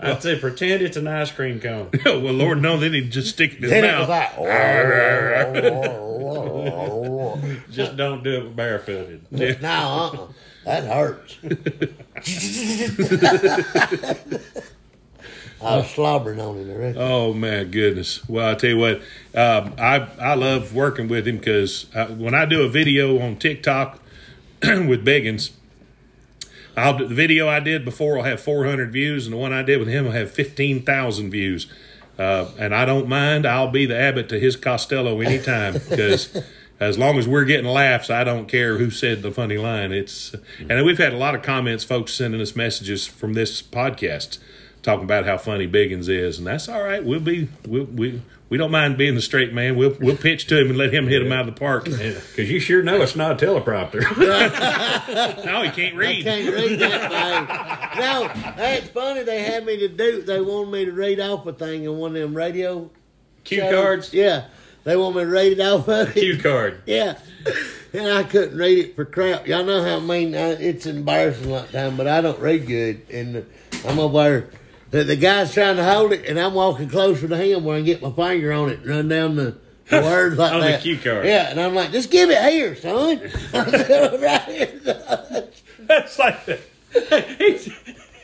I'd 0.00 0.22
say 0.22 0.38
pretend 0.38 0.82
it's 0.82 0.96
an 0.96 1.08
ice 1.08 1.32
cream 1.32 1.58
cone. 1.60 1.90
Oh, 2.06 2.20
well, 2.20 2.34
Lord, 2.34 2.60
no, 2.60 2.76
then 2.76 2.92
he'd 2.92 3.10
just 3.10 3.30
stick 3.30 3.52
it 3.52 3.56
in 3.58 3.62
his 3.62 3.70
Then 3.70 3.84
it 3.84 3.98
was 3.98 4.08
mouth. 4.08 4.38
like, 4.38 4.40
oh, 5.72 7.40
oh, 7.42 7.56
Just 7.70 7.96
don't 7.96 8.22
do 8.22 8.46
it 8.46 8.56
barefooted. 8.56 9.60
no, 9.62 9.68
uh-uh. 9.68 10.28
That 10.64 10.84
hurts. 10.84 11.38
I 15.62 15.76
was 15.76 15.90
slobbering 15.90 16.40
on 16.40 16.58
it, 16.58 16.74
reckon. 16.74 17.00
Oh 17.00 17.32
man, 17.32 17.70
goodness! 17.70 18.28
Well, 18.28 18.50
I 18.50 18.54
tell 18.54 18.70
you 18.70 18.78
what, 18.78 18.96
um, 19.34 19.74
I 19.78 20.08
I 20.20 20.34
love 20.34 20.74
working 20.74 21.08
with 21.08 21.26
him 21.26 21.38
because 21.38 21.86
when 22.16 22.34
I 22.34 22.46
do 22.46 22.62
a 22.62 22.68
video 22.68 23.20
on 23.20 23.36
TikTok 23.36 24.00
with 24.62 25.04
Biggins, 25.04 25.52
I'll 26.76 26.98
the 26.98 27.14
video 27.14 27.48
I 27.48 27.60
did 27.60 27.84
before 27.84 28.16
will 28.16 28.24
have 28.24 28.40
400 28.40 28.92
views, 28.92 29.26
and 29.26 29.34
the 29.34 29.38
one 29.38 29.52
I 29.52 29.62
did 29.62 29.78
with 29.78 29.88
him 29.88 30.04
will 30.04 30.12
have 30.12 30.30
15,000 30.30 31.30
views. 31.30 31.66
Uh, 32.18 32.50
and 32.58 32.74
I 32.74 32.84
don't 32.84 33.08
mind. 33.08 33.46
I'll 33.46 33.70
be 33.70 33.86
the 33.86 33.96
Abbott 33.96 34.28
to 34.30 34.38
his 34.38 34.56
Costello 34.56 35.20
anytime 35.20 35.74
because 35.74 36.42
as 36.80 36.98
long 36.98 37.18
as 37.18 37.28
we're 37.28 37.44
getting 37.44 37.66
laughs, 37.70 38.10
I 38.10 38.24
don't 38.24 38.46
care 38.48 38.78
who 38.78 38.90
said 38.90 39.22
the 39.22 39.30
funny 39.30 39.56
line. 39.58 39.92
It's 39.92 40.34
and 40.68 40.84
we've 40.84 40.98
had 40.98 41.12
a 41.12 41.16
lot 41.16 41.34
of 41.34 41.42
comments, 41.42 41.84
folks 41.84 42.12
sending 42.14 42.40
us 42.40 42.56
messages 42.56 43.06
from 43.06 43.34
this 43.34 43.62
podcast 43.62 44.38
talking 44.82 45.04
about 45.04 45.24
how 45.24 45.38
funny 45.38 45.68
Biggins 45.68 46.08
is, 46.08 46.38
and 46.38 46.46
that's 46.46 46.68
all 46.68 46.82
right. 46.82 47.04
We'll 47.04 47.20
be 47.20 47.48
we'll, 47.68 47.84
we 47.84 48.20
we 48.48 48.58
don't 48.58 48.72
mind 48.72 48.98
being 48.98 49.14
the 49.14 49.22
straight 49.22 49.52
man. 49.54 49.76
We'll 49.76 49.96
we'll 50.00 50.16
pitch 50.16 50.46
to 50.48 50.60
him 50.60 50.68
and 50.70 50.76
let 50.76 50.92
him 50.92 51.06
hit 51.06 51.22
him 51.22 51.30
out 51.30 51.48
of 51.48 51.54
the 51.54 51.58
park. 51.58 51.84
Because 51.84 52.50
you 52.50 52.58
sure 52.58 52.82
know 52.82 53.00
it's 53.00 53.14
not 53.16 53.40
a 53.42 53.46
teleprompter. 53.46 54.02
No, 55.44 55.62
he 55.62 55.70
can't 55.70 55.94
I 55.94 55.98
read. 55.98 56.24
can't 56.24 56.52
read 56.54 56.78
that 56.80 57.92
thing. 57.92 58.00
No, 58.00 58.54
that's 58.56 58.88
funny. 58.88 59.22
They 59.22 59.42
had 59.42 59.64
me 59.64 59.76
to 59.78 59.88
do. 59.88 60.22
They 60.22 60.40
wanted 60.40 60.70
me 60.72 60.84
to 60.86 60.92
read 60.92 61.20
off 61.20 61.46
a 61.46 61.52
thing 61.52 61.84
in 61.84 61.96
one 61.96 62.14
of 62.16 62.20
them 62.22 62.34
radio 62.34 62.90
Cue 63.44 63.58
shows. 63.58 63.72
cards? 63.74 64.12
Yeah, 64.14 64.46
they 64.84 64.96
want 64.96 65.16
me 65.16 65.22
to 65.22 65.28
read 65.28 65.52
it 65.52 65.60
off 65.60 65.88
of 65.88 66.08
it. 66.16 66.20
Cue 66.20 66.38
card. 66.38 66.82
Yeah, 66.86 67.18
and 67.92 68.08
I 68.12 68.22
couldn't 68.24 68.56
read 68.56 68.78
it 68.78 68.96
for 68.96 69.04
crap. 69.04 69.46
Y'all 69.46 69.64
know 69.64 69.82
how 69.82 69.96
I 69.96 70.00
mean 70.00 70.34
I, 70.34 70.50
it's 70.52 70.86
embarrassing 70.86 71.46
a 71.46 71.54
lot 71.54 71.64
of 71.66 71.72
time, 71.72 71.96
but 71.96 72.06
I 72.06 72.20
don't 72.20 72.38
read 72.40 72.66
good, 72.66 73.02
and 73.10 73.46
I'm 73.86 73.98
over 73.98 74.22
there. 74.22 74.48
The, 74.90 75.04
the 75.04 75.16
guy's 75.16 75.54
trying 75.54 75.76
to 75.76 75.84
hold 75.84 76.12
it, 76.12 76.26
and 76.26 76.38
I'm 76.38 76.54
walking 76.54 76.88
closer 76.88 77.26
to 77.26 77.36
him 77.36 77.64
where 77.64 77.76
I 77.76 77.78
can 77.78 77.86
get 77.86 78.02
my 78.02 78.10
finger 78.10 78.52
on 78.52 78.68
it 78.70 78.80
and 78.80 78.86
run 78.88 79.08
down 79.08 79.36
the, 79.36 79.56
the 79.88 80.00
words 80.02 80.36
like 80.36 80.50
that. 80.50 80.54
On 80.54 80.60
the 80.60 80.66
that. 80.72 80.82
cue 80.82 80.98
card. 80.98 81.24
Yeah, 81.24 81.50
and 81.50 81.58
I'm 81.58 81.74
like, 81.74 81.92
just 81.92 82.10
give 82.10 82.28
it 82.30 82.42
here, 82.50 82.76
son. 82.76 83.18
right 83.54 84.42
here. 84.42 85.48
That's 85.80 86.18
like 86.18 86.44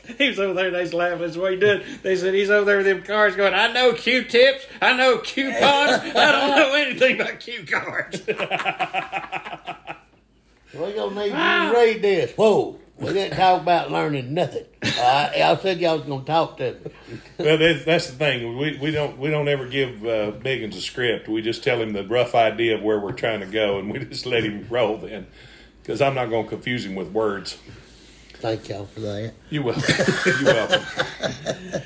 he's, 0.17 0.37
was 0.37 0.39
over 0.39 0.53
there. 0.53 0.71
They 0.71 0.81
was 0.81 0.93
laughing. 0.93 1.19
That's 1.19 1.37
what 1.37 1.51
he 1.53 1.59
did. 1.59 1.83
They 2.01 2.15
said 2.15 2.33
he's 2.33 2.49
over 2.49 2.65
there 2.65 2.77
with 2.77 2.85
them 2.85 3.03
cards 3.03 3.35
going. 3.35 3.53
I 3.53 3.71
know 3.71 3.93
Q-tips. 3.93 4.65
I 4.81 4.95
know 4.95 5.19
coupons. 5.19 5.61
I 6.15 6.31
don't 6.31 6.55
know 6.57 6.73
anything 6.75 7.19
about 7.19 7.39
cue 7.39 7.65
cards. 7.65 8.21
We're 10.73 10.95
gonna 10.95 11.15
need 11.15 11.25
you 11.25 11.31
to 11.31 11.71
read 11.73 12.01
this. 12.01 12.33
Whoa. 12.33 12.79
We 12.97 13.13
didn't 13.13 13.37
talk 13.37 13.61
about 13.61 13.91
learning 13.91 14.33
nothing. 14.33 14.65
Uh, 14.83 15.29
I 15.33 15.57
said 15.61 15.79
y'all 15.79 15.97
was 15.97 16.05
gonna 16.05 16.25
talk 16.25 16.57
to 16.57 16.73
me. 16.73 16.79
Well, 17.39 17.57
that's, 17.57 17.85
that's 17.85 18.07
the 18.07 18.17
thing. 18.17 18.57
We, 18.57 18.77
we 18.77 18.91
don't 18.91 19.17
we 19.17 19.29
don't 19.29 19.47
ever 19.47 19.65
give 19.65 20.03
uh, 20.03 20.33
Biggins 20.33 20.75
a 20.75 20.81
script. 20.81 21.29
We 21.29 21.41
just 21.41 21.63
tell 21.63 21.81
him 21.81 21.93
the 21.93 22.05
rough 22.05 22.35
idea 22.35 22.75
of 22.75 22.83
where 22.83 22.99
we're 22.99 23.13
trying 23.13 23.39
to 23.39 23.45
go, 23.45 23.79
and 23.79 23.89
we 23.89 23.99
just 23.99 24.25
let 24.25 24.43
him 24.43 24.67
roll 24.69 24.97
then. 24.97 25.27
Because 25.81 26.01
I'm 26.01 26.15
not 26.15 26.29
going 26.29 26.43
to 26.43 26.49
confuse 26.49 26.85
him 26.85 26.95
with 26.95 27.07
words. 27.11 27.57
Thank 28.39 28.69
y'all 28.69 28.85
for 28.85 29.01
that. 29.01 29.33
You're 29.49 29.63
welcome. 29.63 29.83
You're 30.25 30.53
welcome. 30.53 31.81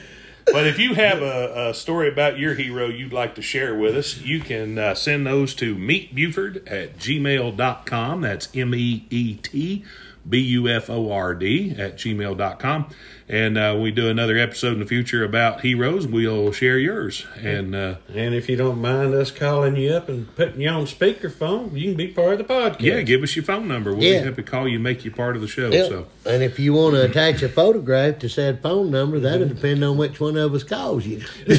But 0.46 0.68
if 0.68 0.78
you 0.78 0.94
have 0.94 1.22
a, 1.22 1.70
a 1.70 1.74
story 1.74 2.10
about 2.10 2.38
your 2.38 2.54
hero 2.54 2.86
you'd 2.88 3.14
like 3.14 3.34
to 3.36 3.42
share 3.42 3.76
with 3.76 3.96
us, 3.98 4.20
you 4.20 4.40
can 4.40 4.78
uh, 4.78 4.94
send 4.94 5.26
those 5.26 5.56
to 5.56 5.76
meetbuford 5.76 6.72
at 6.72 6.98
gmail.com. 6.98 8.22
That's 8.22 8.50
M 8.56 8.76
E 8.76 9.06
E 9.10 9.36
T 9.36 9.84
B 10.28 10.40
U 10.40 10.68
F 10.70 10.90
O 10.90 11.12
R 11.12 11.36
D 11.36 11.76
at 11.78 11.98
gmail.com. 11.98 12.88
And 13.30 13.58
uh, 13.58 13.78
we 13.82 13.92
do 13.92 14.10
another 14.10 14.38
episode 14.38 14.74
in 14.74 14.80
the 14.80 14.86
future 14.86 15.24
about 15.24 15.62
heroes. 15.62 16.06
We'll 16.06 16.52
share 16.52 16.78
yours. 16.78 17.26
And 17.42 17.74
uh, 17.74 17.96
and 18.14 18.36
if 18.36 18.50
you 18.50 18.56
don't 18.58 18.80
mind 18.82 19.14
us 19.14 19.32
calling 19.32 19.76
you 19.78 19.94
up 19.94 20.10
and 20.10 20.34
putting 20.36 20.60
you 20.62 20.70
on 20.70 20.86
speakerphone, 20.86 21.72
you 21.78 21.90
can 21.90 21.98
be 21.98 22.08
part 22.10 22.34
of 22.40 22.48
the 22.48 22.54
podcast. 22.54 22.82
yeah, 22.82 23.02
give 23.02 23.24
us 23.24 23.36
your 23.36 23.46
phone 23.46 23.68
number. 23.68 23.94
We'll 23.94 24.04
Yeah. 24.04 24.20
be 24.22 24.26
happy 24.26 24.44
to 24.44 24.44
call 24.44 24.68
you 24.68 24.76
and 24.76 24.84
make 24.84 25.06
you 25.06 25.12
part 25.12 25.36
of 25.36 25.42
the 25.42 25.48
show. 25.48 25.70
Yep. 25.72 25.90
So. 25.90 26.08
And 26.26 26.44
if 26.44 26.60
you 26.60 26.74
want 26.74 26.96
to 26.96 27.04
attach 27.06 27.42
a 27.42 27.50
photograph 27.50 28.20
to 28.20 28.30
said 28.30 28.62
phone 28.62 28.92
number, 28.92 29.20
that'll 29.20 29.48
depend 29.48 29.84
on 29.84 29.98
which 29.98 30.20
one 30.20 30.36
of 30.38 30.54
us 30.54 30.64
calls 30.64 31.06
you. 31.06 31.22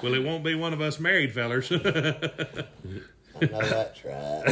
Well, 0.00 0.14
it 0.14 0.22
won't 0.22 0.44
be 0.44 0.54
one 0.54 0.72
of 0.72 0.80
us 0.80 1.00
married 1.00 1.32
fellers. 1.34 1.72
I 3.40 3.46
know 3.46 3.60
that's 3.60 4.04
right. 4.04 4.44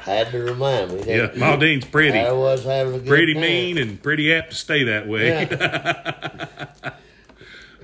Had 0.00 0.30
to 0.30 0.38
remind 0.38 0.92
me. 0.94 1.02
yeah, 1.06 1.26
That 1.26 1.36
Maldine's 1.36 1.84
pretty. 1.84 2.18
I 2.18 2.32
was 2.32 2.64
having 2.64 2.94
a 2.94 2.98
good 2.98 3.06
pretty 3.08 3.34
time. 3.34 3.42
mean 3.42 3.78
and 3.78 4.02
pretty 4.02 4.32
apt 4.34 4.50
to 4.50 4.56
stay 4.56 4.84
that 4.84 5.06
way. 5.06 5.28
Yeah. 5.28 6.66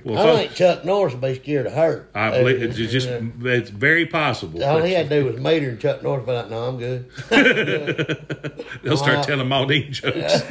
well, 0.05 0.19
I 0.19 0.23
folks, 0.23 0.39
think 0.39 0.55
Chuck 0.55 0.85
Norris 0.87 1.13
would 1.13 1.21
be 1.21 1.35
scared 1.35 1.67
of 1.67 1.75
her. 1.75 2.09
I 2.15 2.31
believe 2.31 2.63
it's 2.63 2.77
just 2.77 3.09
it's 3.09 3.69
very 3.71 4.07
possible. 4.07 4.65
All 4.65 4.81
he 4.83 4.93
had 4.95 5.09
to 5.11 5.21
do 5.23 5.27
was 5.31 5.37
meet 5.41 5.63
her 5.63 5.69
and 5.71 5.81
Chuck 5.81 6.03
Norris 6.03 6.25
be 6.25 6.33
like, 6.33 6.49
no, 6.49 6.63
I'm 6.69 6.79
good. 6.79 7.11
They'll 8.83 8.97
start 8.97 9.17
Wow. 9.19 9.23
telling 9.23 9.49
Maldine 9.49 9.93
jokes. 9.93 10.41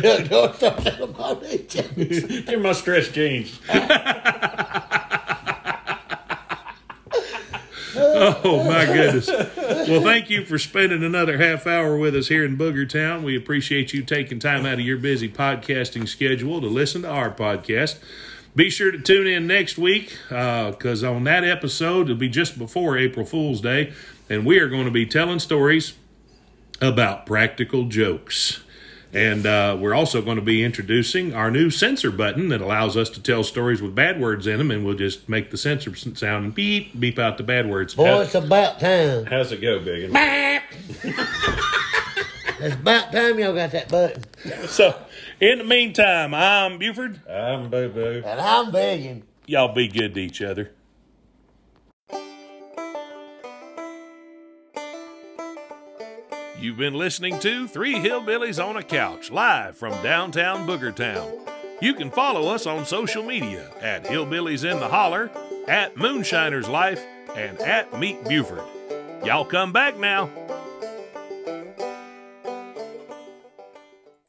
Chuck 0.00 0.30
Norris 0.30 0.56
started 0.56 0.82
telling 0.84 1.08
him 1.08 1.14
all 1.18 1.36
these 1.36 1.66
jokes. 1.68 1.96
Give 1.96 2.60
my 2.60 2.72
stretch 2.72 3.12
jeans. 3.12 3.60
Oh 8.22 8.64
my 8.64 8.86
goodness. 8.86 9.28
Well, 9.28 10.02
thank 10.02 10.30
you 10.30 10.44
for 10.44 10.58
spending 10.58 11.02
another 11.02 11.38
half 11.38 11.66
hour 11.66 11.96
with 11.96 12.14
us 12.14 12.28
here 12.28 12.44
in 12.44 12.56
Booger 12.56 12.88
Town. 12.88 13.22
We 13.24 13.36
appreciate 13.36 13.92
you 13.92 14.02
taking 14.02 14.38
time 14.38 14.64
out 14.64 14.74
of 14.74 14.80
your 14.80 14.98
busy 14.98 15.28
podcasting 15.28 16.06
schedule 16.06 16.60
to 16.60 16.68
listen 16.68 17.02
to 17.02 17.10
our 17.10 17.30
podcast. 17.30 17.98
Be 18.54 18.70
sure 18.70 18.92
to 18.92 18.98
tune 18.98 19.26
in 19.26 19.46
next 19.46 19.76
week 19.76 20.16
uh, 20.30 20.70
because 20.70 21.02
on 21.02 21.24
that 21.24 21.42
episode, 21.42 22.02
it'll 22.02 22.16
be 22.16 22.28
just 22.28 22.58
before 22.58 22.96
April 22.96 23.26
Fool's 23.26 23.60
Day, 23.60 23.92
and 24.28 24.46
we 24.46 24.58
are 24.58 24.68
going 24.68 24.84
to 24.84 24.90
be 24.90 25.06
telling 25.06 25.38
stories 25.38 25.94
about 26.80 27.26
practical 27.26 27.86
jokes. 27.86 28.62
And 29.14 29.44
uh, 29.44 29.76
we're 29.78 29.92
also 29.94 30.22
going 30.22 30.36
to 30.36 30.42
be 30.42 30.64
introducing 30.64 31.34
our 31.34 31.50
new 31.50 31.68
censor 31.68 32.10
button 32.10 32.48
that 32.48 32.62
allows 32.62 32.96
us 32.96 33.10
to 33.10 33.22
tell 33.22 33.44
stories 33.44 33.82
with 33.82 33.94
bad 33.94 34.18
words 34.18 34.46
in 34.46 34.56
them, 34.56 34.70
and 34.70 34.86
we'll 34.86 34.96
just 34.96 35.28
make 35.28 35.50
the 35.50 35.58
censor 35.58 35.94
sound 35.94 36.44
and 36.46 36.54
beep, 36.54 36.98
beep 36.98 37.18
out 37.18 37.36
the 37.36 37.42
bad 37.42 37.68
words. 37.68 37.94
Boy, 37.94 38.22
it's 38.22 38.34
about 38.34 38.80
time. 38.80 39.26
How's 39.26 39.52
it 39.52 39.60
go, 39.60 39.80
Biggin? 39.80 40.12
It's 42.58 42.76
about 42.76 43.12
time 43.12 43.38
y'all 43.38 43.54
got 43.54 43.72
that 43.72 43.88
button. 43.88 44.22
So, 44.68 44.96
in 45.40 45.58
the 45.58 45.64
meantime, 45.64 46.32
I'm 46.32 46.78
Buford. 46.78 47.20
I'm 47.28 47.68
Boo 47.70 47.88
Boo. 47.88 48.22
And 48.24 48.40
I'm 48.40 48.70
Biggins. 48.70 49.24
Y'all 49.46 49.74
be 49.74 49.88
good 49.88 50.14
to 50.14 50.20
each 50.20 50.40
other. 50.40 50.70
You've 56.62 56.76
been 56.76 56.94
listening 56.94 57.40
to 57.40 57.66
Three 57.66 57.94
Hillbillies 57.94 58.64
on 58.64 58.76
a 58.76 58.84
Couch, 58.84 59.32
live 59.32 59.76
from 59.76 60.00
downtown 60.00 60.64
Boogertown. 60.64 61.28
You 61.80 61.92
can 61.92 62.08
follow 62.08 62.54
us 62.54 62.66
on 62.66 62.86
social 62.86 63.24
media 63.24 63.68
at 63.80 64.04
Hillbillies 64.04 64.62
in 64.62 64.78
the 64.78 64.86
Holler, 64.86 65.28
at 65.66 65.96
Moonshiner's 65.96 66.68
Life, 66.68 67.04
and 67.34 67.58
at 67.58 67.98
Meet 67.98 68.22
Buford. 68.28 68.62
Y'all 69.24 69.44
come 69.44 69.72
back 69.72 69.98
now. 69.98 70.30